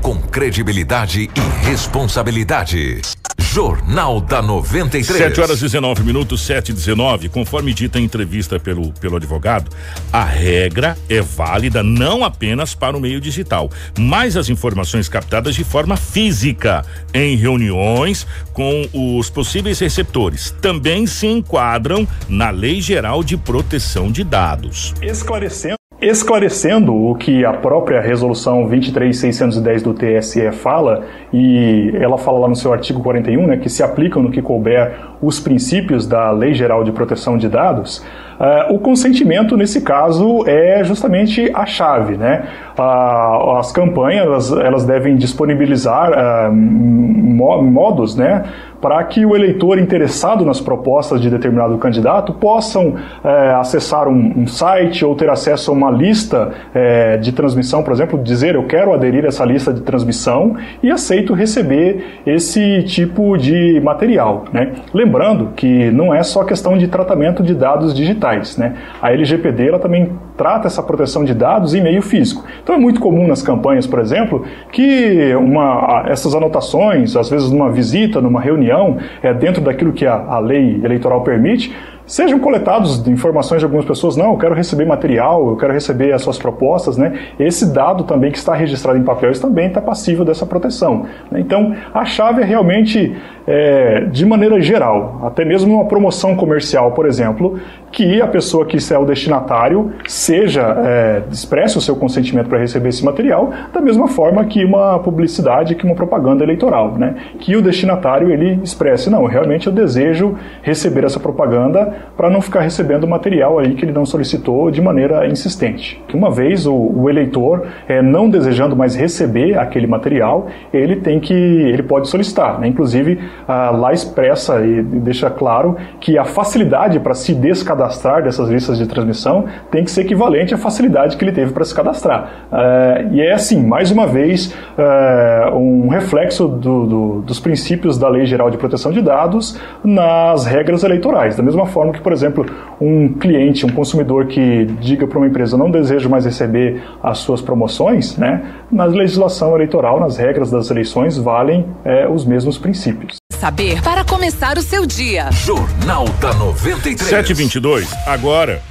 Com 0.02 0.16
credibilidade 0.22 1.24
e 1.36 1.66
responsabilidade. 1.66 3.02
Jornal 3.38 4.22
da 4.22 4.42
93. 4.42 5.06
7 5.18 5.42
horas 5.42 5.60
19 5.60 6.02
minutos, 6.02 6.46
7 6.46 6.70
e 6.70 6.74
19. 6.74 7.28
Conforme 7.28 7.74
dita 7.74 8.00
em 8.00 8.06
entrevista 8.06 8.58
pelo, 8.58 8.94
pelo 8.94 9.18
advogado, 9.18 9.70
a 10.14 10.24
regra 10.24 10.98
é 11.10 11.20
válida 11.22 11.84
não 11.84 12.24
apenas 12.24 12.74
para 12.74 12.96
o 12.96 13.02
meio 13.02 13.20
digital, 13.20 13.70
mas 14.00 14.38
as 14.38 14.48
informações 14.48 15.10
captadas 15.10 15.54
de 15.54 15.66
forma 15.66 15.98
física 15.98 16.86
em 17.14 17.36
reuniões 17.36 18.26
com 18.54 18.88
os 18.94 19.30
possíveis 19.30 19.78
receptores 19.80 20.56
também 20.62 21.06
se 21.06 21.28
enquadram 21.28 22.08
na 22.30 22.50
Lei 22.50 22.80
Geral 22.80 23.22
de 23.22 23.36
Proteção 23.36 24.10
de 24.10 24.24
Dados. 24.24 24.94
Esclarecendo 25.02 25.76
Esclarecendo 26.02 26.94
o 26.94 27.16
que 27.16 27.46
a 27.46 27.54
própria 27.54 28.02
resolução 28.02 28.68
23610 28.68 29.82
do 29.82 29.94
TSE 29.94 30.52
fala, 30.52 31.06
e 31.32 31.90
ela 31.96 32.18
fala 32.18 32.40
lá 32.40 32.50
no 32.50 32.56
seu 32.56 32.74
artigo 32.74 33.02
41, 33.02 33.48
né, 33.48 33.58
que 33.58 33.70
se 33.70 33.82
aplicam 33.82 34.22
no 34.22 34.30
que 34.30 34.42
couber 34.42 34.94
os 35.22 35.40
princípios 35.40 36.06
da 36.06 36.32
Lei 36.32 36.54
Geral 36.54 36.84
de 36.84 36.92
Proteção 36.92 37.38
de 37.38 37.48
Dados, 37.48 38.00
uh, 38.38 38.74
o 38.74 38.80
consentimento, 38.80 39.56
nesse 39.56 39.82
caso, 39.82 40.44
é 40.46 40.84
justamente 40.84 41.50
a 41.54 41.66
chave. 41.66 42.18
Né? 42.18 42.46
As 42.78 43.72
campanhas 43.72 44.26
elas, 44.26 44.52
elas 44.52 44.86
devem 44.86 45.16
disponibilizar 45.16 46.12
uh, 46.12 46.52
modos 46.52 48.16
né, 48.16 48.44
para 48.82 49.04
que 49.04 49.26
o 49.26 49.36
eleitor 49.36 49.80
interessado 49.80 50.46
nas 50.46 50.62
propostas 50.62 51.20
de 51.20 51.30
determinado 51.30 51.76
candidato 51.78 52.34
possam 52.34 52.96
é, 53.24 53.52
acessar 53.56 54.08
um, 54.08 54.34
um, 54.38 54.48
site 54.48 55.04
ou 55.04 55.16
ter 55.16 55.28
acesso 55.28 55.72
a 55.72 55.74
uma 55.74 55.90
lista 55.90 56.52
é, 56.74 57.18
de 57.18 57.32
transmissão, 57.32 57.82
por 57.82 57.92
exemplo, 57.92 58.22
dizer 58.22 58.54
eu 58.54 58.66
quero 58.66 58.94
aderir 58.94 59.26
a 59.26 59.30
essa 59.30 59.44
lista 59.44 59.74
de 59.74 59.82
transmissão 59.82 60.56
e 60.84 60.92
aceito 60.92 61.34
receber 61.34 62.22
esse 62.28 62.84
tipo 62.84 63.36
de 63.38 63.82
material. 63.84 64.46
Né? 64.54 64.74
Lembrando 64.94 65.50
que 65.56 65.90
não 65.92 66.14
é 66.14 66.22
só 66.22 66.44
questão 66.44 66.78
de 66.78 66.88
tratamento 66.88 67.42
de 67.42 67.56
dados 67.56 67.94
digitais. 67.94 68.56
Né? 68.56 68.76
A 69.02 69.12
LGPD 69.12 69.68
ela 69.68 69.80
também 69.80 70.12
trata 70.38 70.68
essa 70.68 70.84
proteção 70.84 71.24
de 71.24 71.34
dados 71.34 71.74
em 71.74 71.82
meio 71.82 72.02
físico. 72.02 72.44
Então 72.65 72.73
é 72.73 72.80
muito 72.80 72.99
comum 72.99 73.28
nas 73.28 73.43
campanhas, 73.43 73.86
por 73.86 73.99
exemplo, 73.99 74.43
que 74.71 75.36
uma, 75.36 76.06
essas 76.08 76.34
anotações, 76.34 77.15
às 77.15 77.30
vezes 77.30 77.51
numa 77.51 77.69
visita, 77.69 78.19
numa 78.19 78.41
reunião, 78.41 78.97
é, 79.21 79.32
dentro 79.36 79.62
daquilo 79.62 79.93
que 79.93 80.04
a, 80.04 80.15
a 80.15 80.39
lei 80.39 80.82
eleitoral 80.84 81.21
permite, 81.21 81.71
sejam 82.06 82.39
coletados 82.39 83.06
informações 83.08 83.60
de 83.60 83.65
algumas 83.65 83.86
pessoas, 83.86 84.15
não, 84.15 84.32
eu 84.32 84.38
quero 84.38 84.54
receber 84.54 84.86
material, 84.86 85.50
eu 85.50 85.56
quero 85.56 85.74
receber 85.74 86.13
as 86.13 86.22
suas 86.22 86.38
propostas, 86.38 86.98
né? 86.98 87.13
Esse 87.39 87.74
dado 87.74 88.04
também 88.04 88.32
que 88.32 88.38
está 88.38 88.54
registrado 88.54 88.98
em 88.98 89.04
papel 89.04 89.26
também 89.39 89.68
está 89.68 89.82
passível 89.82 90.24
dessa 90.24 90.46
proteção. 90.46 91.06
Né? 91.32 91.39
Então, 91.39 91.76
a 91.94 92.06
chave 92.06 92.41
é 92.41 92.46
realmente, 92.46 93.15
é, 93.48 94.06
de 94.06 94.26
maneira 94.26 94.60
geral, 94.62 95.22
até 95.24 95.44
mesmo 95.44 95.74
uma 95.74 95.86
promoção 95.86 96.36
comercial, 96.36 96.91
por 96.91 97.06
exemplo, 97.06 97.60
que 97.91 98.22
a 98.22 98.28
pessoa 98.28 98.65
que 98.65 98.78
é 98.94 99.00
o 99.00 99.06
destinatário 99.06 99.94
seja, 100.06 100.62
é, 100.86 101.24
expresse 101.32 101.78
o 101.78 101.82
seu 101.82 101.96
consentimento 101.96 102.48
para 102.48 102.60
receber 102.60 102.89
esse 102.89 103.04
material, 103.04 103.52
da 103.74 103.82
mesma 103.82 104.08
forma 104.08 104.44
que 104.46 104.63
uma 104.63 105.00
publicidade, 105.00 105.76
que 105.76 105.86
uma 105.86 105.96
propaganda 105.96 106.44
eleitoral, 106.44 106.94
né? 106.98 107.15
Que 107.39 107.56
o 107.56 107.62
destinatário, 107.62 108.30
ele 108.30 108.60
expresse, 108.63 109.10
não, 109.10 109.26
realmente 109.26 109.68
eu 109.68 109.74
desejo 109.74 110.36
receber 110.62 111.04
essa 111.04 111.20
propaganda 111.20 111.95
para 112.16 112.30
não 112.30 112.42
ficar 112.42 112.62
recebendo 112.62 113.08
material 113.08 113.60
aí 113.60 113.76
que 113.76 113.86
ele 113.86 113.92
não 113.92 114.06
solicitou 114.06 114.72
de 114.72 114.82
maneira 114.82 115.28
insistente. 115.28 116.02
Uma 116.14 116.32
vez 116.32 116.66
o, 116.66 116.74
o 116.74 117.10
eleitor 117.10 117.68
é, 117.88 118.02
não 118.02 118.30
desejando 118.30 118.76
mais 118.76 118.96
receber 118.96 119.58
aquele 119.58 119.88
material, 119.88 120.48
ele 120.74 120.96
tem 120.98 121.20
que, 121.20 121.34
ele 121.34 121.84
pode 121.84 122.08
solicitar. 122.08 122.60
Né? 122.60 122.68
Inclusive, 122.68 123.20
ah, 123.48 123.72
lá 123.72 123.94
expressa 123.94 124.66
e 124.66 124.82
deixa 124.82 125.30
claro 125.30 125.76
que 126.00 126.18
a 126.18 126.26
facilidade 126.26 127.00
para 127.00 127.14
se 127.14 127.34
descadastrar 127.34 128.24
dessas 128.24 128.50
listas 128.50 128.78
de 128.78 128.88
transmissão 128.88 129.46
tem 129.72 129.84
que 129.84 129.92
ser 129.92 130.02
equivalente 130.02 130.54
à 130.54 130.58
facilidade 130.58 131.18
que 131.18 131.24
ele 131.24 131.32
teve 131.32 131.52
para 131.52 131.64
se 131.64 131.74
cadastrar. 131.74 132.48
Uh, 132.52 133.14
e 133.14 133.22
é 133.22 133.34
assim, 133.34 133.66
mais 133.66 133.92
uma 133.92 134.08
vez, 134.08 134.54
uh, 134.78 135.56
um 135.56 135.88
reflexo 135.88 136.48
do, 136.48 136.86
do, 136.86 137.22
dos 137.22 137.40
princípios 137.40 137.98
da 137.98 138.08
Lei 138.08 138.26
Geral 138.26 138.50
de 138.50 138.58
Proteção 138.58 138.92
de 138.92 139.02
Dados 139.02 139.60
nas 139.84 140.46
regras 140.46 140.84
eleitorais. 140.84 141.36
Da 141.36 141.44
mesma 141.44 141.66
forma 141.66 141.85
que, 141.91 142.02
por 142.02 142.13
exemplo, 142.13 142.45
um 142.80 143.13
cliente, 143.13 143.65
um 143.65 143.69
consumidor 143.69 144.28
que 144.28 144.65
diga 144.80 145.08
para 145.08 145.17
uma 145.17 145.28
empresa 145.28 145.58
não 145.58 145.69
desejo 145.69 146.10
mais 146.10 146.26
receber 146.26 146.82
as 147.02 147.19
suas 147.19 147.41
promoções, 147.41 148.17
né, 148.17 148.43
na 148.71 148.86
legislação 148.86 149.56
eleitoral, 149.56 150.00
nas 150.00 150.17
regras 150.17 150.50
das 150.52 150.69
eleições, 150.69 151.17
valem 151.17 151.65
é, 151.84 152.08
os 152.08 152.26
mesmos 152.26 152.58
princípios. 152.58 153.17
Saber 153.32 153.82
para 153.82 154.04
começar 154.04 154.58
o 154.58 154.62
seu 154.62 154.86
dia. 154.86 155.30
Jornal 155.32 156.06
da 156.19 156.34
93. 156.34 157.02
722, 157.02 157.93
agora. 158.08 158.62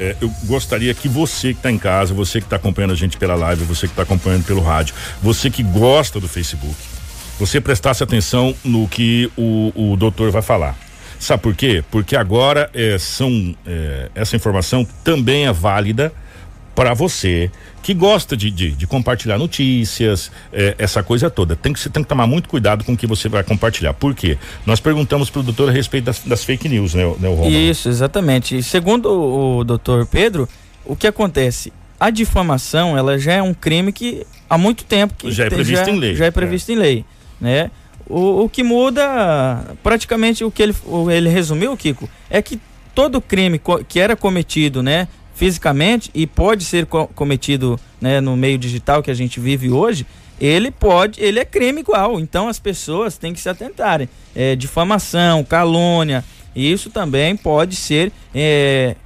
É, 0.00 0.16
eu 0.20 0.28
gostaria 0.46 0.92
que 0.92 1.08
você 1.08 1.52
que 1.52 1.60
está 1.60 1.70
em 1.70 1.78
casa, 1.78 2.12
você 2.12 2.40
que 2.40 2.46
está 2.46 2.56
acompanhando 2.56 2.90
a 2.90 2.96
gente 2.96 3.16
pela 3.16 3.36
live, 3.36 3.64
você 3.64 3.86
que 3.86 3.92
está 3.92 4.02
acompanhando 4.02 4.44
pelo 4.44 4.60
rádio, 4.60 4.92
você 5.22 5.48
que 5.48 5.62
gosta 5.62 6.18
do 6.18 6.26
Facebook, 6.26 6.74
você 7.38 7.60
prestasse 7.60 8.02
atenção 8.02 8.54
no 8.64 8.88
que 8.88 9.30
o, 9.36 9.72
o 9.92 9.96
doutor 9.96 10.32
vai 10.32 10.42
falar. 10.42 10.76
Sabe 11.24 11.42
por 11.42 11.54
quê? 11.54 11.82
Porque 11.90 12.14
agora 12.16 12.68
é, 12.74 12.98
são, 12.98 13.56
é, 13.66 14.10
essa 14.14 14.36
informação 14.36 14.86
também 15.02 15.46
é 15.46 15.52
válida 15.54 16.12
para 16.74 16.92
você 16.92 17.50
que 17.82 17.94
gosta 17.94 18.36
de, 18.36 18.50
de, 18.50 18.72
de 18.72 18.86
compartilhar 18.86 19.38
notícias, 19.38 20.30
é, 20.52 20.74
essa 20.76 21.02
coisa 21.02 21.30
toda. 21.30 21.56
Tem 21.56 21.72
que, 21.72 21.80
você 21.80 21.88
tem 21.88 22.02
que 22.02 22.08
tomar 22.10 22.26
muito 22.26 22.46
cuidado 22.46 22.84
com 22.84 22.92
o 22.92 22.96
que 22.96 23.06
você 23.06 23.26
vai 23.26 23.42
compartilhar. 23.42 23.94
Por 23.94 24.14
quê? 24.14 24.36
Nós 24.66 24.80
perguntamos 24.80 25.30
para 25.30 25.40
o 25.40 25.42
doutor 25.42 25.70
a 25.70 25.72
respeito 25.72 26.04
das, 26.04 26.18
das, 26.18 26.44
fake 26.44 26.68
news, 26.68 26.92
né, 26.92 27.04
né 27.18 27.28
Roma? 27.28 27.48
Isso, 27.48 27.88
exatamente. 27.88 28.58
E 28.58 28.62
segundo 28.62 29.06
o, 29.06 29.58
o 29.60 29.64
doutor 29.64 30.04
Pedro, 30.04 30.46
o 30.84 30.94
que 30.94 31.06
acontece? 31.06 31.72
A 31.98 32.10
difamação, 32.10 32.98
ela 32.98 33.18
já 33.18 33.32
é 33.32 33.42
um 33.42 33.54
crime 33.54 33.94
que 33.94 34.26
há 34.50 34.58
muito 34.58 34.84
tempo 34.84 35.14
que 35.14 35.32
já 35.32 35.46
é 35.46 35.48
previsto 35.48 35.86
já, 35.86 35.90
em 35.90 35.98
lei. 35.98 36.14
Já 36.14 36.26
é 36.26 36.30
previsto 36.30 36.70
é. 36.70 36.74
em 36.74 36.76
lei, 36.76 37.04
né? 37.40 37.70
O, 38.08 38.44
o 38.44 38.48
que 38.48 38.62
muda, 38.62 39.76
praticamente 39.82 40.44
o 40.44 40.50
que 40.50 40.62
ele, 40.62 40.74
ele 41.10 41.28
resumiu, 41.28 41.76
Kiko, 41.76 42.08
é 42.28 42.42
que 42.42 42.60
todo 42.94 43.20
crime 43.20 43.60
que 43.88 43.98
era 43.98 44.14
cometido, 44.14 44.82
né, 44.82 45.08
fisicamente 45.34 46.10
e 46.14 46.26
pode 46.26 46.64
ser 46.64 46.86
co 46.86 47.08
cometido, 47.08 47.78
né, 48.00 48.20
no 48.20 48.36
meio 48.36 48.56
digital 48.56 49.02
que 49.02 49.10
a 49.10 49.14
gente 49.14 49.40
vive 49.40 49.70
hoje, 49.70 50.06
ele 50.40 50.70
pode, 50.70 51.20
ele 51.20 51.38
é 51.38 51.44
crime 51.44 51.80
igual. 51.80 52.20
Então 52.20 52.48
as 52.48 52.58
pessoas 52.58 53.16
têm 53.16 53.32
que 53.32 53.40
se 53.40 53.48
atentarem. 53.48 54.08
É, 54.34 54.54
difamação, 54.54 55.44
calúnia, 55.44 56.24
isso 56.54 56.90
também 56.90 57.36
pode 57.36 57.76
ser 57.76 58.12
é, 58.34 58.96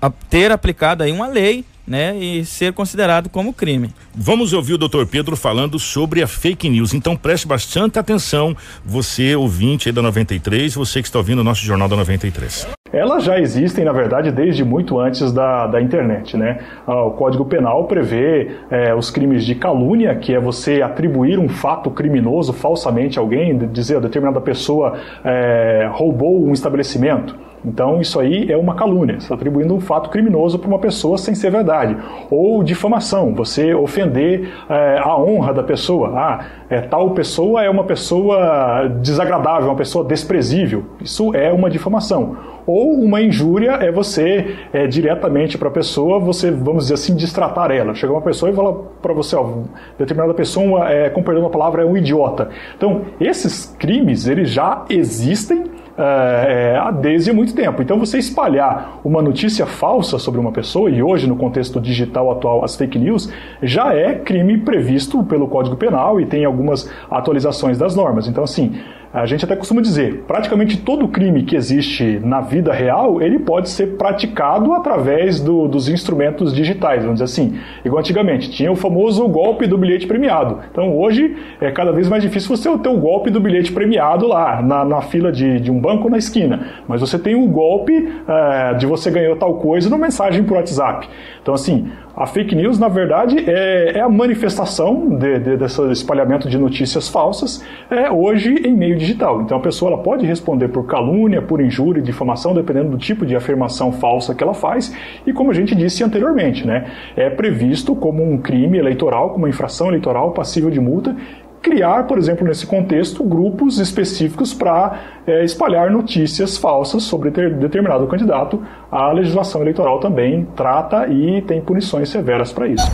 a, 0.00 0.10
ter 0.10 0.50
aplicado 0.50 1.02
aí 1.02 1.12
uma 1.12 1.28
lei 1.28 1.64
né, 1.86 2.16
e 2.16 2.44
ser 2.44 2.72
considerado 2.72 3.28
como 3.28 3.52
crime. 3.52 3.90
Vamos 4.14 4.52
ouvir 4.52 4.74
o 4.74 4.78
doutor 4.78 5.06
Pedro 5.06 5.36
falando 5.36 5.78
sobre 5.78 6.22
a 6.22 6.26
fake 6.26 6.68
news. 6.68 6.94
Então 6.94 7.16
preste 7.16 7.46
bastante 7.46 7.98
atenção, 7.98 8.56
você 8.84 9.34
ouvinte 9.34 9.88
aí 9.88 9.92
da 9.92 10.02
93, 10.02 10.74
você 10.74 11.00
que 11.00 11.08
está 11.08 11.18
ouvindo 11.18 11.40
o 11.40 11.44
nosso 11.44 11.64
Jornal 11.64 11.88
da 11.88 11.96
93. 11.96 12.68
Elas 12.92 13.24
já 13.24 13.40
existem, 13.40 13.86
na 13.86 13.92
verdade, 13.92 14.30
desde 14.30 14.62
muito 14.62 15.00
antes 15.00 15.32
da, 15.32 15.66
da 15.66 15.80
internet. 15.80 16.36
Né? 16.36 16.58
Ah, 16.86 17.04
o 17.04 17.12
Código 17.12 17.46
Penal 17.46 17.84
prevê 17.86 18.50
é, 18.70 18.94
os 18.94 19.10
crimes 19.10 19.46
de 19.46 19.54
calúnia, 19.54 20.14
que 20.14 20.34
é 20.34 20.38
você 20.38 20.82
atribuir 20.82 21.38
um 21.38 21.48
fato 21.48 21.90
criminoso 21.90 22.52
falsamente 22.52 23.18
a 23.18 23.22
alguém, 23.22 23.56
dizer 23.68 23.96
a 23.96 24.00
determinada 24.00 24.40
pessoa 24.42 24.98
é, 25.24 25.88
roubou 25.90 26.44
um 26.46 26.52
estabelecimento. 26.52 27.34
Então, 27.64 28.00
isso 28.00 28.18
aí 28.18 28.50
é 28.50 28.56
uma 28.56 28.74
calúnia, 28.74 29.14
você 29.14 29.24
está 29.24 29.34
atribuindo 29.34 29.74
um 29.74 29.80
fato 29.80 30.10
criminoso 30.10 30.58
para 30.58 30.68
uma 30.68 30.78
pessoa 30.78 31.16
sem 31.16 31.34
ser 31.34 31.50
verdade. 31.50 31.96
Ou 32.30 32.62
difamação, 32.62 33.34
você 33.34 33.72
ofender 33.74 34.52
é, 34.68 34.98
a 34.98 35.16
honra 35.16 35.54
da 35.54 35.62
pessoa. 35.62 36.12
Ah, 36.14 36.44
é, 36.68 36.80
tal 36.80 37.10
pessoa 37.10 37.62
é 37.62 37.70
uma 37.70 37.84
pessoa 37.84 38.88
desagradável, 39.00 39.68
uma 39.68 39.76
pessoa 39.76 40.04
desprezível. 40.04 40.84
Isso 41.00 41.34
é 41.34 41.52
uma 41.52 41.70
difamação. 41.70 42.36
Ou 42.66 42.92
uma 42.92 43.20
injúria 43.20 43.72
é 43.72 43.90
você 43.90 44.56
é, 44.72 44.86
diretamente 44.86 45.58
para 45.58 45.68
a 45.68 45.72
pessoa, 45.72 46.18
você, 46.18 46.50
vamos 46.50 46.84
dizer 46.84 46.94
assim, 46.94 47.14
destratar 47.14 47.70
ela. 47.70 47.94
Chega 47.94 48.12
uma 48.12 48.22
pessoa 48.22 48.50
e 48.50 48.54
fala 48.54 48.72
para 49.00 49.12
você, 49.12 49.36
ó, 49.36 49.62
determinada 49.98 50.34
pessoa, 50.34 50.90
é, 50.90 51.10
com 51.10 51.22
perdão 51.22 51.44
da 51.44 51.50
palavra, 51.50 51.82
é 51.82 51.84
um 51.84 51.96
idiota. 51.96 52.50
Então, 52.76 53.02
esses 53.20 53.74
crimes, 53.78 54.26
eles 54.26 54.50
já 54.50 54.84
existem 54.88 55.64
é, 55.96 56.78
é, 56.78 56.92
desde 56.92 57.32
muito 57.32 57.54
tempo. 57.54 57.82
Então, 57.82 57.98
você 57.98 58.18
espalhar 58.18 58.98
uma 59.04 59.20
notícia 59.20 59.66
falsa 59.66 60.18
sobre 60.18 60.40
uma 60.40 60.50
pessoa, 60.50 60.90
e 60.90 61.02
hoje, 61.02 61.26
no 61.26 61.36
contexto 61.36 61.80
digital 61.80 62.30
atual, 62.30 62.64
as 62.64 62.76
fake 62.76 62.98
news, 62.98 63.30
já 63.62 63.94
é 63.94 64.14
crime 64.14 64.58
previsto 64.58 65.22
pelo 65.24 65.46
Código 65.48 65.76
Penal 65.76 66.20
e 66.20 66.26
tem 66.26 66.44
algumas 66.44 66.90
atualizações 67.10 67.76
das 67.76 67.94
normas. 67.94 68.26
Então, 68.26 68.42
assim, 68.42 68.74
a 69.12 69.26
gente 69.26 69.44
até 69.44 69.54
costuma 69.54 69.82
dizer, 69.82 70.24
praticamente 70.26 70.78
todo 70.78 71.06
crime 71.06 71.42
que 71.42 71.54
existe 71.54 72.18
na 72.24 72.40
vida 72.40 72.72
real, 72.72 73.20
ele 73.20 73.38
pode 73.38 73.68
ser 73.68 73.98
praticado 73.98 74.72
através 74.72 75.38
do, 75.38 75.68
dos 75.68 75.86
instrumentos 75.88 76.54
digitais, 76.54 77.02
vamos 77.02 77.20
dizer 77.20 77.24
assim. 77.24 77.58
Igual 77.84 78.00
antigamente, 78.00 78.50
tinha 78.50 78.72
o 78.72 78.76
famoso 78.76 79.28
golpe 79.28 79.66
do 79.66 79.76
bilhete 79.76 80.06
premiado. 80.06 80.60
Então 80.70 80.96
hoje 80.96 81.36
é 81.60 81.70
cada 81.70 81.92
vez 81.92 82.08
mais 82.08 82.22
difícil 82.22 82.56
você 82.56 82.78
ter 82.78 82.88
o 82.88 82.96
golpe 82.96 83.28
do 83.30 83.38
bilhete 83.38 83.70
premiado 83.70 84.26
lá, 84.26 84.62
na, 84.62 84.82
na 84.82 85.02
fila 85.02 85.30
de, 85.30 85.60
de 85.60 85.70
um 85.70 85.78
banco 85.78 86.08
na 86.08 86.16
esquina. 86.16 86.68
Mas 86.88 87.02
você 87.02 87.18
tem 87.18 87.34
o 87.34 87.46
golpe 87.48 88.10
é, 88.26 88.74
de 88.74 88.86
você 88.86 89.10
ganhou 89.10 89.36
tal 89.36 89.56
coisa 89.56 89.90
numa 89.90 90.06
mensagem 90.06 90.42
por 90.42 90.56
WhatsApp. 90.56 91.06
Então 91.42 91.52
assim, 91.52 91.90
a 92.14 92.26
fake 92.26 92.54
news, 92.54 92.78
na 92.78 92.88
verdade, 92.88 93.38
é, 93.48 93.92
é 93.96 94.00
a 94.00 94.08
manifestação 94.08 95.16
de, 95.16 95.38
de, 95.38 95.56
desse 95.56 95.82
espalhamento 95.90 96.48
de 96.48 96.58
notícias 96.58 97.08
falsas 97.08 97.64
é, 97.90 98.10
hoje 98.10 98.54
em 98.66 98.72
meio 98.72 98.96
digital. 98.96 99.40
Então 99.40 99.56
a 99.56 99.60
pessoa 99.60 99.92
ela 99.92 100.02
pode 100.02 100.26
responder 100.26 100.68
por 100.68 100.86
calúnia, 100.86 101.40
por 101.40 101.60
injúria, 101.60 102.02
difamação, 102.02 102.54
dependendo 102.54 102.90
do 102.90 102.98
tipo 102.98 103.24
de 103.24 103.34
afirmação 103.34 103.92
falsa 103.92 104.34
que 104.34 104.42
ela 104.42 104.52
faz. 104.52 104.94
E 105.26 105.32
como 105.32 105.50
a 105.50 105.54
gente 105.54 105.74
disse 105.74 106.04
anteriormente, 106.04 106.66
né, 106.66 106.86
é 107.16 107.30
previsto 107.30 107.96
como 107.96 108.22
um 108.22 108.36
crime 108.36 108.76
eleitoral, 108.76 109.30
como 109.30 109.44
uma 109.44 109.48
infração 109.48 109.88
eleitoral 109.88 110.32
passível 110.32 110.70
de 110.70 110.80
multa 110.80 111.16
criar, 111.62 112.04
por 112.04 112.18
exemplo, 112.18 112.46
nesse 112.46 112.66
contexto, 112.66 113.22
grupos 113.22 113.78
específicos 113.78 114.52
para 114.52 115.00
é, 115.26 115.44
espalhar 115.44 115.90
notícias 115.90 116.56
falsas 116.56 117.04
sobre 117.04 117.30
ter, 117.30 117.54
determinado 117.54 118.06
candidato. 118.06 118.62
A 118.90 119.12
legislação 119.12 119.62
eleitoral 119.62 120.00
também 120.00 120.46
trata 120.56 121.06
e 121.06 121.40
tem 121.42 121.60
punições 121.60 122.08
severas 122.08 122.52
para 122.52 122.66
isso. 122.66 122.90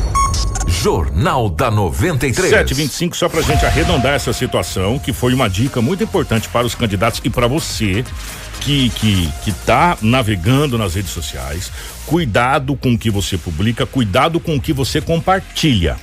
Jornal 0.69 1.49
da 1.49 1.71
93. 1.71 2.51
725, 2.51 3.17
só 3.17 3.29
pra 3.29 3.41
gente 3.41 3.65
arredondar 3.65 4.15
essa 4.15 4.33
situação, 4.33 4.99
que 4.99 5.13
foi 5.13 5.35
uma 5.35 5.49
dica 5.49 5.81
muito 5.81 6.05
importante 6.05 6.49
para 6.49 6.67
os 6.67 6.75
candidatos 6.75 7.21
e 7.25 7.31
para 7.31 7.49
você 7.49 8.05
que, 8.61 8.91
que, 8.91 9.29
que 9.45 9.53
tá 9.65 9.97
navegando 10.03 10.77
nas 10.77 10.95
redes 10.95 11.11
sociais. 11.11 11.73
Cuidado 12.07 12.77
com 12.77 12.93
o 12.93 12.99
que 12.99 13.11
você 13.11 13.37
publica, 13.37 13.87
cuidado 13.87 14.39
com 14.39 14.57
o 14.57 14.61
que 14.61 14.73
você 14.73 15.01
compartilha, 15.01 15.97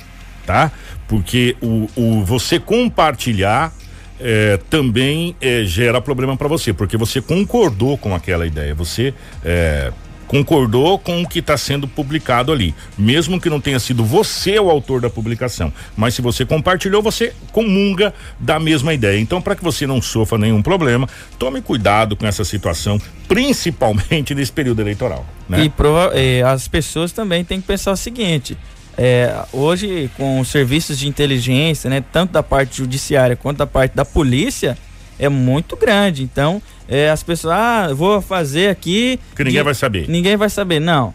tá? 0.46 0.70
Porque 1.08 1.56
o, 1.60 1.88
o 1.96 2.24
você 2.24 2.58
compartilhar 2.58 3.72
é, 4.20 4.58
também 4.70 5.36
é, 5.40 5.64
gera 5.64 6.00
problema 6.00 6.36
para 6.36 6.48
você, 6.48 6.72
porque 6.72 6.96
você 6.96 7.20
concordou 7.20 7.98
com 7.98 8.14
aquela 8.14 8.46
ideia, 8.46 8.74
você 8.74 9.12
é, 9.44 9.92
concordou 10.26 10.98
com 10.98 11.22
o 11.22 11.28
que 11.28 11.38
está 11.38 11.56
sendo 11.56 11.86
publicado 11.86 12.52
ali, 12.52 12.74
mesmo 12.98 13.40
que 13.40 13.48
não 13.48 13.60
tenha 13.60 13.78
sido 13.78 14.04
você 14.04 14.58
o 14.58 14.70
autor 14.70 15.00
da 15.00 15.10
publicação, 15.10 15.72
mas 15.96 16.14
se 16.14 16.22
você 16.22 16.44
compartilhou, 16.44 17.02
você 17.02 17.32
comunga 17.52 18.12
da 18.38 18.58
mesma 18.58 18.92
ideia. 18.92 19.18
Então, 19.20 19.40
para 19.40 19.54
que 19.54 19.62
você 19.62 19.86
não 19.86 20.00
sofra 20.02 20.38
nenhum 20.38 20.62
problema, 20.62 21.08
tome 21.38 21.60
cuidado 21.60 22.16
com 22.16 22.26
essa 22.26 22.44
situação, 22.44 23.00
principalmente 23.28 24.34
nesse 24.34 24.52
período 24.52 24.80
eleitoral. 24.80 25.24
Né? 25.48 25.64
E 25.64 25.68
prova 25.68 26.12
eh, 26.14 26.42
as 26.42 26.66
pessoas 26.66 27.12
também 27.12 27.44
têm 27.44 27.60
que 27.60 27.66
pensar 27.66 27.92
o 27.92 27.96
seguinte: 27.96 28.56
é, 28.96 29.44
hoje, 29.52 30.10
com 30.16 30.40
os 30.40 30.48
serviços 30.48 30.98
de 30.98 31.06
inteligência, 31.06 31.90
né, 31.90 32.02
tanto 32.12 32.32
da 32.32 32.42
parte 32.42 32.78
judiciária 32.78 33.36
quanto 33.36 33.58
da 33.58 33.66
parte 33.66 33.94
da 33.94 34.04
polícia, 34.04 34.76
é 35.18 35.28
muito 35.28 35.76
grande. 35.76 36.22
Então, 36.22 36.62
é, 36.88 37.10
as 37.10 37.22
pessoas, 37.22 37.54
ah, 37.54 37.94
vou 37.94 38.20
fazer 38.20 38.68
aqui. 38.68 39.20
Que 39.34 39.44
ninguém 39.44 39.60
de... 39.60 39.64
vai 39.64 39.74
saber. 39.74 40.08
Ninguém 40.08 40.36
vai 40.36 40.48
saber, 40.48 40.80
não. 40.80 41.14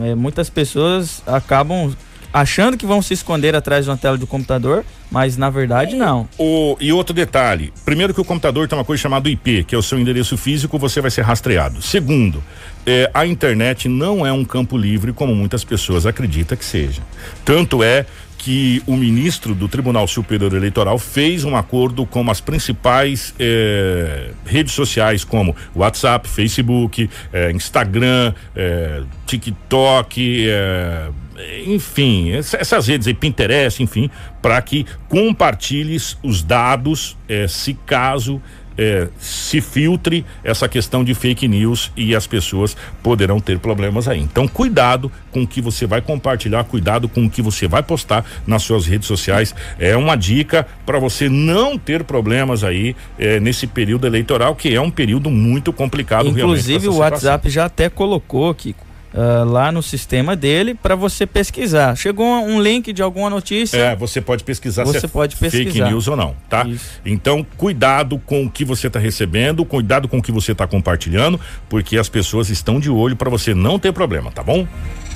É, 0.00 0.14
muitas 0.14 0.48
pessoas 0.48 1.22
acabam 1.26 1.94
achando 2.32 2.76
que 2.78 2.86
vão 2.86 3.02
se 3.02 3.12
esconder 3.12 3.54
atrás 3.54 3.84
de 3.84 3.90
uma 3.90 3.96
tela 3.96 4.16
do 4.16 4.26
computador, 4.26 4.84
mas 5.10 5.36
na 5.36 5.50
verdade 5.50 5.96
não. 5.96 6.26
O, 6.38 6.76
e 6.80 6.92
outro 6.92 7.14
detalhe: 7.14 7.72
primeiro, 7.84 8.14
que 8.14 8.20
o 8.20 8.24
computador 8.24 8.66
tem 8.66 8.78
uma 8.78 8.84
coisa 8.84 9.02
chamada 9.02 9.28
IP, 9.28 9.64
que 9.64 9.74
é 9.74 9.78
o 9.78 9.82
seu 9.82 9.98
endereço 9.98 10.36
físico, 10.36 10.78
você 10.78 11.00
vai 11.00 11.10
ser 11.10 11.22
rastreado. 11.22 11.82
Segundo, 11.82 12.42
é, 12.86 13.10
a 13.14 13.26
internet 13.26 13.88
não 13.88 14.26
é 14.26 14.32
um 14.32 14.44
campo 14.44 14.76
livre 14.76 15.12
como 15.12 15.34
muitas 15.34 15.64
pessoas 15.64 16.06
acreditam 16.06 16.56
que 16.56 16.64
seja. 16.64 17.02
Tanto 17.44 17.82
é 17.82 18.06
que 18.42 18.82
o 18.88 18.96
ministro 18.96 19.54
do 19.54 19.68
Tribunal 19.68 20.08
Superior 20.08 20.52
Eleitoral 20.52 20.98
fez 20.98 21.44
um 21.44 21.56
acordo 21.56 22.04
com 22.04 22.28
as 22.28 22.40
principais 22.40 23.32
eh, 23.38 24.32
redes 24.44 24.72
sociais 24.72 25.22
como 25.22 25.54
WhatsApp, 25.76 26.28
Facebook, 26.28 27.08
eh, 27.32 27.52
Instagram, 27.52 28.34
eh, 28.56 29.04
TikTok, 29.26 30.48
enfim, 31.66 32.32
essas 32.32 32.88
redes 32.88 33.06
aí, 33.06 33.14
Pinterest, 33.14 33.80
enfim, 33.80 34.10
para 34.42 34.60
que 34.60 34.86
compartilhes 35.08 36.18
os 36.22 36.42
dados 36.42 37.16
se 37.48 37.74
caso 37.86 38.42
é, 38.76 39.08
se 39.18 39.60
filtre 39.60 40.24
essa 40.42 40.68
questão 40.68 41.04
de 41.04 41.14
fake 41.14 41.46
news 41.48 41.90
e 41.96 42.14
as 42.14 42.26
pessoas 42.26 42.76
poderão 43.02 43.40
ter 43.40 43.58
problemas 43.58 44.08
aí. 44.08 44.20
Então, 44.20 44.46
cuidado 44.48 45.10
com 45.30 45.42
o 45.42 45.46
que 45.46 45.60
você 45.60 45.86
vai 45.86 46.00
compartilhar, 46.00 46.64
cuidado 46.64 47.08
com 47.08 47.24
o 47.24 47.30
que 47.30 47.42
você 47.42 47.66
vai 47.66 47.82
postar 47.82 48.24
nas 48.46 48.62
suas 48.62 48.86
redes 48.86 49.06
sociais. 49.06 49.54
É 49.78 49.96
uma 49.96 50.16
dica 50.16 50.66
para 50.84 50.98
você 50.98 51.28
não 51.28 51.78
ter 51.78 52.04
problemas 52.04 52.64
aí 52.64 52.94
é, 53.18 53.40
nesse 53.40 53.66
período 53.66 54.06
eleitoral, 54.06 54.54
que 54.54 54.74
é 54.74 54.80
um 54.80 54.90
período 54.90 55.30
muito 55.30 55.72
complicado. 55.72 56.28
Inclusive, 56.28 56.88
o 56.88 56.96
WhatsApp 56.96 57.48
já 57.48 57.66
até 57.66 57.88
colocou, 57.88 58.54
Kiko, 58.54 58.91
uh, 59.14 59.44
lá 59.44 59.70
no 59.70 59.82
sistema 59.82 60.34
dele 60.34 60.74
para 60.74 60.94
você 60.94 61.26
pesquisar. 61.26 61.96
Chegou 61.96 62.26
um 62.26 62.60
link 62.60 62.92
de 62.92 63.02
alguma 63.02 63.30
notícia. 63.30 63.76
É, 63.76 63.96
você 63.96 64.20
pode 64.20 64.44
pesquisar 64.44 64.84
você 64.84 65.00
se 65.00 65.06
é 65.06 65.08
pode 65.08 65.36
pesquisar. 65.36 65.64
fake 65.64 65.82
news 65.82 66.08
ou 66.08 66.16
não, 66.16 66.34
tá? 66.48 66.66
Isso. 66.66 67.00
Então, 67.04 67.46
cuidado 67.56 68.18
com 68.18 68.44
o 68.44 68.50
que 68.50 68.64
você 68.64 68.86
está 68.86 68.98
recebendo, 68.98 69.64
cuidado 69.64 70.08
com 70.08 70.18
o 70.18 70.22
que 70.22 70.32
você 70.32 70.52
está 70.52 70.66
compartilhando, 70.66 71.40
porque 71.68 71.98
as 71.98 72.08
pessoas 72.08 72.48
estão 72.48 72.80
de 72.80 72.90
olho 72.90 73.16
para 73.16 73.30
você 73.30 73.54
não 73.54 73.78
ter 73.78 73.92
problema, 73.92 74.30
tá 74.30 74.42
bom? 74.42 74.66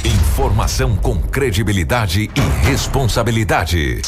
Informação 0.04 0.96
com 0.96 1.20
credibilidade 1.20 2.30
e 2.34 2.66
responsabilidade. 2.66 4.02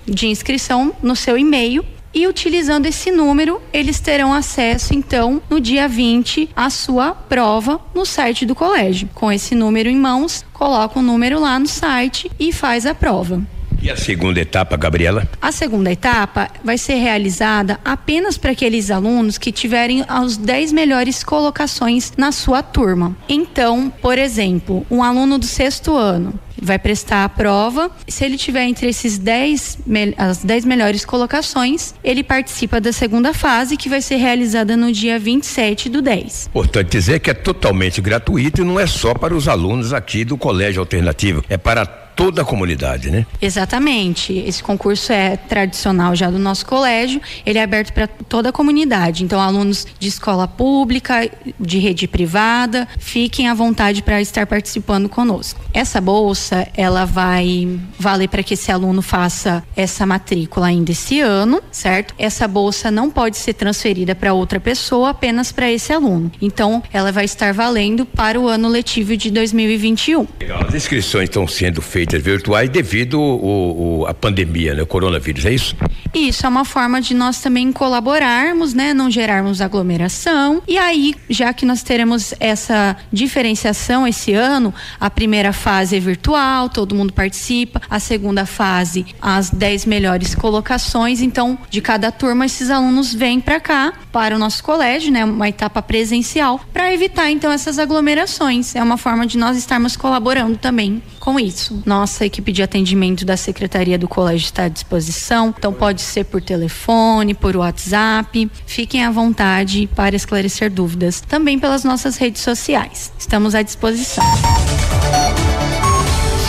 de 0.05 0.27
inscrição 0.27 0.93
no 1.03 1.15
seu 1.15 1.37
e-mail 1.37 1.85
e 2.13 2.27
utilizando 2.27 2.87
esse 2.87 3.11
número, 3.11 3.61
eles 3.71 3.99
terão 3.99 4.33
acesso 4.33 4.93
então 4.93 5.41
no 5.49 5.61
dia 5.61 5.87
20 5.87 6.49
à 6.55 6.69
sua 6.69 7.11
prova 7.13 7.79
no 7.93 8.05
site 8.05 8.45
do 8.45 8.55
colégio. 8.55 9.07
Com 9.13 9.31
esse 9.31 9.55
número 9.55 9.87
em 9.87 9.95
mãos, 9.95 10.43
coloca 10.51 10.99
o 10.99 11.01
número 11.01 11.39
lá 11.39 11.57
no 11.57 11.67
site 11.67 12.29
e 12.39 12.51
faz 12.51 12.85
a 12.85 12.93
prova. 12.93 13.41
E 13.81 13.89
a 13.89 13.95
segunda 13.95 14.39
etapa, 14.39 14.77
Gabriela? 14.77 15.27
A 15.41 15.51
segunda 15.51 15.91
etapa 15.91 16.49
vai 16.63 16.77
ser 16.77 16.95
realizada 16.95 17.79
apenas 17.83 18.37
para 18.37 18.51
aqueles 18.51 18.91
alunos 18.91 19.39
que 19.39 19.51
tiverem 19.51 20.05
as 20.07 20.37
10 20.37 20.71
melhores 20.71 21.23
colocações 21.23 22.13
na 22.15 22.31
sua 22.31 22.61
turma. 22.61 23.17
Então, 23.27 23.91
por 24.01 24.19
exemplo, 24.19 24.85
um 24.89 25.01
aluno 25.01 25.39
do 25.39 25.45
sexto 25.47 25.95
ano 25.95 26.39
vai 26.61 26.77
prestar 26.77 27.25
a 27.25 27.29
prova. 27.29 27.89
Se 28.07 28.23
ele 28.23 28.37
tiver 28.37 28.65
entre 28.65 28.87
esses 28.87 29.17
10 29.17 29.79
as 30.15 30.43
10 30.43 30.65
melhores 30.65 31.03
colocações, 31.03 31.95
ele 32.03 32.23
participa 32.23 32.79
da 32.79 32.93
segunda 32.93 33.33
fase 33.33 33.75
que 33.75 33.89
vai 33.89 34.01
ser 34.01 34.17
realizada 34.17 34.77
no 34.77 34.91
dia 34.91 35.17
27 35.17 35.89
do 35.89 36.01
10. 36.01 36.49
Importante 36.49 36.91
dizer 36.91 37.19
que 37.19 37.31
é 37.31 37.33
totalmente 37.33 37.99
gratuito 37.99 38.61
e 38.61 38.65
não 38.65 38.79
é 38.79 38.85
só 38.85 39.15
para 39.15 39.33
os 39.33 39.47
alunos 39.47 39.91
aqui 39.91 40.23
do 40.23 40.37
Colégio 40.37 40.79
Alternativo, 40.79 41.43
é 41.49 41.57
para 41.57 42.00
toda 42.15 42.41
a 42.41 42.45
comunidade, 42.45 43.09
né? 43.09 43.25
Exatamente. 43.41 44.33
Esse 44.33 44.61
concurso 44.61 45.11
é 45.11 45.37
tradicional 45.37 46.15
já 46.15 46.29
do 46.29 46.39
nosso 46.39 46.65
colégio, 46.65 47.21
ele 47.45 47.57
é 47.59 47.63
aberto 47.63 47.93
para 47.93 48.07
toda 48.07 48.49
a 48.49 48.51
comunidade. 48.51 49.23
Então, 49.23 49.39
alunos 49.39 49.87
de 49.99 50.07
escola 50.07 50.47
pública, 50.47 51.29
de 51.59 51.79
rede 51.79 52.07
privada, 52.07 52.87
fiquem 52.99 53.47
à 53.47 53.53
vontade 53.53 54.01
para 54.03 54.21
estar 54.21 54.45
participando 54.45 55.09
conosco. 55.09 55.59
Essa 55.73 56.01
bolsa, 56.01 56.67
ela 56.75 57.05
vai 57.05 57.79
valer 57.97 58.27
para 58.27 58.43
que 58.43 58.53
esse 58.53 58.71
aluno 58.71 59.01
faça 59.01 59.63
essa 59.75 60.05
matrícula 60.05 60.67
ainda 60.67 60.91
esse 60.91 61.19
ano, 61.21 61.61
certo? 61.71 62.13
Essa 62.17 62.47
bolsa 62.47 62.91
não 62.91 63.09
pode 63.09 63.37
ser 63.37 63.53
transferida 63.53 64.13
para 64.13 64.33
outra 64.33 64.59
pessoa, 64.59 65.09
apenas 65.09 65.51
para 65.51 65.71
esse 65.71 65.91
aluno. 65.93 66.31
Então, 66.41 66.83
ela 66.91 67.11
vai 67.11 67.25
estar 67.25 67.53
valendo 67.53 68.05
para 68.05 68.39
o 68.39 68.47
ano 68.47 68.67
letivo 68.67 69.15
de 69.15 69.31
2021. 69.31 70.27
Legal. 70.39 70.65
As 70.67 70.73
inscrições 70.73 71.25
estão 71.25 71.47
sendo 71.47 71.81
feitas 71.81 72.00
feitas 72.01 72.23
virtuais 72.23 72.67
devido 72.67 73.21
o, 73.21 74.05
a 74.07 74.13
pandemia, 74.13 74.73
né? 74.73 74.83
Coronavírus, 74.83 75.45
é 75.45 75.53
isso? 75.53 75.75
Isso 76.11 76.47
é 76.47 76.49
uma 76.49 76.65
forma 76.65 76.99
de 76.99 77.13
nós 77.13 77.39
também 77.39 77.71
colaborarmos, 77.71 78.73
né? 78.73 78.91
Não 78.91 79.09
gerarmos 79.09 79.61
aglomeração. 79.61 80.63
E 80.67 80.79
aí, 80.79 81.13
já 81.29 81.53
que 81.53 81.63
nós 81.63 81.83
teremos 81.83 82.33
essa 82.39 82.97
diferenciação 83.13 84.07
esse 84.07 84.33
ano, 84.33 84.73
a 84.99 85.11
primeira 85.11 85.53
fase 85.53 85.95
é 85.95 85.99
virtual, 85.99 86.69
todo 86.69 86.95
mundo 86.95 87.13
participa. 87.13 87.79
A 87.87 87.99
segunda 87.99 88.47
fase, 88.47 89.05
as 89.21 89.51
10 89.51 89.85
melhores 89.85 90.33
colocações. 90.33 91.21
Então, 91.21 91.55
de 91.69 91.81
cada 91.81 92.11
turma, 92.11 92.47
esses 92.47 92.71
alunos 92.71 93.13
vêm 93.13 93.39
para 93.39 93.59
cá, 93.59 93.93
para 94.11 94.35
o 94.35 94.39
nosso 94.39 94.63
colégio, 94.63 95.11
né? 95.11 95.23
Uma 95.23 95.49
etapa 95.49 95.83
presencial, 95.83 96.59
para 96.73 96.91
evitar 96.91 97.29
então 97.29 97.51
essas 97.51 97.77
aglomerações. 97.77 98.75
É 98.75 98.81
uma 98.81 98.97
forma 98.97 99.27
de 99.27 99.37
nós 99.37 99.55
estarmos 99.55 99.95
colaborando 99.95 100.57
também 100.57 101.01
com 101.19 101.39
isso. 101.39 101.81
Nossa 101.91 102.25
equipe 102.25 102.53
de 102.53 102.63
atendimento 102.63 103.25
da 103.25 103.35
Secretaria 103.35 103.99
do 103.99 104.07
Colégio 104.07 104.45
está 104.45 104.63
à 104.63 104.67
disposição, 104.69 105.53
então 105.57 105.73
pode 105.73 105.99
ser 105.99 106.23
por 106.23 106.41
telefone, 106.41 107.33
por 107.33 107.53
WhatsApp. 107.57 108.49
Fiquem 108.65 109.03
à 109.03 109.11
vontade 109.11 109.89
para 109.93 110.15
esclarecer 110.15 110.71
dúvidas, 110.71 111.19
também 111.19 111.59
pelas 111.59 111.83
nossas 111.83 112.15
redes 112.15 112.43
sociais. 112.43 113.11
Estamos 113.19 113.53
à 113.53 113.61
disposição. 113.61 114.23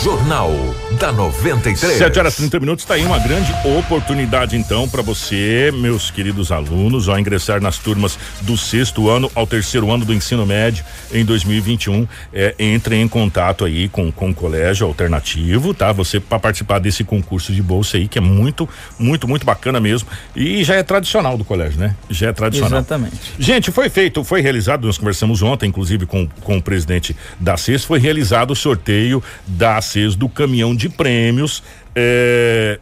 Jornal 0.05 0.53
da 0.99 1.13
93. 1.13 1.99
7 1.99 2.19
horas 2.19 2.35
e 2.35 2.37
30 2.39 2.61
minutos 2.61 2.85
está 2.85 2.95
aí 2.95 3.05
uma 3.05 3.19
grande 3.19 3.53
oportunidade 3.65 4.57
então 4.57 4.89
para 4.89 5.03
você, 5.03 5.73
meus 5.75 6.11
queridos 6.11 6.51
alunos, 6.51 7.09
ao 7.09 7.19
ingressar 7.19 7.61
nas 7.61 7.79
turmas 7.79 8.19
do 8.41 8.57
sexto 8.57 9.09
ano 9.09 9.31
ao 9.35 9.47
terceiro 9.47 9.91
ano 9.91 10.05
do 10.05 10.13
ensino 10.13 10.47
médio 10.47 10.85
em 11.13 11.25
2021, 11.25 12.07
é, 12.33 12.55
entre 12.59 12.97
em 12.97 13.09
contato 13.09 13.65
aí 13.65 13.89
com, 13.89 14.11
com 14.11 14.31
o 14.31 14.35
colégio 14.35 14.87
alternativo, 14.87 15.75
tá? 15.75 15.93
Você 15.93 16.21
para 16.21 16.39
participar 16.39 16.79
desse 16.79 17.05
concurso 17.05 17.53
de 17.53 17.63
bolsa 17.63 17.97
aí 17.97 18.09
que 18.09 18.19
é 18.19 18.23
muito, 18.23 18.69
muito, 18.99 19.29
muito 19.29 19.45
bacana 19.45 19.81
mesmo 19.81 20.09
e 20.35 20.65
já 20.65 20.75
é 20.75 20.83
tradicional 20.83 21.37
do 21.37 21.45
colégio, 21.45 21.79
né? 21.79 21.95
Já 22.11 22.29
é 22.29 22.33
tradicional. 22.33 22.81
Exatamente. 22.81 23.17
Gente, 23.39 23.71
foi 23.71 23.89
feito, 23.89 24.25
foi 24.25 24.41
realizado, 24.41 24.87
nós 24.87 24.99
conversamos 24.99 25.43
ontem, 25.43 25.69
inclusive 25.69 26.07
com, 26.07 26.27
com 26.41 26.57
o 26.59 26.63
presidente 26.63 27.17
da 27.39 27.57
CES, 27.57 27.85
foi 27.85 27.99
realizado 27.99 28.53
o 28.53 28.57
sorteio 28.57 29.23
da 29.47 29.81
CES 29.81 30.17
do 30.17 30.29
caminhão 30.29 30.75
de 30.75 30.82
prêmios 30.89 31.63
é, 31.95 32.79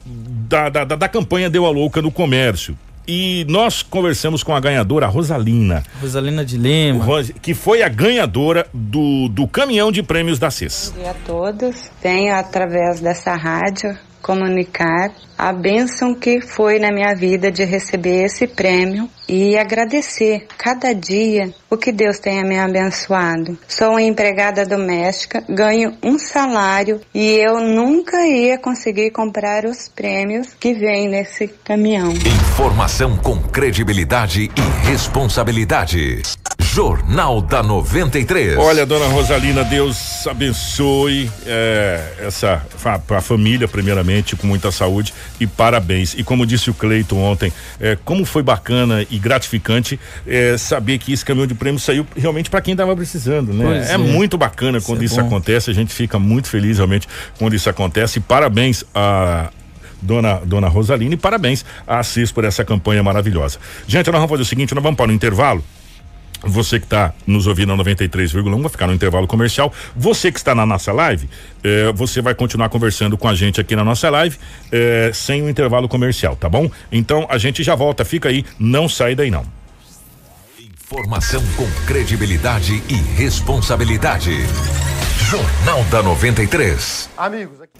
da, 0.48 0.68
da, 0.68 0.84
da, 0.84 1.08
campanha 1.08 1.50
Deu 1.50 1.66
a 1.66 1.70
Louca 1.70 2.00
no 2.00 2.10
Comércio. 2.10 2.76
E 3.08 3.44
nós 3.48 3.82
conversamos 3.82 4.42
com 4.42 4.54
a 4.54 4.60
ganhadora, 4.60 5.06
a 5.06 5.08
Rosalina. 5.08 5.82
Rosalina 6.00 6.44
de 6.44 6.56
Lima. 6.56 7.04
Que 7.42 7.54
foi 7.54 7.82
a 7.82 7.88
ganhadora 7.88 8.66
do, 8.72 9.28
do 9.28 9.48
caminhão 9.48 9.90
de 9.90 10.02
prêmios 10.02 10.38
da 10.38 10.50
CES. 10.50 10.92
Bom 10.94 11.02
dia 11.02 11.10
a 11.10 11.14
todos. 11.14 11.90
Venho 12.00 12.34
através 12.34 13.00
dessa 13.00 13.34
rádio 13.34 13.98
comunicar 14.22 15.12
a 15.36 15.52
bênção 15.52 16.14
que 16.14 16.40
foi 16.40 16.78
na 16.78 16.92
minha 16.92 17.14
vida 17.14 17.50
de 17.50 17.64
receber 17.64 18.24
esse 18.24 18.46
prêmio 18.46 19.08
e 19.28 19.56
agradecer 19.56 20.46
cada 20.58 20.94
dia 20.94 21.52
o 21.70 21.76
que 21.76 21.90
Deus 21.90 22.18
tenha 22.18 22.44
me 22.44 22.58
abençoado. 22.58 23.58
Sou 23.66 23.98
empregada 23.98 24.66
doméstica, 24.66 25.42
ganho 25.48 25.96
um 26.02 26.18
salário 26.18 27.00
e 27.14 27.26
eu 27.36 27.58
nunca 27.60 28.26
ia 28.26 28.58
conseguir 28.58 29.10
comprar 29.10 29.64
os 29.64 29.88
prêmios 29.88 30.48
que 30.58 30.74
vêm 30.74 31.08
nesse 31.08 31.48
caminhão. 31.64 32.12
Informação 32.12 33.16
com 33.16 33.40
credibilidade 33.40 34.50
e 34.54 34.88
responsabilidade. 34.88 36.22
Jornal 36.72 37.40
da 37.40 37.64
93. 37.64 38.56
Olha, 38.56 38.86
dona 38.86 39.08
Rosalina, 39.08 39.64
Deus 39.64 40.24
abençoe 40.28 41.28
é, 41.44 42.00
essa 42.20 42.64
a, 42.84 43.16
a, 43.16 43.20
família, 43.20 43.66
primeiramente, 43.66 44.36
com 44.36 44.46
muita 44.46 44.70
saúde 44.70 45.12
e 45.40 45.48
parabéns. 45.48 46.14
E 46.16 46.22
como 46.22 46.46
disse 46.46 46.70
o 46.70 46.74
Cleiton 46.74 47.16
ontem, 47.16 47.52
é, 47.80 47.98
como 48.04 48.24
foi 48.24 48.44
bacana 48.44 49.04
e 49.10 49.18
gratificante 49.18 49.98
é, 50.24 50.56
saber 50.56 50.98
que 50.98 51.12
esse 51.12 51.24
caminhão 51.24 51.48
de 51.48 51.54
prêmio 51.54 51.80
saiu 51.80 52.06
realmente 52.16 52.48
para 52.48 52.60
quem 52.60 52.70
estava 52.70 52.94
precisando, 52.94 53.52
né? 53.52 53.88
É, 53.88 53.94
é, 53.94 53.98
muito 53.98 54.38
bacana 54.38 54.78
isso 54.78 54.86
quando 54.86 55.02
é 55.02 55.04
isso 55.06 55.16
bom. 55.16 55.26
acontece, 55.26 55.72
a 55.72 55.74
gente 55.74 55.92
fica 55.92 56.20
muito 56.20 56.48
feliz 56.48 56.76
realmente 56.76 57.08
quando 57.36 57.56
isso 57.56 57.68
acontece. 57.68 58.20
E 58.20 58.22
parabéns 58.22 58.84
a, 58.94 59.50
dona, 60.00 60.40
dona 60.44 60.68
Rosaline, 60.68 61.14
e 61.14 61.18
parabéns 61.18 61.64
a 61.84 61.98
Assis 61.98 62.30
por 62.30 62.44
essa 62.44 62.64
campanha 62.64 63.02
maravilhosa. 63.02 63.58
Gente, 63.88 64.06
nós 64.06 64.20
vamos 64.20 64.30
fazer 64.30 64.42
o 64.42 64.46
seguinte, 64.46 64.72
nós 64.72 64.84
vamos 64.84 64.96
para 64.96 65.10
o 65.10 65.12
intervalo. 65.12 65.64
Você 66.42 66.78
que 66.78 66.86
está 66.86 67.12
nos 67.26 67.46
ouvindo 67.46 67.74
na 67.76 67.82
93,1 67.82 68.60
vai 68.60 68.70
ficar 68.70 68.86
no 68.86 68.94
intervalo 68.94 69.26
comercial. 69.26 69.72
Você 69.94 70.32
que 70.32 70.38
está 70.38 70.54
na 70.54 70.64
nossa 70.64 70.92
live, 70.92 71.28
eh, 71.62 71.92
você 71.94 72.22
vai 72.22 72.34
continuar 72.34 72.68
conversando 72.68 73.18
com 73.18 73.28
a 73.28 73.34
gente 73.34 73.60
aqui 73.60 73.76
na 73.76 73.84
nossa 73.84 74.08
live 74.08 74.38
eh, 74.72 75.10
sem 75.12 75.42
o 75.42 75.48
intervalo 75.48 75.88
comercial, 75.88 76.36
tá 76.36 76.48
bom? 76.48 76.70
Então 76.90 77.26
a 77.28 77.36
gente 77.36 77.62
já 77.62 77.74
volta, 77.74 78.04
fica 78.04 78.28
aí, 78.28 78.44
não 78.58 78.88
sai 78.88 79.14
daí 79.14 79.30
não. 79.30 79.44
Informação 80.58 81.42
com 81.56 81.70
credibilidade 81.86 82.82
e 82.88 82.94
responsabilidade. 83.16 84.32
Jornal 85.30 85.84
da 85.84 86.02
93. 86.02 87.10
Amigos, 87.16 87.60
aqui. 87.60 87.70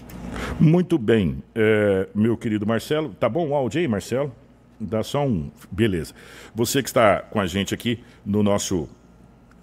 Muito 0.59 0.97
bem, 0.97 1.43
eh, 1.55 2.07
meu 2.13 2.37
querido 2.37 2.65
Marcelo, 2.65 3.09
tá 3.19 3.27
bom 3.27 3.49
o 3.49 3.55
áudio 3.55 3.81
aí, 3.81 3.87
Marcelo? 3.87 4.31
Dá 4.81 5.03
só 5.03 5.23
um. 5.23 5.51
Beleza. 5.71 6.13
Você 6.55 6.81
que 6.81 6.89
está 6.89 7.19
com 7.19 7.39
a 7.39 7.45
gente 7.45 7.71
aqui 7.71 7.99
no 8.25 8.41
nosso 8.41 8.89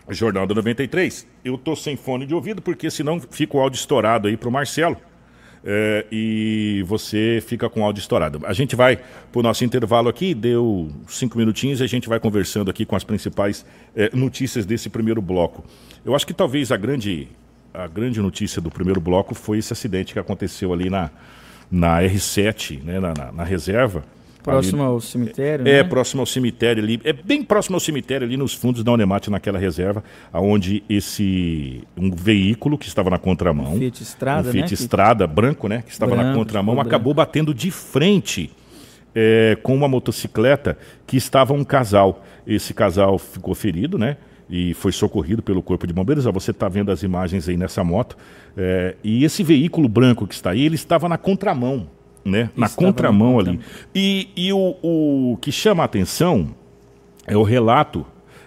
Jornal 0.09 0.47
da 0.47 0.55
93, 0.55 1.27
eu 1.45 1.59
tô 1.59 1.75
sem 1.75 1.97
fone 1.97 2.25
de 2.25 2.35
ouvido, 2.35 2.63
porque 2.63 2.89
senão 2.89 3.21
fica 3.21 3.57
o 3.57 3.61
áudio 3.61 3.79
estourado 3.79 4.29
aí 4.29 4.37
pro 4.37 4.51
Marcelo. 4.51 4.97
É, 5.65 6.07
e 6.11 6.85
você 6.87 7.43
fica 7.45 7.69
com 7.69 7.81
o 7.81 7.85
áudio 7.85 8.01
estourado. 8.01 8.41
A 8.47 8.53
gente 8.53 8.77
vai 8.77 9.01
pro 9.33 9.43
nosso 9.43 9.65
intervalo 9.65 10.09
aqui, 10.09 10.33
deu 10.35 10.89
cinco 11.09 11.37
minutinhos 11.37 11.81
e 11.81 11.83
a 11.83 11.87
gente 11.89 12.09
vai 12.09 12.21
conversando 12.21 12.71
aqui 12.71 12.87
com 12.87 12.95
as 12.95 13.03
principais 13.03 13.67
é, 13.97 14.15
notícias 14.15 14.65
desse 14.65 14.89
primeiro 14.89 15.21
bloco. 15.21 15.65
Eu 16.05 16.15
acho 16.15 16.25
que 16.25 16.33
talvez 16.33 16.71
a 16.71 16.77
grande, 16.77 17.29
a 17.75 17.89
grande 17.89 18.21
notícia 18.21 18.63
do 18.63 18.71
primeiro 18.71 19.01
bloco 19.01 19.35
foi 19.35 19.59
esse 19.59 19.73
acidente 19.73 20.13
que 20.13 20.19
aconteceu 20.21 20.73
ali 20.73 20.89
na, 20.89 21.11
na 21.69 22.01
R7, 22.03 22.85
né, 22.85 23.01
na, 23.01 23.13
na, 23.13 23.33
na 23.33 23.45
reserva 23.45 24.05
Próximo 24.43 24.83
ali, 24.83 24.93
ao 24.93 25.01
cemitério, 25.01 25.69
é, 25.69 25.83
né? 25.83 25.85
Próximo 25.85 26.21
ao 26.23 26.27
cemitério 26.27 26.83
ali. 26.83 27.01
É 27.05 27.13
bem 27.13 27.43
próximo 27.43 27.77
ao 27.77 27.81
cemitério 27.81 28.27
ali 28.27 28.37
nos 28.37 28.55
fundos 28.55 28.83
da 28.83 28.93
Unemate, 28.93 29.31
naquela 29.31 29.59
reserva, 29.59 30.03
aonde 30.33 30.83
esse 30.89 31.83
um 31.97 32.11
veículo 32.11 32.79
que 32.79 32.87
estava 32.87 33.11
na 33.11 33.19
contramão, 33.19 33.75
um 33.75 33.79
Fiat 33.79 34.03
Estrada, 34.03 34.49
um 34.49 34.53
Fiat 34.53 34.71
né? 34.71 34.75
Estrada 34.75 35.27
branco, 35.27 35.69
né, 35.69 35.83
que 35.83 35.91
estava 35.91 36.15
branco, 36.15 36.29
na 36.29 36.35
contramão, 36.35 36.81
acabou 36.81 37.15
branco. 37.15 37.29
batendo 37.29 37.55
de 37.55 37.71
frente 37.71 38.51
é, 39.15 39.57
com 39.63 39.75
uma 39.75 39.89
motocicleta 39.89 40.79
que 41.07 41.17
estava 41.17 41.53
um 41.53 41.65
casal. 41.65 42.25
Esse 42.47 42.73
casal 42.73 43.19
ficou 43.19 43.55
ferido, 43.55 43.99
né? 43.99 44.17
E 44.49 44.73
foi 44.75 44.93
socorrido 44.93 45.43
pelo 45.43 45.63
Corpo 45.63 45.87
de 45.87 45.93
Bombeiros. 45.93 46.25
você 46.25 46.53
está 46.53 46.69
vendo 46.69 46.91
as 46.91 47.03
imagens 47.03 47.49
aí 47.49 47.57
nessa 47.57 47.85
moto. 47.85 48.17
É, 48.57 48.97
e 49.05 49.25
esse 49.25 49.43
veículo 49.43 49.89
branco 49.89 50.27
que 50.27 50.35
está 50.35 50.53
aí, 50.53 50.65
ele 50.65 50.75
estava 50.75 51.09
na 51.09 51.19
contramão 51.19 51.87
né? 52.25 52.51
na 52.57 52.69
contramão 52.69 53.39
ali. 53.39 53.61
E, 53.95 54.29
e 54.37 54.53
o, 54.53 54.77
o 54.83 55.39
que 55.41 55.51
chama 55.51 55.83
a 55.83 55.87
atenção 55.87 56.49
é 57.27 57.37
o 57.37 57.43
relato 57.43 58.05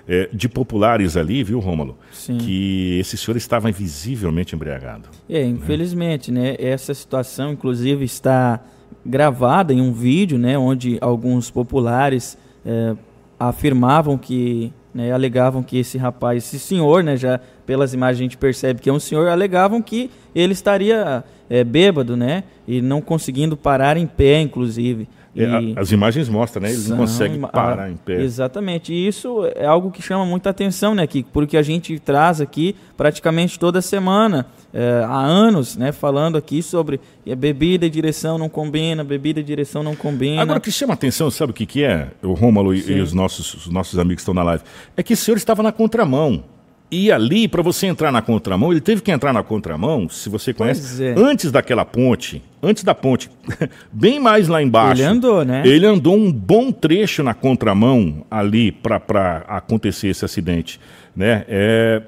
é, 0.07 0.29
de 0.33 0.49
populares 0.49 1.15
ali, 1.15 1.43
viu, 1.43 1.59
Rômulo? 1.59 1.97
Sim. 2.11 2.37
Que 2.37 2.99
esse 2.99 3.17
senhor 3.17 3.37
estava 3.37 3.71
visivelmente 3.71 4.55
embriagado. 4.55 5.09
É, 5.29 5.43
infelizmente, 5.43 6.31
né? 6.31 6.55
Essa 6.59 6.93
situação, 6.93 7.53
inclusive, 7.53 8.03
está 8.03 8.59
gravada 9.05 9.73
em 9.73 9.81
um 9.81 9.93
vídeo, 9.93 10.37
né? 10.37 10.57
Onde 10.57 10.97
alguns 10.99 11.49
populares 11.49 12.37
é, 12.65 12.95
afirmavam 13.39 14.17
que, 14.17 14.73
né, 14.93 15.11
alegavam 15.11 15.63
que 15.63 15.77
esse 15.77 15.97
rapaz, 15.97 16.43
esse 16.43 16.59
senhor, 16.59 17.03
né? 17.03 17.15
Já 17.15 17.39
pelas 17.65 17.93
imagens 17.93 18.19
a 18.19 18.23
gente 18.23 18.37
percebe 18.37 18.81
que 18.81 18.89
é 18.89 18.93
um 18.93 18.99
senhor, 18.99 19.27
alegavam 19.27 19.81
que 19.81 20.11
ele 20.35 20.53
estaria 20.53 21.23
é, 21.49 21.63
bêbado, 21.63 22.17
né? 22.17 22.43
E 22.67 22.81
não 22.81 23.01
conseguindo 23.01 23.55
parar 23.55 23.97
em 23.97 24.05
pé, 24.05 24.41
inclusive. 24.41 25.07
É, 25.35 25.45
a, 25.45 25.81
as 25.81 25.91
imagens 25.91 26.27
mostram, 26.27 26.63
né? 26.63 26.71
Ele 26.71 26.89
não 26.89 26.97
consegue 26.97 27.39
parar 27.39 27.89
em 27.89 27.95
pé. 27.95 28.21
Exatamente. 28.21 28.91
E 28.91 29.07
isso 29.07 29.45
é 29.55 29.65
algo 29.65 29.89
que 29.89 30.01
chama 30.01 30.25
muita 30.25 30.49
atenção, 30.49 30.93
né, 30.93 31.07
Kiko? 31.07 31.29
Porque 31.31 31.55
a 31.55 31.61
gente 31.61 31.97
traz 31.99 32.41
aqui 32.41 32.75
praticamente 32.97 33.57
toda 33.57 33.81
semana, 33.81 34.45
é, 34.73 35.03
há 35.05 35.19
anos, 35.19 35.75
né, 35.75 35.91
falando 35.91 36.37
aqui 36.37 36.61
sobre 36.61 36.99
é, 37.25 37.35
bebida 37.35 37.85
e 37.85 37.89
direção 37.89 38.37
não 38.37 38.49
combina, 38.49 39.03
bebida 39.03 39.39
e 39.39 39.43
direção 39.43 39.83
não 39.83 39.95
combina. 39.95 40.41
Agora, 40.41 40.59
o 40.59 40.61
que 40.61 40.71
chama 40.71 40.93
atenção, 40.93 41.31
sabe 41.31 41.51
o 41.51 41.53
que, 41.53 41.65
que 41.65 41.83
é, 41.83 42.09
o 42.21 42.33
Rômulo 42.33 42.73
e, 42.73 42.91
e, 42.91 43.01
os 43.01 43.13
nossos, 43.13 43.53
os 43.53 43.67
nossos 43.67 43.97
amigos 43.97 44.17
que 44.17 44.21
estão 44.21 44.33
na 44.33 44.43
live? 44.43 44.63
É 44.95 45.01
que 45.01 45.13
o 45.13 45.17
senhor 45.17 45.37
estava 45.37 45.63
na 45.63 45.71
contramão. 45.71 46.43
E 46.91 47.09
ali, 47.09 47.47
para 47.47 47.61
você 47.61 47.87
entrar 47.87 48.11
na 48.11 48.21
contramão, 48.21 48.69
ele 48.69 48.81
teve 48.81 49.01
que 49.01 49.11
entrar 49.11 49.31
na 49.31 49.41
contramão, 49.41 50.09
se 50.09 50.27
você 50.27 50.53
conhece, 50.53 51.01
é. 51.01 51.15
antes 51.17 51.49
daquela 51.49 51.85
ponte, 51.85 52.43
antes 52.61 52.83
da 52.83 52.93
ponte, 52.93 53.31
bem 53.89 54.19
mais 54.19 54.49
lá 54.49 54.61
embaixo. 54.61 55.01
Ele 55.01 55.07
andou, 55.07 55.45
né? 55.45 55.63
Ele 55.65 55.85
andou 55.85 56.17
um 56.17 56.29
bom 56.29 56.69
trecho 56.69 57.23
na 57.23 57.33
contramão 57.33 58.25
ali 58.29 58.73
para 58.73 59.45
acontecer 59.47 60.09
esse 60.09 60.25
acidente, 60.25 60.81
né? 61.15 61.45
É, 61.47 62.01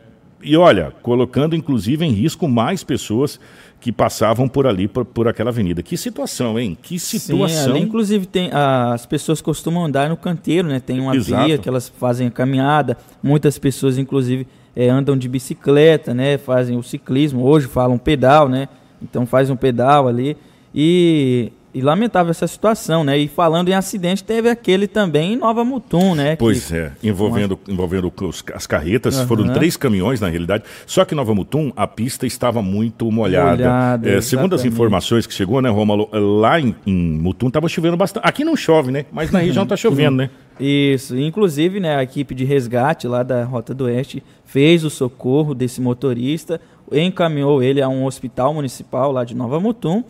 e 0.44 0.58
olha, 0.58 0.92
colocando 1.02 1.56
inclusive 1.56 2.06
em 2.06 2.12
risco 2.12 2.46
mais 2.50 2.84
pessoas 2.84 3.40
que 3.84 3.92
passavam 3.92 4.48
por 4.48 4.66
ali, 4.66 4.88
por, 4.88 5.04
por 5.04 5.28
aquela 5.28 5.50
avenida. 5.50 5.84
Que 5.84 5.98
situação, 5.98 6.58
hein? 6.58 6.78
Que 6.82 6.98
situação. 6.98 7.50
Sim, 7.50 7.70
ali, 7.72 7.82
inclusive, 7.82 8.26
tem, 8.26 8.50
as 8.54 9.06
pessoas 9.06 9.42
costumam 9.42 9.84
andar 9.84 10.08
no 10.08 10.16
canteiro, 10.16 10.70
né? 10.70 10.80
Tem 10.80 11.02
uma 11.02 11.14
Exato. 11.14 11.46
via 11.46 11.58
que 11.58 11.68
elas 11.68 11.90
fazem 11.90 12.28
a 12.28 12.32
caminhada. 12.32 12.98
Muitas 13.22 13.60
pessoas, 13.60 13.98
inclusive, 13.98 14.48
é, 14.74 14.88
andam 14.88 15.18
de 15.18 15.28
bicicleta, 15.28 16.14
né? 16.14 16.38
Fazem 16.38 16.78
o 16.78 16.82
ciclismo. 16.82 17.44
Hoje 17.44 17.68
falam 17.68 17.98
pedal, 17.98 18.48
né? 18.48 18.70
Então 19.02 19.26
faz 19.26 19.50
um 19.50 19.56
pedal 19.58 20.08
ali. 20.08 20.38
E 20.74 21.52
e 21.74 21.82
lamentável 21.82 22.30
essa 22.30 22.46
situação, 22.46 23.04
né? 23.04 23.18
E 23.18 23.28
falando 23.28 23.70
em 23.70 23.74
acidente, 23.74 24.24
teve 24.24 24.48
aquele 24.48 24.88
também 24.88 25.34
em 25.34 25.36
Nova 25.36 25.66
Mutum, 25.66 26.14
né? 26.14 26.36
Pois 26.36 26.68
que... 26.68 26.76
é, 26.76 26.92
envolvendo, 27.04 27.60
envolvendo 27.68 28.14
os, 28.22 28.44
as 28.54 28.68
carretas, 28.68 29.18
uhum. 29.18 29.28
foram 29.28 29.54
três 29.54 29.76
caminhões 29.76 30.22
na 30.22 30.30
realidade. 30.30 30.64
Só 30.86 31.04
que 31.04 31.16
em 31.16 31.18
Nova 31.18 31.34
Mutum 31.34 31.74
a 31.76 31.88
pista 31.88 32.28
estava 32.28 32.62
muito 32.62 33.12
molhada. 33.12 33.56
molhada 33.56 34.10
é, 34.10 34.22
segundo 34.22 34.54
as 34.54 34.64
informações 34.64 35.26
que 35.26 35.34
chegou, 35.34 35.62
né, 35.62 35.70
Romulo, 35.70 36.08
lá 36.14 36.60
em, 36.60 36.76
em 36.86 36.94
Mutum 36.94 37.48
estava 37.48 37.68
chovendo 37.68 37.98
bastante. 37.98 38.24
Aqui 38.24 38.44
não 38.44 38.56
chove, 38.56 38.92
né? 38.92 39.06
Mas 39.12 39.32
na 39.32 39.40
região 39.40 39.64
está 39.64 39.76
chovendo, 39.78 40.18
né? 40.18 40.30
Isso, 40.60 41.18
inclusive, 41.18 41.80
né, 41.80 41.96
a 41.96 42.04
equipe 42.04 42.36
de 42.36 42.46
resgate 42.46 43.08
lá 43.08 43.24
da 43.24 43.44
Rota 43.44 43.74
do 43.74 43.86
Oeste 43.86 44.22
fez 44.46 44.84
o 44.84 44.90
socorro 44.92 45.56
desse 45.56 45.82
motorista, 45.82 46.62
encaminhou 46.92 47.64
ele 47.64 47.82
a 47.82 47.90
um 47.90 48.06
hospital 48.06 48.54
municipal 48.54 49.12
lá 49.12 49.24
de 49.24 49.36
Nova 49.36 49.60
Mutum 49.60 50.04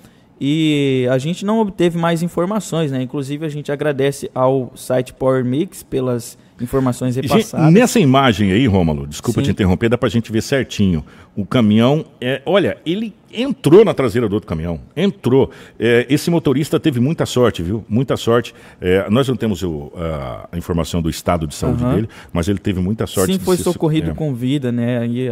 e 0.45 1.07
a 1.09 1.17
gente 1.17 1.45
não 1.45 1.61
obteve 1.61 1.97
mais 1.97 2.21
informações, 2.21 2.91
né? 2.91 3.01
Inclusive 3.01 3.45
a 3.45 3.49
gente 3.49 3.71
agradece 3.71 4.29
ao 4.35 4.73
site 4.75 5.13
Power 5.13 5.45
Mix 5.45 5.83
pelas 5.83 6.37
informações 6.59 7.15
repassadas. 7.15 7.71
Nessa 7.71 7.97
imagem 7.97 8.51
aí, 8.51 8.67
Rômulo, 8.67 9.07
desculpa 9.07 9.39
Sim. 9.39 9.45
te 9.45 9.51
interromper, 9.51 9.87
dá 9.87 9.97
pra 9.97 10.09
gente 10.09 10.33
ver 10.33 10.43
certinho. 10.43 11.01
O 11.35 11.45
caminhão, 11.45 12.05
é, 12.21 12.41
olha, 12.45 12.77
ele 12.85 13.13
entrou 13.33 13.83
na 13.83 13.93
traseira 13.93 14.29
do 14.29 14.33
outro 14.33 14.47
caminhão, 14.47 14.79
entrou. 14.95 15.49
É, 15.79 16.05
esse 16.09 16.29
motorista 16.29 16.79
teve 16.79 16.99
muita 16.99 17.25
sorte, 17.25 17.63
viu? 17.63 17.83
Muita 17.89 18.15
sorte. 18.15 18.53
É, 18.79 19.09
nós 19.09 19.27
não 19.27 19.35
temos 19.35 19.63
o, 19.63 19.91
a, 19.95 20.49
a, 20.51 20.57
informação 20.57 21.01
do 21.01 21.09
estado 21.09 21.47
de 21.47 21.55
saúde 21.55 21.83
uhum. 21.83 21.95
dele, 21.95 22.09
mas 22.31 22.47
ele 22.47 22.59
teve 22.59 22.79
muita 22.79 23.07
sorte. 23.07 23.33
Sim, 23.33 23.39
foi 23.39 23.57
socorrido 23.57 24.11
é. 24.11 24.13
com 24.13 24.33
vida, 24.33 24.71
né? 24.71 25.05
E, 25.07 25.29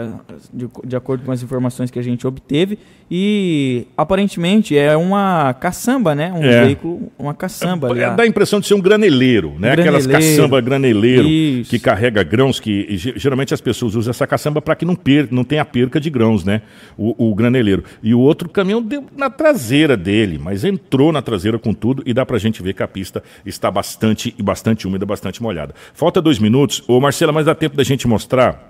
de, 0.51 0.67
de, 0.83 0.95
acordo 0.95 1.23
com 1.23 1.31
as 1.31 1.43
informações 1.43 1.91
que 1.91 1.99
a 1.99 2.01
gente 2.01 2.25
obteve. 2.25 2.79
E 3.09 3.85
aparentemente 3.95 4.77
é 4.77 4.95
uma 4.95 5.53
caçamba, 5.53 6.15
né? 6.15 6.31
Um 6.31 6.43
é. 6.43 6.65
veículo, 6.65 7.11
uma 7.19 7.33
caçamba. 7.33 7.89
É, 7.97 8.15
dá 8.15 8.23
a 8.23 8.27
impressão 8.27 8.59
de 8.59 8.67
ser 8.67 8.73
um 8.73 8.81
graneleiro, 8.81 9.53
né? 9.59 9.75
Graneleiro. 9.75 10.07
Aquelas 10.07 10.07
caçamba 10.07 10.61
graneleiro 10.61 11.27
Isso. 11.27 11.69
que 11.69 11.77
carrega 11.77 12.23
grãos, 12.23 12.59
que 12.59 12.87
geralmente 13.15 13.53
as 13.53 13.61
pessoas 13.61 13.95
usam 13.95 14.11
essa 14.11 14.25
caçamba 14.25 14.61
para 14.61 14.75
que 14.75 14.85
não, 14.85 14.95
per, 14.95 15.27
não 15.29 15.43
tenha 15.43 15.65
de 15.99 16.09
grãos, 16.09 16.43
né? 16.43 16.61
O, 16.97 17.31
o 17.31 17.35
graneleiro. 17.35 17.83
E 18.01 18.13
o 18.13 18.19
outro 18.19 18.49
caminhão 18.49 18.81
deu 18.81 19.05
na 19.15 19.29
traseira 19.29 19.97
dele, 19.97 20.37
mas 20.37 20.63
entrou 20.63 21.11
na 21.11 21.21
traseira 21.21 21.57
com 21.57 21.73
tudo 21.73 22.03
e 22.05 22.13
dá 22.13 22.25
pra 22.25 22.37
gente 22.37 22.61
ver 22.61 22.73
que 22.73 22.83
a 22.83 22.87
pista 22.87 23.23
está 23.45 23.69
bastante 23.69 24.33
e 24.37 24.43
bastante 24.43 24.87
úmida, 24.87 25.05
bastante 25.05 25.41
molhada. 25.41 25.73
Falta 25.93 26.21
dois 26.21 26.39
minutos. 26.39 26.83
Ô 26.87 26.99
Marcela, 26.99 27.31
mas 27.31 27.45
dá 27.45 27.55
tempo 27.55 27.75
da 27.75 27.83
gente 27.83 28.07
mostrar 28.07 28.69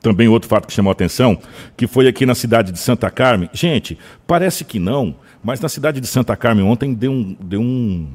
também 0.00 0.28
outro 0.28 0.48
fato 0.48 0.66
que 0.66 0.72
chamou 0.72 0.90
a 0.90 0.92
atenção, 0.92 1.38
que 1.76 1.86
foi 1.86 2.06
aqui 2.06 2.24
na 2.24 2.34
cidade 2.34 2.72
de 2.72 2.78
Santa 2.78 3.10
Carmen. 3.10 3.50
Gente, 3.52 3.98
parece 4.26 4.64
que 4.64 4.78
não, 4.78 5.14
mas 5.42 5.60
na 5.60 5.68
cidade 5.68 6.00
de 6.00 6.06
Santa 6.06 6.36
Carmen 6.36 6.64
ontem 6.64 6.94
deu 6.94 7.10
um, 7.10 7.36
deu 7.40 7.60
um, 7.60 8.08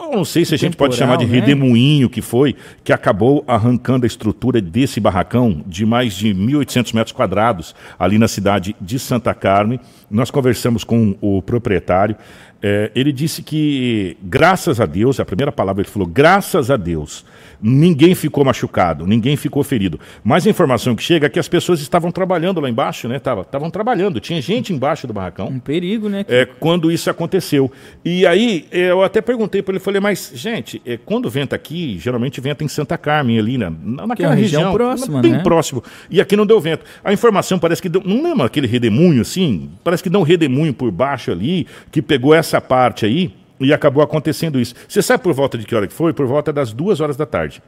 eu 0.00 0.16
não 0.16 0.24
sei 0.24 0.44
se 0.44 0.54
a 0.54 0.58
gente 0.58 0.76
pode 0.76 0.94
chamar 0.94 1.16
de 1.16 1.26
né? 1.26 1.32
redemoinho 1.32 2.08
que 2.08 2.22
foi, 2.22 2.54
que 2.84 2.92
acabou 2.92 3.44
arrancando 3.46 4.04
a 4.04 4.06
estrutura 4.06 4.60
desse 4.60 5.00
barracão 5.00 5.62
de 5.66 5.84
mais 5.84 6.14
de 6.14 6.34
1.800 6.34 6.94
metros 6.94 7.12
quadrados 7.12 7.74
ali 7.98 8.18
na 8.18 8.28
cidade 8.28 8.76
de 8.80 8.98
Santa 8.98 9.34
Carmen. 9.34 9.80
Nós 10.10 10.30
conversamos 10.30 10.84
com 10.84 11.16
o 11.20 11.42
proprietário. 11.42 12.16
É, 12.60 12.90
ele 12.94 13.12
disse 13.12 13.42
que, 13.42 14.16
graças 14.22 14.80
a 14.80 14.86
Deus, 14.86 15.20
a 15.20 15.24
primeira 15.24 15.52
palavra 15.52 15.82
ele 15.82 15.90
falou, 15.90 16.08
graças 16.08 16.70
a 16.70 16.76
Deus, 16.76 17.24
ninguém 17.60 18.14
ficou 18.14 18.44
machucado, 18.44 19.06
ninguém 19.06 19.36
ficou 19.36 19.62
ferido. 19.62 20.00
Mas 20.24 20.46
a 20.46 20.50
informação 20.50 20.94
que 20.96 21.02
chega 21.02 21.26
é 21.26 21.28
que 21.28 21.38
as 21.38 21.48
pessoas 21.48 21.80
estavam 21.80 22.10
trabalhando 22.10 22.60
lá 22.60 22.68
embaixo, 22.68 23.08
né? 23.08 23.16
Estavam 23.16 23.70
trabalhando, 23.70 24.20
tinha 24.20 24.40
gente 24.40 24.72
embaixo 24.72 25.06
do 25.06 25.12
barracão. 25.12 25.48
Um 25.48 25.60
perigo, 25.60 26.08
né? 26.08 26.24
É, 26.28 26.46
quando 26.46 26.90
isso 26.90 27.08
aconteceu. 27.10 27.70
E 28.04 28.26
aí, 28.26 28.66
é, 28.72 28.90
eu 28.90 29.02
até 29.02 29.20
perguntei 29.20 29.62
para 29.62 29.74
ele, 29.74 29.80
falei, 29.80 30.00
mas, 30.00 30.32
gente, 30.34 30.82
é, 30.84 30.96
quando 30.96 31.30
venta 31.30 31.54
aqui, 31.54 31.98
geralmente 31.98 32.40
venta 32.40 32.64
em 32.64 32.68
Santa 32.68 32.98
Carmen, 32.98 33.38
ali, 33.38 33.58
né? 33.58 33.72
naquela 33.84 34.32
é 34.32 34.36
região, 34.36 34.62
região 34.62 34.72
próxima, 34.72 35.20
bem 35.20 35.32
né? 35.32 35.42
próximo. 35.42 35.82
E 36.10 36.20
aqui 36.20 36.36
não 36.36 36.46
deu 36.46 36.60
vento. 36.60 36.84
A 37.04 37.12
informação 37.12 37.58
parece 37.58 37.80
que 37.80 37.88
deu, 37.88 38.02
não 38.04 38.22
lembra 38.22 38.46
aquele 38.46 38.66
redemoinho 38.66 39.22
assim? 39.22 39.70
Parece 39.84 40.02
que 40.02 40.10
deu 40.10 40.20
um 40.20 40.24
redemoinho 40.24 40.74
por 40.74 40.90
baixo 40.90 41.30
ali, 41.30 41.66
que 41.90 42.00
pegou 42.02 42.34
essa 42.34 42.47
parte 42.60 43.04
aí 43.04 43.34
e 43.60 43.72
acabou 43.72 44.02
acontecendo 44.02 44.60
isso. 44.60 44.74
Você 44.88 45.02
sabe 45.02 45.22
por 45.22 45.32
volta 45.32 45.58
de 45.58 45.66
que 45.66 45.74
hora 45.74 45.86
que 45.86 45.92
foi? 45.92 46.12
Por 46.12 46.26
volta 46.26 46.52
das 46.52 46.72
duas 46.72 47.00
horas 47.00 47.16
da 47.16 47.26
tarde. 47.26 47.62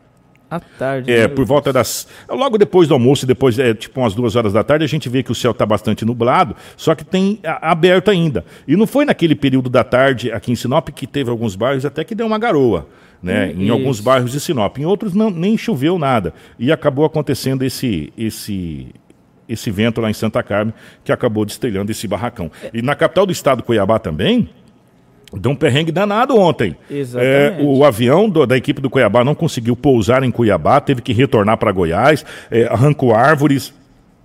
À 0.50 0.58
tarde. 0.58 1.12
É, 1.12 1.28
por 1.28 1.44
volta 1.44 1.72
das. 1.72 2.08
Logo 2.28 2.58
depois 2.58 2.88
do 2.88 2.94
almoço, 2.94 3.24
depois, 3.24 3.56
é, 3.56 3.72
tipo 3.72 4.00
umas 4.00 4.14
duas 4.14 4.34
horas 4.34 4.52
da 4.52 4.64
tarde, 4.64 4.84
a 4.84 4.88
gente 4.88 5.08
vê 5.08 5.22
que 5.22 5.30
o 5.30 5.34
céu 5.34 5.52
está 5.52 5.64
bastante 5.64 6.04
nublado, 6.04 6.56
só 6.76 6.92
que 6.92 7.04
tem 7.04 7.38
a, 7.44 7.70
aberto 7.70 8.10
ainda. 8.10 8.44
E 8.66 8.74
não 8.74 8.86
foi 8.86 9.04
naquele 9.04 9.36
período 9.36 9.70
da 9.70 9.84
tarde 9.84 10.32
aqui 10.32 10.50
em 10.50 10.56
Sinop 10.56 10.88
que 10.88 11.06
teve 11.06 11.30
alguns 11.30 11.54
bairros 11.54 11.86
até 11.86 12.02
que 12.02 12.16
deu 12.16 12.26
uma 12.26 12.38
garoa. 12.38 12.88
Né, 13.22 13.52
em 13.52 13.68
alguns 13.68 14.00
bairros 14.00 14.32
de 14.32 14.40
Sinop. 14.40 14.78
Em 14.78 14.86
outros 14.86 15.12
não, 15.12 15.28
nem 15.28 15.56
choveu 15.56 15.98
nada. 15.98 16.32
E 16.58 16.72
acabou 16.72 17.04
acontecendo 17.04 17.62
esse, 17.62 18.10
esse, 18.16 18.88
esse 19.46 19.70
vento 19.70 20.00
lá 20.00 20.08
em 20.08 20.14
Santa 20.14 20.42
Carmen, 20.42 20.72
que 21.04 21.12
acabou 21.12 21.44
destelhando 21.44 21.92
esse 21.92 22.08
barracão. 22.08 22.50
E 22.72 22.80
na 22.80 22.94
capital 22.94 23.26
do 23.26 23.32
estado, 23.32 23.62
Cuiabá, 23.62 23.98
também, 23.98 24.48
Deu 25.32 25.52
um 25.52 25.56
perrengue 25.56 25.92
danado 25.92 26.36
ontem. 26.36 26.76
Exatamente. 26.90 27.60
É, 27.60 27.62
o 27.62 27.84
avião 27.84 28.28
do, 28.28 28.44
da 28.46 28.56
equipe 28.56 28.80
do 28.80 28.90
Cuiabá 28.90 29.22
não 29.22 29.34
conseguiu 29.34 29.76
pousar 29.76 30.22
em 30.22 30.30
Cuiabá, 30.30 30.80
teve 30.80 31.00
que 31.00 31.12
retornar 31.12 31.56
para 31.56 31.70
Goiás, 31.70 32.24
é, 32.50 32.64
arrancou 32.64 33.14
árvores, 33.14 33.72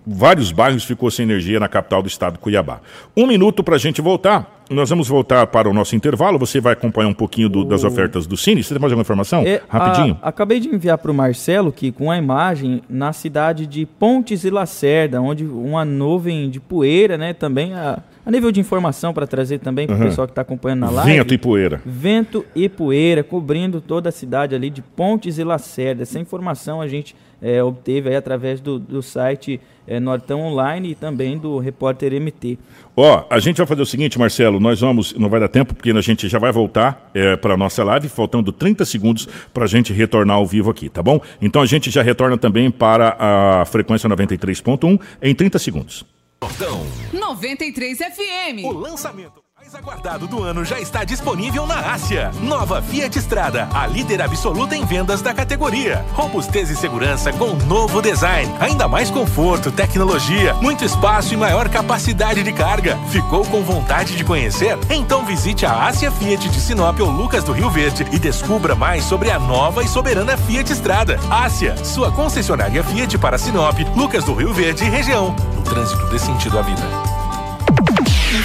vários 0.05 0.51
bairros 0.51 0.83
ficou 0.83 1.09
sem 1.09 1.23
energia 1.23 1.59
na 1.59 1.67
capital 1.67 2.01
do 2.01 2.07
estado, 2.07 2.39
Cuiabá. 2.39 2.79
Um 3.15 3.25
minuto 3.25 3.63
para 3.63 3.75
a 3.75 3.79
gente 3.79 4.01
voltar. 4.01 4.53
Nós 4.69 4.89
vamos 4.89 5.07
voltar 5.07 5.45
para 5.47 5.69
o 5.69 5.73
nosso 5.73 5.95
intervalo. 5.95 6.39
Você 6.39 6.59
vai 6.59 6.73
acompanhar 6.73 7.07
um 7.07 7.13
pouquinho 7.13 7.47
do, 7.47 7.63
das 7.63 7.83
ofertas 7.83 8.25
do 8.25 8.35
Cine. 8.35 8.63
Você 8.63 8.73
tem 8.73 8.81
mais 8.81 8.91
alguma 8.91 9.03
informação? 9.03 9.43
É, 9.45 9.61
Rapidinho. 9.69 10.17
A, 10.21 10.29
acabei 10.29 10.59
de 10.59 10.69
enviar 10.69 10.97
para 10.97 11.11
o 11.11 11.13
Marcelo 11.13 11.71
que 11.71 11.91
com 11.91 12.09
a 12.09 12.17
imagem 12.17 12.81
na 12.89 13.13
cidade 13.13 13.67
de 13.67 13.85
Pontes 13.85 14.43
e 14.43 14.49
Lacerda, 14.49 15.21
onde 15.21 15.45
uma 15.45 15.85
nuvem 15.85 16.49
de 16.49 16.59
poeira, 16.59 17.15
né? 17.15 17.31
Também 17.31 17.75
a, 17.75 17.99
a 18.25 18.31
nível 18.31 18.51
de 18.51 18.59
informação 18.59 19.13
para 19.13 19.27
trazer 19.27 19.59
também 19.59 19.85
para 19.85 19.95
o 19.95 19.99
uhum. 19.99 20.05
pessoal 20.05 20.25
que 20.25 20.31
está 20.31 20.41
acompanhando 20.41 20.79
na 20.79 20.89
live. 20.89 21.11
Vento 21.11 21.33
e 21.35 21.37
poeira. 21.37 21.81
Vento 21.85 22.45
e 22.55 22.67
poeira 22.67 23.23
cobrindo 23.23 23.79
toda 23.79 24.09
a 24.09 24.11
cidade 24.11 24.55
ali 24.55 24.71
de 24.71 24.81
Pontes 24.81 25.37
e 25.37 25.43
Lacerda. 25.43 26.01
Essa 26.01 26.19
informação 26.19 26.81
a 26.81 26.87
gente 26.87 27.15
é, 27.41 27.63
obteve 27.63 28.09
aí 28.09 28.15
através 28.15 28.59
do, 28.59 28.79
do 28.79 29.01
site 29.01 29.59
é, 29.87 29.99
Nortão 29.99 30.41
Online 30.41 30.91
e 30.91 30.95
também 30.95 31.37
do 31.37 31.57
repórter 31.59 32.13
MT. 32.19 32.57
Ó, 32.95 33.25
a 33.29 33.39
gente 33.39 33.57
vai 33.57 33.67
fazer 33.67 33.81
o 33.81 33.85
seguinte, 33.85 34.17
Marcelo, 34.17 34.59
nós 34.59 34.79
vamos, 34.79 35.13
não 35.13 35.29
vai 35.29 35.39
dar 35.39 35.47
tempo, 35.47 35.73
porque 35.73 35.91
a 35.91 36.01
gente 36.01 36.27
já 36.27 36.39
vai 36.39 36.51
voltar 36.51 37.09
é, 37.13 37.35
para 37.35 37.53
a 37.53 37.57
nossa 37.57 37.83
live, 37.83 38.09
faltando 38.09 38.51
30 38.51 38.85
segundos 38.85 39.27
para 39.53 39.65
a 39.65 39.67
gente 39.67 39.93
retornar 39.93 40.37
ao 40.37 40.45
vivo 40.45 40.71
aqui, 40.71 40.89
tá 40.89 41.03
bom? 41.03 41.19
Então 41.41 41.61
a 41.61 41.65
gente 41.65 41.89
já 41.91 42.01
retorna 42.01 42.37
também 42.37 42.71
para 42.71 43.15
a 43.19 43.65
frequência 43.65 44.09
93.1 44.09 44.99
em 45.21 45.35
30 45.35 45.59
segundos. 45.59 46.05
Nortão 46.41 46.85
93 47.13 47.97
FM. 47.97 48.65
O 48.65 48.71
lançamento 48.71 49.44
mais 49.65 49.73
aguardado 49.73 50.27
do 50.27 50.43
ano 50.43 50.63
já 50.63 50.79
está 50.79 51.03
disponível 51.03 51.65
na 51.65 51.91
Ásia. 51.91 52.29
Nova 52.39 52.83
Fiat 52.83 53.17
Strada, 53.17 53.67
a 53.73 53.87
líder 53.87 54.21
absoluta 54.21 54.75
em 54.75 54.85
vendas 54.85 55.23
da 55.23 55.33
categoria. 55.33 56.05
Robustez 56.13 56.69
e 56.69 56.75
segurança 56.75 57.33
com 57.33 57.53
novo 57.65 57.99
design. 57.99 58.53
Ainda 58.59 58.87
mais 58.87 59.09
conforto, 59.09 59.71
tecnologia, 59.71 60.53
muito 60.55 60.85
espaço 60.85 61.33
e 61.33 61.37
maior 61.37 61.67
capacidade 61.67 62.43
de 62.43 62.53
carga. 62.53 62.95
Ficou 63.09 63.43
com 63.43 63.63
vontade 63.63 64.15
de 64.15 64.23
conhecer? 64.23 64.77
Então 64.87 65.25
visite 65.25 65.65
a 65.65 65.85
Ásia 65.87 66.11
Fiat 66.11 66.47
de 66.47 66.59
Sinop 66.59 66.99
ou 66.99 67.09
Lucas 67.09 67.43
do 67.43 67.51
Rio 67.51 67.71
Verde 67.71 68.05
e 68.11 68.19
descubra 68.19 68.75
mais 68.75 69.03
sobre 69.03 69.31
a 69.31 69.39
nova 69.39 69.83
e 69.83 69.87
soberana 69.87 70.37
Fiat 70.37 70.71
Strada. 70.73 71.19
Ásia, 71.31 71.75
sua 71.83 72.11
concessionária 72.11 72.83
Fiat 72.83 73.17
para 73.17 73.39
Sinop, 73.39 73.79
Lucas 73.95 74.25
do 74.25 74.35
Rio 74.35 74.53
Verde 74.53 74.83
e 74.85 74.89
região. 74.89 75.35
No 75.55 75.63
trânsito 75.63 76.05
desse 76.07 76.27
sentido 76.27 76.59
à 76.59 76.61
vida. 76.61 77.14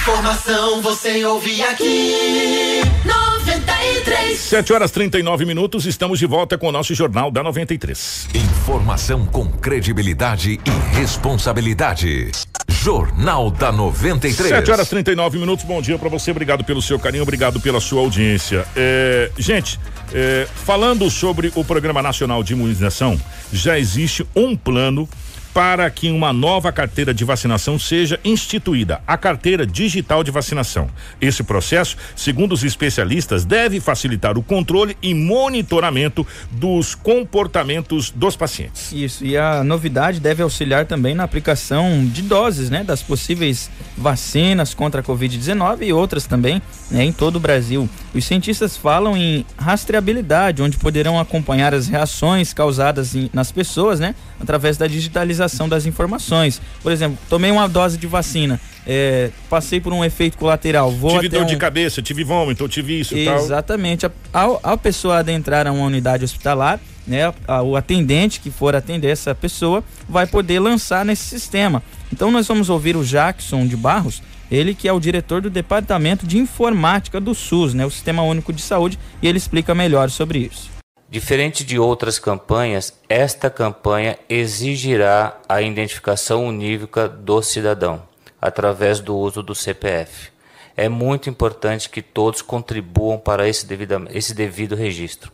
Informação 0.01 0.81
você 0.81 1.23
ouve 1.27 1.63
aqui. 1.63 2.81
93. 3.05 4.39
7 4.39 4.73
horas 4.73 4.91
39 4.91 5.45
minutos, 5.45 5.85
estamos 5.85 6.19
de 6.19 6.25
volta 6.25 6.57
com 6.57 6.69
o 6.69 6.73
nosso 6.73 6.95
Jornal 6.95 7.31
da 7.31 7.43
93. 7.43 8.29
Informação 8.35 9.27
com 9.27 9.47
credibilidade 9.47 10.59
e 10.65 10.97
responsabilidade. 10.97 12.31
Jornal 12.67 13.51
da 13.51 13.71
93. 13.71 14.49
7 14.49 14.71
horas 14.71 14.89
39 14.89 15.39
minutos, 15.39 15.67
bom 15.67 15.83
dia 15.83 15.99
para 15.99 16.09
você, 16.09 16.31
obrigado 16.31 16.65
pelo 16.65 16.81
seu 16.81 16.99
carinho, 16.99 17.23
obrigado 17.23 17.61
pela 17.61 17.79
sua 17.79 18.01
audiência. 18.01 18.67
É, 18.75 19.31
gente, 19.37 19.79
é, 20.15 20.49
falando 20.65 21.11
sobre 21.11 21.53
o 21.55 21.63
Programa 21.63 22.01
Nacional 22.01 22.43
de 22.43 22.55
Imunização, 22.55 23.21
já 23.53 23.79
existe 23.79 24.27
um 24.35 24.57
plano 24.57 25.07
para 25.53 25.91
que 25.91 26.11
uma 26.11 26.33
nova 26.33 26.71
carteira 26.71 27.13
de 27.13 27.25
vacinação 27.25 27.79
seja 27.79 28.21
instituída, 28.25 29.01
a 29.07 29.17
carteira 29.17 29.67
digital 29.67 30.23
de 30.23 30.31
vacinação. 30.31 30.89
Esse 31.21 31.43
processo, 31.43 31.97
segundo 32.15 32.53
os 32.53 32.63
especialistas, 32.63 33.45
deve 33.45 33.81
facilitar 33.81 34.39
o 34.39 34.43
controle 34.43 34.97
e 35.03 35.13
monitoramento 35.13 36.27
dos 36.51 36.95
comportamentos 36.95 38.11
dos 38.11 38.37
pacientes. 38.37 38.93
Isso, 38.93 39.25
e 39.25 39.37
a 39.37 39.65
novidade 39.65 40.21
deve 40.21 40.43
auxiliar 40.43 40.87
também 40.87 41.15
na 41.15 41.25
aplicação 41.25 42.07
de 42.07 42.23
doses, 42.23 42.71
né, 42.71 42.85
das 42.85 43.03
possíveis 43.03 43.71
vacinas 43.97 44.73
contra 44.73 45.01
a 45.01 45.05
Covid-19 45.05 45.83
e 45.83 45.93
outras 45.93 46.27
também, 46.27 46.63
né, 46.91 47.05
em 47.05 47.13
todo 47.13 47.37
o 47.37 47.41
Brasil. 47.41 47.89
Os 48.15 48.25
cientistas 48.25 48.77
falam 48.77 49.17
em 49.17 49.45
rastreabilidade, 49.57 50.63
onde 50.63 50.77
poderão 50.77 51.19
acompanhar 51.19 51.75
as 51.75 51.89
reações 51.89 52.53
causadas 52.53 53.15
em, 53.15 53.31
nas 53.33 53.51
pessoas, 53.51 53.99
né, 53.99 54.15
através 54.39 54.77
da 54.77 54.87
digitalização 54.87 55.40
das 55.69 55.87
informações. 55.87 56.61
Por 56.83 56.93
exemplo, 56.93 57.19
tomei 57.29 57.51
uma 57.51 57.69
dose 57.69 57.97
de 57.97 58.07
vacina, 58.07 58.61
é, 58.87 59.31
passei 59.49 59.81
por 59.81 59.93
um 59.93 60.05
efeito 60.05 60.37
colateral, 60.37 60.91
vou 60.91 61.13
tive 61.13 61.29
dor 61.29 61.43
um... 61.43 61.47
de 61.47 61.57
cabeça, 61.57 62.03
tive 62.03 62.25
vômito, 62.25 62.69
tive 62.69 63.01
isso 63.01 63.17
e 63.17 63.25
tal. 63.25 63.37
Exatamente. 63.37 64.07
A, 64.07 64.11
a, 64.33 64.73
a 64.73 64.77
pessoa 64.77 65.19
adentrar 65.19 65.67
a 65.67 65.73
uma 65.73 65.85
unidade 65.85 66.25
hospitalar, 66.25 66.81
né, 67.07 67.33
a, 67.47 67.63
o 67.63 67.77
atendente 67.77 68.41
que 68.41 68.51
for 68.51 68.75
atender 68.75 69.09
essa 69.09 69.35
pessoa 69.35 69.83
vai 70.09 70.27
poder 70.27 70.59
lançar 70.61 71.05
nesse 71.05 71.25
sistema. 71.25 71.83
Então 72.13 72.31
nós 72.31 72.47
vamos 72.47 72.69
ouvir 72.69 72.97
o 72.97 73.05
Jackson 73.05 73.67
de 73.67 73.77
Barros, 73.77 74.23
ele 74.51 74.75
que 74.75 74.89
é 74.89 74.93
o 74.93 75.01
diretor 75.01 75.41
do 75.41 75.51
Departamento 75.51 76.27
de 76.27 76.39
Informática 76.39 77.21
do 77.21 77.35
SUS, 77.35 77.73
né, 77.75 77.87
o 77.87 77.91
Sistema 77.91 78.23
Único 78.23 78.53
de 78.53 78.61
Saúde, 78.61 78.99
e 79.23 79.29
ele 79.29 79.39
explica 79.39 79.75
melhor 79.75 80.11
sobre 80.11 80.41
isso. 80.41 80.80
Diferente 81.11 81.65
de 81.65 81.77
outras 81.77 82.21
campanhas, 82.21 82.97
esta 83.09 83.51
campanha 83.51 84.17
exigirá 84.29 85.41
a 85.49 85.61
identificação 85.61 86.47
unívoca 86.47 87.09
do 87.09 87.43
cidadão 87.43 88.05
através 88.41 89.01
do 89.01 89.17
uso 89.17 89.43
do 89.43 89.53
CPF. 89.53 90.31
É 90.77 90.89
muito 90.89 91.29
importante 91.29 91.91
que 91.91 92.01
todos 92.01 92.43
contribuam 92.43 93.19
para 93.19 93.49
esse 93.49 93.67
devido, 93.67 94.07
esse 94.11 94.33
devido 94.33 94.77
registro. 94.77 95.33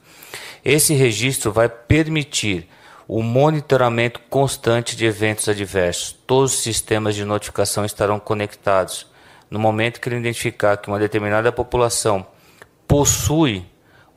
Esse 0.65 0.95
registro 0.95 1.53
vai 1.53 1.69
permitir 1.69 2.71
o 3.07 3.23
monitoramento 3.23 4.19
constante 4.31 4.97
de 4.97 5.05
eventos 5.05 5.47
adversos. 5.47 6.17
Todos 6.27 6.55
os 6.55 6.61
sistemas 6.61 7.15
de 7.15 7.23
notificação 7.23 7.85
estarão 7.85 8.19
conectados. 8.19 9.07
No 9.51 9.59
momento 9.59 10.01
que 10.01 10.09
ele 10.09 10.17
identificar 10.17 10.79
que 10.79 10.89
uma 10.89 10.99
determinada 10.99 11.53
população 11.53 12.27
possui 12.89 13.67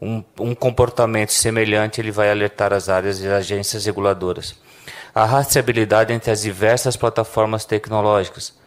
um, 0.02 0.24
um, 0.39 0.56
comportamento 0.56 1.32
semelhante, 1.32 2.00
ele 2.00 2.12
vai 2.12 2.30
alertar 2.30 2.74
as 2.74 2.89
áreas 2.89 3.20
e 3.22 3.28
agências 3.28 3.86
reguladoras. 3.86 4.56
A 5.14 5.26
rastreabilidade 5.26 6.14
entre 6.14 6.32
as 6.32 6.41
diversas 6.41 6.95
plataformas 6.95 7.66
tecnológicas 7.66 8.58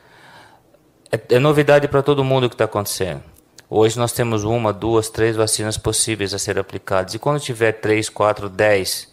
é, 1.11 1.37
é 1.37 1.39
novidade 1.39 1.89
para 1.89 2.03
todo 2.03 2.24
mundo 2.24 2.45
o 2.45 2.49
que 2.49 2.55
está 2.55 2.64
acontecendo. 2.64 3.22
Hoje 3.68 3.99
nós 3.99 4.12
temos 4.12 4.45
uma, 4.45 4.72
duas, 4.72 5.09
três 5.09 5.35
vacinas 5.35 5.78
possíveis 5.78 6.35
a 6.35 6.39
ser 6.39 6.59
aplicadas. 6.59 7.14
E 7.14 7.18
quando 7.18 7.41
tiver 7.41 7.72
três, 7.72 8.11
quatro, 8.11 8.49
dez, 8.51 9.11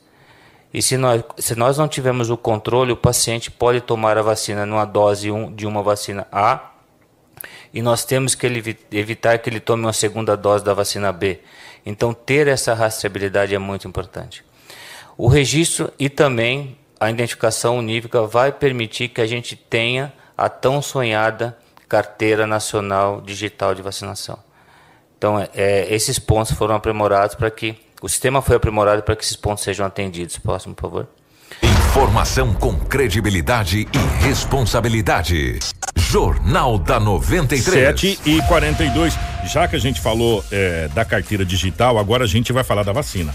e 0.73 0.81
se 0.81 0.97
nós, 0.97 1.23
se 1.37 1.55
nós 1.55 1.77
não 1.77 1.87
tivermos 1.87 2.29
o 2.29 2.37
controle, 2.37 2.91
o 2.91 2.97
paciente 2.97 3.49
pode 3.49 3.81
tomar 3.81 4.17
a 4.17 4.21
vacina 4.21 4.65
numa 4.65 4.85
dose 4.85 5.31
um, 5.31 5.53
de 5.53 5.65
uma 5.65 5.81
vacina 5.81 6.27
A, 6.31 6.71
e 7.73 7.81
nós 7.81 8.03
temos 8.03 8.35
que 8.35 8.45
ele, 8.45 8.77
evitar 8.91 9.37
que 9.39 9.49
ele 9.49 9.59
tome 9.59 9.83
uma 9.83 9.93
segunda 9.93 10.35
dose 10.35 10.63
da 10.63 10.73
vacina 10.73 11.11
B. 11.11 11.39
Então, 11.85 12.13
ter 12.13 12.47
essa 12.47 12.73
rastreabilidade 12.73 13.55
é 13.55 13.59
muito 13.59 13.87
importante. 13.87 14.43
O 15.17 15.27
registro 15.27 15.91
e 15.99 16.09
também 16.09 16.77
a 16.99 17.09
identificação 17.09 17.77
unívoca 17.77 18.21
vai 18.23 18.51
permitir 18.51 19.09
que 19.09 19.21
a 19.21 19.27
gente 19.27 19.55
tenha 19.55 20.13
a 20.37 20.49
tão 20.49 20.81
sonhada 20.81 21.57
carteira 21.87 22.45
nacional 22.45 23.21
digital 23.21 23.73
de 23.73 23.81
vacinação. 23.81 24.37
Então, 25.17 25.39
é, 25.39 25.49
é 25.53 25.93
esses 25.93 26.19
pontos 26.19 26.53
foram 26.53 26.75
aprimorados 26.75 27.35
para 27.35 27.49
que 27.49 27.75
o 28.01 28.07
sistema 28.07 28.41
foi 28.41 28.55
aprimorado 28.55 29.03
para 29.03 29.15
que 29.15 29.23
esses 29.23 29.35
pontos 29.35 29.63
sejam 29.63 29.85
atendidos. 29.85 30.37
Próximo, 30.37 30.73
por 30.73 30.83
favor. 30.83 31.07
Informação 31.61 32.53
com 32.53 32.79
credibilidade 32.79 33.87
e 33.91 34.23
responsabilidade. 34.23 35.59
Jornal 36.09 36.79
da 36.79 36.99
93. 36.99 37.63
7 37.63 38.19
e 38.25 38.41
42. 38.47 39.15
Já 39.45 39.67
que 39.67 39.75
a 39.75 39.79
gente 39.79 40.01
falou 40.01 40.43
é, 40.51 40.87
da 40.87 41.05
carteira 41.05 41.45
digital, 41.45 41.99
agora 41.99 42.23
a 42.23 42.27
gente 42.27 42.51
vai 42.51 42.63
falar 42.63 42.81
da 42.81 42.91
vacina. 42.91 43.31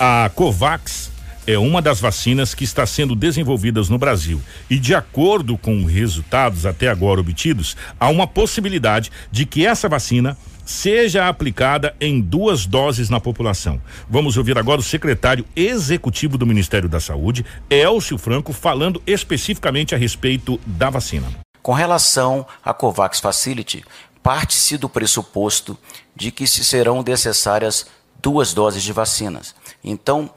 A 0.00 0.30
Covax 0.34 1.12
é 1.46 1.58
uma 1.58 1.82
das 1.82 2.00
vacinas 2.00 2.54
que 2.54 2.64
está 2.64 2.86
sendo 2.86 3.14
desenvolvidas 3.14 3.90
no 3.90 3.98
Brasil. 3.98 4.40
E 4.70 4.78
de 4.78 4.94
acordo 4.94 5.58
com 5.58 5.84
resultados 5.84 6.64
até 6.64 6.88
agora 6.88 7.20
obtidos, 7.20 7.76
há 8.00 8.08
uma 8.08 8.26
possibilidade 8.26 9.12
de 9.30 9.44
que 9.44 9.66
essa 9.66 9.86
vacina 9.86 10.38
seja 10.64 11.28
aplicada 11.28 11.94
em 12.00 12.18
duas 12.18 12.64
doses 12.64 13.10
na 13.10 13.20
população. 13.20 13.78
Vamos 14.08 14.38
ouvir 14.38 14.56
agora 14.56 14.80
o 14.80 14.84
secretário 14.84 15.44
executivo 15.54 16.38
do 16.38 16.46
Ministério 16.46 16.88
da 16.88 16.98
Saúde, 16.98 17.44
Elcio 17.68 18.16
Franco, 18.16 18.54
falando 18.54 19.02
especificamente 19.06 19.94
a 19.94 19.98
respeito 19.98 20.58
da 20.66 20.88
vacina. 20.88 21.45
Com 21.66 21.72
relação 21.72 22.46
à 22.64 22.72
COVAX 22.72 23.18
Facility, 23.18 23.84
parte-se 24.22 24.76
do 24.76 24.88
pressuposto 24.88 25.76
de 26.14 26.30
que 26.30 26.46
se 26.46 26.64
serão 26.64 27.02
necessárias 27.02 27.86
duas 28.22 28.54
doses 28.54 28.84
de 28.84 28.92
vacinas. 28.92 29.52
Então, 29.82 30.30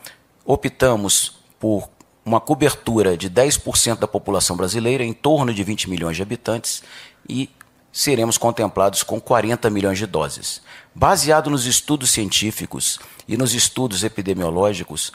optamos 0.44 1.38
por 1.60 1.88
uma 2.26 2.42
cobertura 2.42 3.16
de 3.16 3.30
10% 3.30 4.00
da 4.00 4.08
população 4.08 4.58
brasileira, 4.58 5.04
em 5.04 5.14
torno 5.14 5.54
de 5.54 5.64
20 5.64 5.88
milhões 5.88 6.16
de 6.16 6.24
habitantes, 6.24 6.82
e 7.30 7.48
seremos 7.94 8.36
contemplados 8.36 9.04
com 9.04 9.22
40 9.22 9.70
milhões 9.70 10.00
de 10.00 10.08
doses. 10.08 10.64
Baseado 10.96 11.52
nos 11.52 11.68
estudos 11.68 12.10
científicos 12.10 12.98
e 13.28 13.38
nos 13.38 13.54
estudos 13.54 14.04
epidemiológicos, 14.04 15.14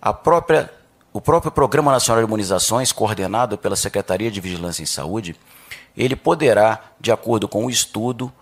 a 0.00 0.12
própria, 0.12 0.72
o 1.12 1.20
próprio 1.20 1.52
Programa 1.52 1.92
Nacional 1.92 2.22
de 2.22 2.28
Imunizações, 2.28 2.90
coordenado 2.90 3.58
pela 3.58 3.76
Secretaria 3.76 4.30
de 4.30 4.40
Vigilância 4.40 4.82
em 4.82 4.86
Saúde, 4.86 5.36
ele 5.96 6.16
poderá, 6.16 6.80
de 6.98 7.12
acordo 7.12 7.46
com 7.46 7.66
o 7.66 7.70
estudo, 7.70 8.32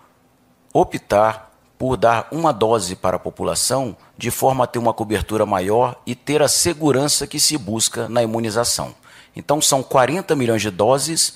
optar 0.73 1.51
por 1.77 1.97
dar 1.97 2.27
uma 2.31 2.53
dose 2.53 2.95
para 2.95 3.17
a 3.17 3.19
população 3.19 3.97
de 4.17 4.31
forma 4.31 4.63
a 4.63 4.67
ter 4.67 4.79
uma 4.79 4.93
cobertura 4.93 5.45
maior 5.45 5.99
e 6.05 6.15
ter 6.15 6.41
a 6.41 6.47
segurança 6.47 7.27
que 7.27 7.39
se 7.39 7.57
busca 7.57 8.07
na 8.07 8.23
imunização. 8.23 8.95
Então, 9.35 9.59
são 9.59 9.83
40 9.83 10.35
milhões 10.35 10.61
de 10.61 10.69
doses 10.69 11.33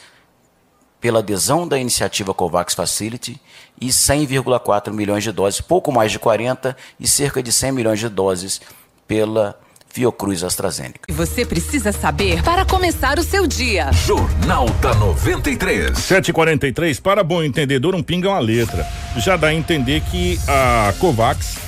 pela 1.02 1.20
adesão 1.20 1.68
da 1.68 1.78
iniciativa 1.78 2.34
COVAX 2.34 2.74
Facility 2.74 3.42
e 3.80 3.88
100,4 3.88 4.94
milhões 4.94 5.24
de 5.24 5.32
doses, 5.32 5.60
pouco 5.60 5.92
mais 5.92 6.12
de 6.12 6.20
40 6.20 6.78
e 7.00 7.08
cerca 7.08 7.44
de 7.44 7.52
100 7.52 7.72
milhões 7.74 8.00
de 8.00 8.08
doses 8.08 8.62
pela 9.08 9.60
Fiocruz 9.96 10.44
AstraZeneca. 10.44 11.00
E 11.08 11.14
você 11.14 11.46
precisa 11.46 11.94
saber 11.94 12.44
para 12.44 12.66
começar 12.66 13.18
o 13.18 13.24
seu 13.24 13.48
dia. 13.48 13.94
Jornal 13.94 14.68
da 14.82 14.94
93. 14.94 15.98
743, 15.98 17.00
para 17.00 17.24
bom 17.24 17.42
entendedor, 17.42 17.96
um 17.96 18.04
pinga 18.04 18.28
é 18.28 18.32
uma 18.32 18.40
letra. 18.40 18.86
Já 19.16 19.38
dá 19.38 19.48
a 19.48 19.54
entender 19.54 20.02
que 20.12 20.38
a 20.50 20.94
Covax 21.00 21.60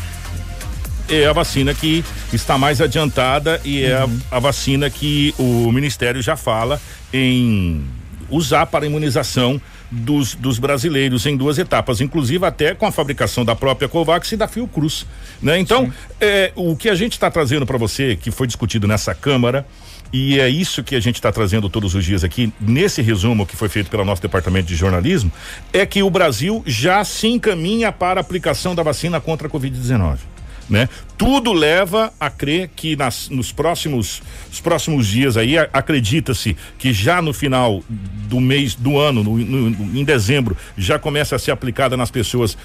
é 1.07 1.25
a 1.25 1.31
vacina 1.31 1.73
que 1.73 2.03
está 2.33 2.57
mais 2.57 2.81
adiantada 2.81 3.61
e 3.63 3.85
é 3.85 4.03
uhum. 4.03 4.19
a, 4.29 4.35
a 4.35 4.39
vacina 4.41 4.89
que 4.89 5.33
o 5.39 5.71
Ministério 5.71 6.21
já 6.21 6.35
fala 6.35 6.81
em 7.13 7.81
usar 8.29 8.65
para 8.65 8.85
imunização 8.85 9.61
dos, 9.89 10.35
dos 10.35 10.59
brasileiros 10.59 11.25
em 11.25 11.37
duas 11.37 11.57
etapas, 11.57 12.01
inclusive 12.01 12.45
até 12.45 12.75
com 12.75 12.85
a 12.85 12.91
fabricação 12.91 13.45
da 13.45 13.55
própria 13.55 13.87
Covax 13.87 14.31
e 14.31 14.37
da 14.37 14.47
Fiocruz, 14.47 15.05
né? 15.41 15.57
Então, 15.59 15.91
é, 16.19 16.51
o 16.55 16.75
que 16.75 16.89
a 16.89 16.95
gente 16.95 17.13
está 17.13 17.31
trazendo 17.31 17.65
para 17.65 17.77
você, 17.77 18.15
que 18.15 18.31
foi 18.31 18.47
discutido 18.47 18.87
nessa 18.87 19.15
Câmara, 19.15 19.65
e 20.11 20.39
é 20.39 20.47
isso 20.47 20.83
que 20.83 20.95
a 20.95 20.99
gente 20.99 21.15
está 21.15 21.31
trazendo 21.31 21.69
todos 21.69 21.93
os 21.93 22.03
dias 22.03 22.23
aqui, 22.23 22.51
nesse 22.59 23.01
resumo 23.01 23.45
que 23.45 23.55
foi 23.55 23.67
feito 23.69 23.89
pelo 23.89 24.05
nosso 24.05 24.21
departamento 24.21 24.67
de 24.67 24.75
jornalismo, 24.75 25.31
é 25.73 25.85
que 25.85 26.01
o 26.01 26.09
Brasil 26.09 26.63
já 26.65 27.03
se 27.03 27.27
encaminha 27.27 27.91
para 27.91 28.19
a 28.19 28.21
aplicação 28.21 28.73
da 28.73 28.83
vacina 28.83 29.19
contra 29.19 29.47
a 29.47 29.51
Covid-19 29.51 30.36
né? 30.69 30.89
Tudo 31.17 31.53
leva 31.53 32.13
a 32.19 32.29
crer 32.29 32.69
que 32.75 32.95
nas, 32.95 33.29
nos 33.29 33.51
próximos, 33.51 34.21
os 34.51 34.59
próximos 34.59 35.07
dias 35.07 35.37
aí 35.37 35.57
acredita-se 35.57 36.55
que 36.77 36.93
já 36.93 37.21
no 37.21 37.33
final 37.33 37.83
do 37.89 38.39
mês 38.39 38.75
do 38.75 38.99
ano, 38.99 39.23
no, 39.23 39.37
no, 39.37 39.99
em 39.99 40.03
dezembro, 40.03 40.55
já 40.77 40.99
começa 40.99 41.35
a 41.35 41.39
ser 41.39 41.51
aplicada 41.51 41.95
nas 41.95 42.11
pessoas 42.11 42.57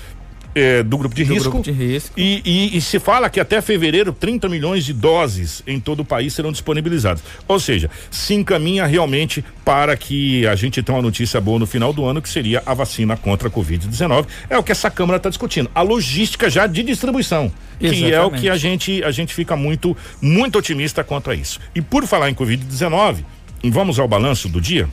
é, 0.54 0.82
do 0.82 0.98
grupo 0.98 1.14
de 1.14 1.24
do 1.24 1.34
risco. 1.34 1.50
Grupo 1.50 1.64
de 1.64 1.72
risco. 1.72 2.18
E, 2.18 2.42
e, 2.44 2.76
e, 2.76 2.80
se 2.80 2.98
fala 2.98 3.30
que 3.30 3.40
até 3.40 3.60
fevereiro 3.60 4.12
30 4.12 4.48
milhões 4.48 4.84
de 4.84 4.92
doses 4.92 5.62
em 5.66 5.80
todo 5.80 6.00
o 6.00 6.04
país 6.04 6.32
serão 6.34 6.52
disponibilizadas. 6.52 7.22
Ou 7.48 7.58
seja, 7.58 7.90
se 8.10 8.34
encaminha 8.34 8.86
realmente 8.86 9.44
para 9.64 9.96
que 9.96 10.46
a 10.46 10.54
gente 10.54 10.82
tenha 10.82 10.96
uma 10.96 11.02
notícia 11.02 11.40
boa 11.40 11.58
no 11.58 11.66
final 11.66 11.92
do 11.92 12.04
ano, 12.04 12.20
que 12.20 12.28
seria 12.28 12.62
a 12.66 12.74
vacina 12.74 13.16
contra 13.16 13.48
a 13.48 13.50
Covid-19. 13.50 14.26
É 14.50 14.58
o 14.58 14.62
que 14.62 14.72
essa 14.72 14.90
Câmara 14.90 15.16
está 15.16 15.28
discutindo. 15.28 15.70
A 15.74 15.82
logística 15.82 16.50
já 16.50 16.66
de 16.66 16.82
distribuição. 16.82 17.52
Exatamente. 17.80 18.04
Que 18.04 18.12
é 18.12 18.22
o 18.22 18.30
que 18.30 18.48
a 18.48 18.56
gente, 18.56 19.02
a 19.02 19.10
gente 19.10 19.34
fica 19.34 19.56
muito, 19.56 19.96
muito 20.20 20.58
otimista 20.58 21.02
quanto 21.02 21.30
a 21.30 21.34
isso. 21.34 21.58
E 21.74 21.80
por 21.80 22.06
falar 22.06 22.30
em 22.30 22.34
Covid-19, 22.34 23.24
vamos 23.70 23.98
ao 23.98 24.08
balanço 24.08 24.48
do 24.48 24.60
dia? 24.60 24.88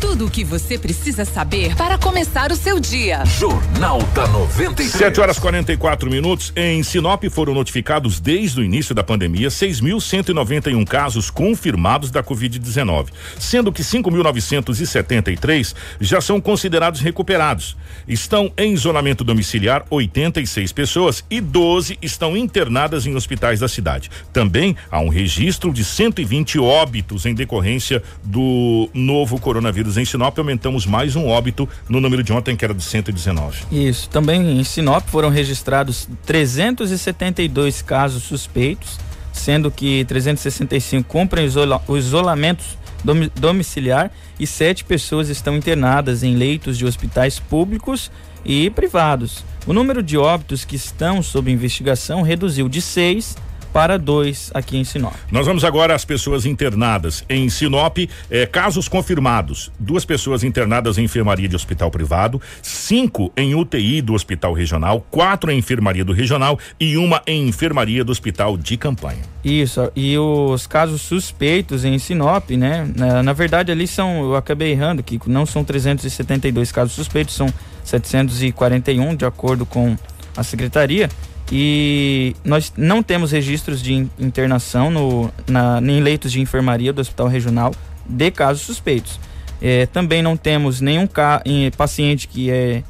Tudo 0.00 0.26
o 0.26 0.30
que 0.30 0.44
você 0.44 0.78
precisa 0.78 1.24
saber 1.24 1.74
para 1.76 1.96
começar 1.96 2.52
o 2.52 2.56
seu 2.56 2.78
dia. 2.78 3.24
Jornal 3.24 4.02
da 4.14 4.28
93. 4.28 4.90
7 4.90 5.20
horas 5.20 5.38
44 5.38 6.10
minutos. 6.10 6.52
Em 6.54 6.82
Sinop 6.82 7.24
foram 7.30 7.54
notificados 7.54 8.20
desde 8.20 8.60
o 8.60 8.64
início 8.64 8.94
da 8.94 9.02
pandemia 9.02 9.48
6.191 9.48 10.86
casos 10.86 11.30
confirmados 11.30 12.10
da 12.10 12.22
Covid-19, 12.22 13.06
sendo 13.38 13.72
que 13.72 13.82
5.973 13.82 15.74
já 15.98 16.20
são 16.20 16.38
considerados 16.38 17.00
recuperados. 17.00 17.74
Estão 18.06 18.52
em 18.58 18.74
isolamento 18.74 19.24
domiciliar 19.24 19.84
86 19.88 20.70
pessoas 20.72 21.24
e 21.30 21.40
12 21.40 21.98
estão 22.02 22.36
internadas 22.36 23.06
em 23.06 23.14
hospitais 23.14 23.60
da 23.60 23.68
cidade. 23.68 24.10
Também 24.32 24.76
há 24.90 25.00
um 25.00 25.08
registro 25.08 25.72
de 25.72 25.82
120 25.82 26.58
óbitos 26.58 27.24
em 27.24 27.34
decorrência 27.34 28.02
do 28.22 28.88
novo 28.92 29.40
coronavírus 29.40 29.96
em 29.96 30.04
Sinop. 30.04 30.38
Aumentamos 30.38 30.86
mais 30.86 31.16
um 31.16 31.26
óbito 31.26 31.68
no 31.88 32.00
número 32.00 32.22
de 32.22 32.32
ontem, 32.32 32.56
que 32.56 32.64
era 32.64 32.74
de 32.74 32.82
119. 32.82 33.64
Isso. 33.70 34.08
Também 34.08 34.58
em 34.58 34.64
Sinop 34.64 35.06
foram 35.08 35.28
registrados 35.28 36.08
372 36.26 37.82
casos 37.82 38.22
suspeitos, 38.22 38.98
sendo 39.32 39.70
que 39.70 40.04
365 40.04 41.08
cumprem 41.08 41.44
isola 41.44 41.82
o 41.86 41.96
isolamento 41.96 42.64
domi 43.04 43.30
domiciliar 43.36 44.10
e 44.40 44.46
sete 44.46 44.82
pessoas 44.84 45.28
estão 45.28 45.56
internadas 45.56 46.22
em 46.22 46.34
leitos 46.34 46.78
de 46.78 46.86
hospitais 46.86 47.38
públicos 47.38 48.10
e 48.44 48.70
privados. 48.70 49.44
O 49.66 49.72
número 49.72 50.02
de 50.02 50.16
óbitos 50.16 50.64
que 50.64 50.76
estão 50.76 51.22
sob 51.22 51.50
investigação 51.50 52.22
reduziu 52.22 52.68
de 52.68 52.80
seis 52.80 53.36
para 53.74 53.98
dois 53.98 54.52
aqui 54.54 54.76
em 54.76 54.84
Sinop. 54.84 55.12
Nós 55.32 55.46
vamos 55.46 55.64
agora 55.64 55.96
às 55.96 56.04
pessoas 56.04 56.46
internadas 56.46 57.24
em 57.28 57.48
Sinop. 57.48 57.98
Eh, 58.30 58.46
casos 58.46 58.86
confirmados: 58.86 59.72
duas 59.80 60.04
pessoas 60.04 60.44
internadas 60.44 60.96
em 60.96 61.02
enfermaria 61.02 61.48
de 61.48 61.56
hospital 61.56 61.90
privado, 61.90 62.40
cinco 62.62 63.32
em 63.36 63.56
UTI 63.56 64.00
do 64.00 64.14
hospital 64.14 64.52
regional, 64.52 65.04
quatro 65.10 65.50
em 65.50 65.58
enfermaria 65.58 66.04
do 66.04 66.12
regional 66.12 66.56
e 66.78 66.96
uma 66.96 67.20
em 67.26 67.48
enfermaria 67.48 68.04
do 68.04 68.12
hospital 68.12 68.56
de 68.56 68.76
campanha. 68.76 69.22
Isso, 69.44 69.90
e 69.96 70.16
os 70.16 70.68
casos 70.68 71.02
suspeitos 71.02 71.84
em 71.84 71.98
Sinop, 71.98 72.50
né? 72.50 72.88
Na, 72.96 73.24
na 73.24 73.32
verdade, 73.32 73.72
ali 73.72 73.88
são, 73.88 74.22
eu 74.22 74.36
acabei 74.36 74.70
errando, 74.70 75.02
que 75.02 75.20
não 75.26 75.44
são 75.44 75.64
372 75.64 76.70
casos 76.70 76.94
suspeitos, 76.94 77.34
são 77.34 77.52
741, 77.82 79.16
de 79.16 79.24
acordo 79.24 79.66
com 79.66 79.96
a 80.36 80.44
secretaria. 80.44 81.08
E 81.52 82.34
nós 82.44 82.72
não 82.76 83.02
temos 83.02 83.30
registros 83.30 83.82
de 83.82 84.06
internação 84.18 84.90
no, 84.90 85.30
na, 85.48 85.78
em 85.80 86.00
leitos 86.00 86.32
de 86.32 86.40
enfermaria 86.40 86.92
do 86.92 87.00
Hospital 87.00 87.28
Regional 87.28 87.74
de 88.06 88.30
casos 88.30 88.62
suspeitos. 88.62 89.20
É, 89.60 89.86
também 89.86 90.22
não 90.22 90.36
temos 90.36 90.80
nenhum 90.80 91.06
ca, 91.06 91.42
em, 91.44 91.70
paciente 91.70 92.28
que 92.28 92.50
é 92.50 92.82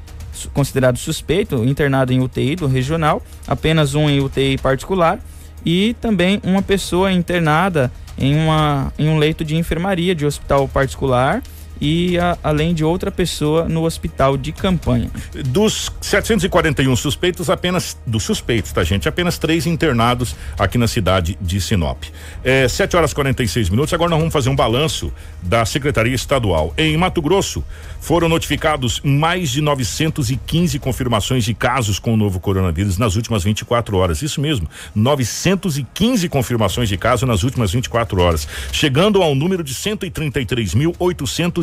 considerado 0.53 0.97
suspeito 0.99 1.65
internado 1.65 2.13
em 2.13 2.21
UTI 2.21 2.57
do 2.57 2.67
regional, 2.67 3.23
apenas 3.47 3.95
um 3.95 4.11
em 4.11 4.21
UTI 4.21 4.59
particular 4.59 5.21
e 5.65 5.95
também 6.01 6.41
uma 6.43 6.63
pessoa 6.63 7.13
internada 7.13 7.93
em, 8.19 8.35
uma, 8.35 8.93
em 8.99 9.09
um 9.09 9.19
leito 9.19 9.45
de 9.45 9.57
enfermaria 9.57 10.15
de 10.15 10.27
hospital 10.27 10.67
particular 10.69 11.43
e 11.81 12.19
a, 12.19 12.39
além 12.43 12.75
de 12.75 12.85
outra 12.85 13.11
pessoa 13.11 13.69
no 13.69 13.85
hospital 13.85 14.37
de 14.37 14.53
campanha. 14.53 15.11
Dos 15.47 15.91
741 16.01 16.95
suspeitos, 16.97 17.51
apenas 17.51 17.97
dos 18.07 18.23
suspeitos, 18.23 18.73
tá 18.73 18.85
gente? 18.85 19.09
Apenas 19.09 19.39
três 19.39 19.67
internados 19.67 20.35
aqui 20.59 20.79
na 20.79 20.89
cidade 20.89 21.37
de 21.41 21.61
Sinop. 21.61 22.05
É, 22.43 22.69
7 22.69 22.97
horas 22.97 23.13
46 23.13 23.69
minutos. 23.69 23.93
Agora 23.93 24.11
nós 24.11 24.19
vamos 24.19 24.33
fazer 24.33 24.51
um 24.51 24.57
balanço 24.57 25.13
da 25.43 25.65
Secretaria 25.65 26.15
Estadual. 26.15 26.73
Em 26.77 26.97
Mato 26.97 27.21
Grosso, 27.21 27.65
foram 28.01 28.29
notificados 28.29 29.01
mais 29.03 29.51
de 29.51 29.61
915 29.61 30.79
confirmações 30.79 31.45
de 31.45 31.55
casos 31.55 31.99
com 31.99 32.15
o 32.15 32.17
novo 32.17 32.39
coronavírus 32.39 32.99
nas 32.99 33.17
últimas 33.17 33.43
24 33.45 33.97
horas. 33.97 34.23
Isso 34.23 34.41
mesmo, 34.41 34.69
915 34.95 36.29
confirmações 36.29 36.89
de 36.89 36.97
casos 36.97 37.27
nas 37.29 37.43
últimas 37.43 37.73
24 37.73 38.21
horas, 38.21 38.47
chegando 38.73 39.23
ao 39.23 39.35
número 39.35 39.65
de 39.65 39.75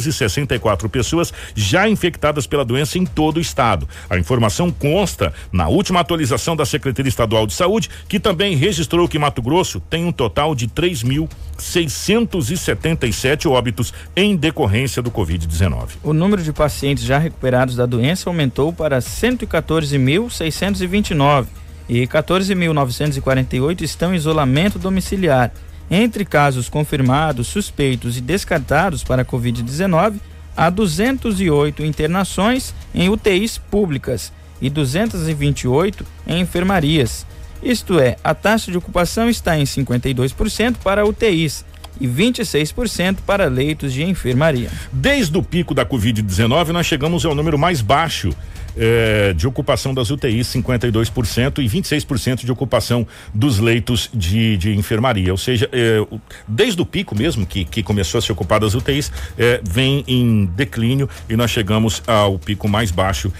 133.864 0.02 0.89
pessoas 0.89 1.32
já 1.56 1.88
infectadas 1.88 2.45
pela 2.47 2.66
doença 2.66 2.97
em 2.97 3.06
todo 3.06 3.38
o 3.38 3.41
estado. 3.41 3.88
A 4.10 4.18
informação 4.18 4.72
consta 4.72 5.32
na 5.52 5.68
última 5.68 5.99
atualização 5.99 6.56
da 6.56 6.66
Secretaria 6.66 7.10
Estadual 7.10 7.45
de 7.47 7.54
Saúde, 7.54 7.89
que 8.08 8.20
também 8.20 8.56
registrou 8.56 9.08
que 9.08 9.20
Mato 9.20 9.41
Grosso 9.41 9.80
tem 9.80 10.06
um 10.06 10.12
total 10.12 10.54
de 10.56 10.68
3.677 10.68 13.49
óbitos 13.49 13.93
em 14.16 14.36
decorrência 14.36 15.02
do 15.02 15.10
Covid-19. 15.12 15.89
O 16.04 16.14
número 16.14 16.43
de 16.43 16.54
pacientes 16.54 17.04
já 17.04 17.18
recuperados 17.18 17.76
da 17.76 17.86
doença 17.86 18.30
aumentou 18.30 18.74
para 18.74 18.99
114.629 18.99 21.47
e 21.89 22.06
14.948 22.08 23.82
estão 23.82 24.14
em 24.14 24.18
isolamento 24.18 24.78
domiciliar. 24.80 25.52
Entre 25.94 26.24
casos 26.24 26.70
confirmados, 26.70 27.48
suspeitos 27.48 28.16
e 28.18 28.22
descartados 28.22 29.04
para 29.04 29.24
a 29.24 29.26
Covid-19, 29.26 30.22
há 30.56 30.70
208 30.70 31.84
internações 31.84 32.74
em 32.96 33.10
UTIs 33.10 33.58
públicas 33.58 34.32
e 34.62 34.70
228 34.70 36.06
em 36.26 36.39
enfermarias. 36.39 37.26
Isto 37.62 38.00
é, 38.00 38.16
a 38.24 38.34
taxa 38.34 38.72
de 38.72 38.78
ocupação 38.78 39.30
está 39.30 39.60
em 39.60 39.64
52% 39.64 40.78
para 40.82 41.06
UTIs 41.06 41.66
e 42.00 42.08
26% 42.08 43.18
para 43.28 43.50
leitos 43.50 43.92
de 43.92 44.02
enfermaria. 44.02 44.72
Desde 44.94 45.38
o 45.38 45.44
pico 45.44 45.74
da 45.74 45.86
Covid-19, 45.86 46.70
nós 46.70 46.86
chegamos 46.86 47.26
ao 47.26 47.36
número 47.36 47.60
mais 47.60 47.82
baixo 47.82 48.30
eh, 48.78 49.34
de 49.36 49.47
ocupação 49.47 49.93
das 49.93 50.09
UTIs, 50.09 50.47
52%, 50.47 51.59
e 51.59 51.67
26% 51.67 52.45
de 52.45 52.51
ocupação 52.51 53.05
dos 53.34 53.59
leitos 53.59 54.09
de, 54.13 54.57
de 54.57 54.74
enfermaria. 54.76 55.32
Ou 55.32 55.38
seja, 55.38 55.69
eh, 55.72 56.05
desde 56.47 56.82
o 56.82 56.86
pico 56.86 57.17
mesmo, 57.17 57.45
que, 57.45 57.65
que 57.65 57.84
começou 57.84 58.19
a 58.19 58.22
se 58.22 58.32
ocupar 58.32 58.59
das 58.59 58.74
UTIs, 58.74 59.11
eh, 59.38 59.59
vem 59.63 60.03
em 60.07 60.45
declínio 60.45 61.09
e 61.30 61.36
nós 61.36 61.51
chegamos 61.51 62.01
ao 62.07 62.39
pico 62.39 62.67
mais 62.67 62.91
baixo 62.91 63.32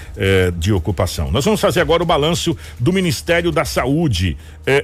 de 0.58 0.72
ocupação. 0.72 1.32
Nós 1.32 1.46
vamos 1.46 1.60
fazer 1.60 1.82
agora 1.82 2.04
o 2.04 2.06
balanço 2.06 2.56
do 2.80 2.94
Ministério 2.94 3.52
da 3.52 3.66
Saúde 3.66 4.38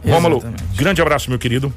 Rômulo, 0.05 0.43
grande 0.75 1.01
abraço, 1.01 1.29
meu 1.29 1.39
querido. 1.39 1.73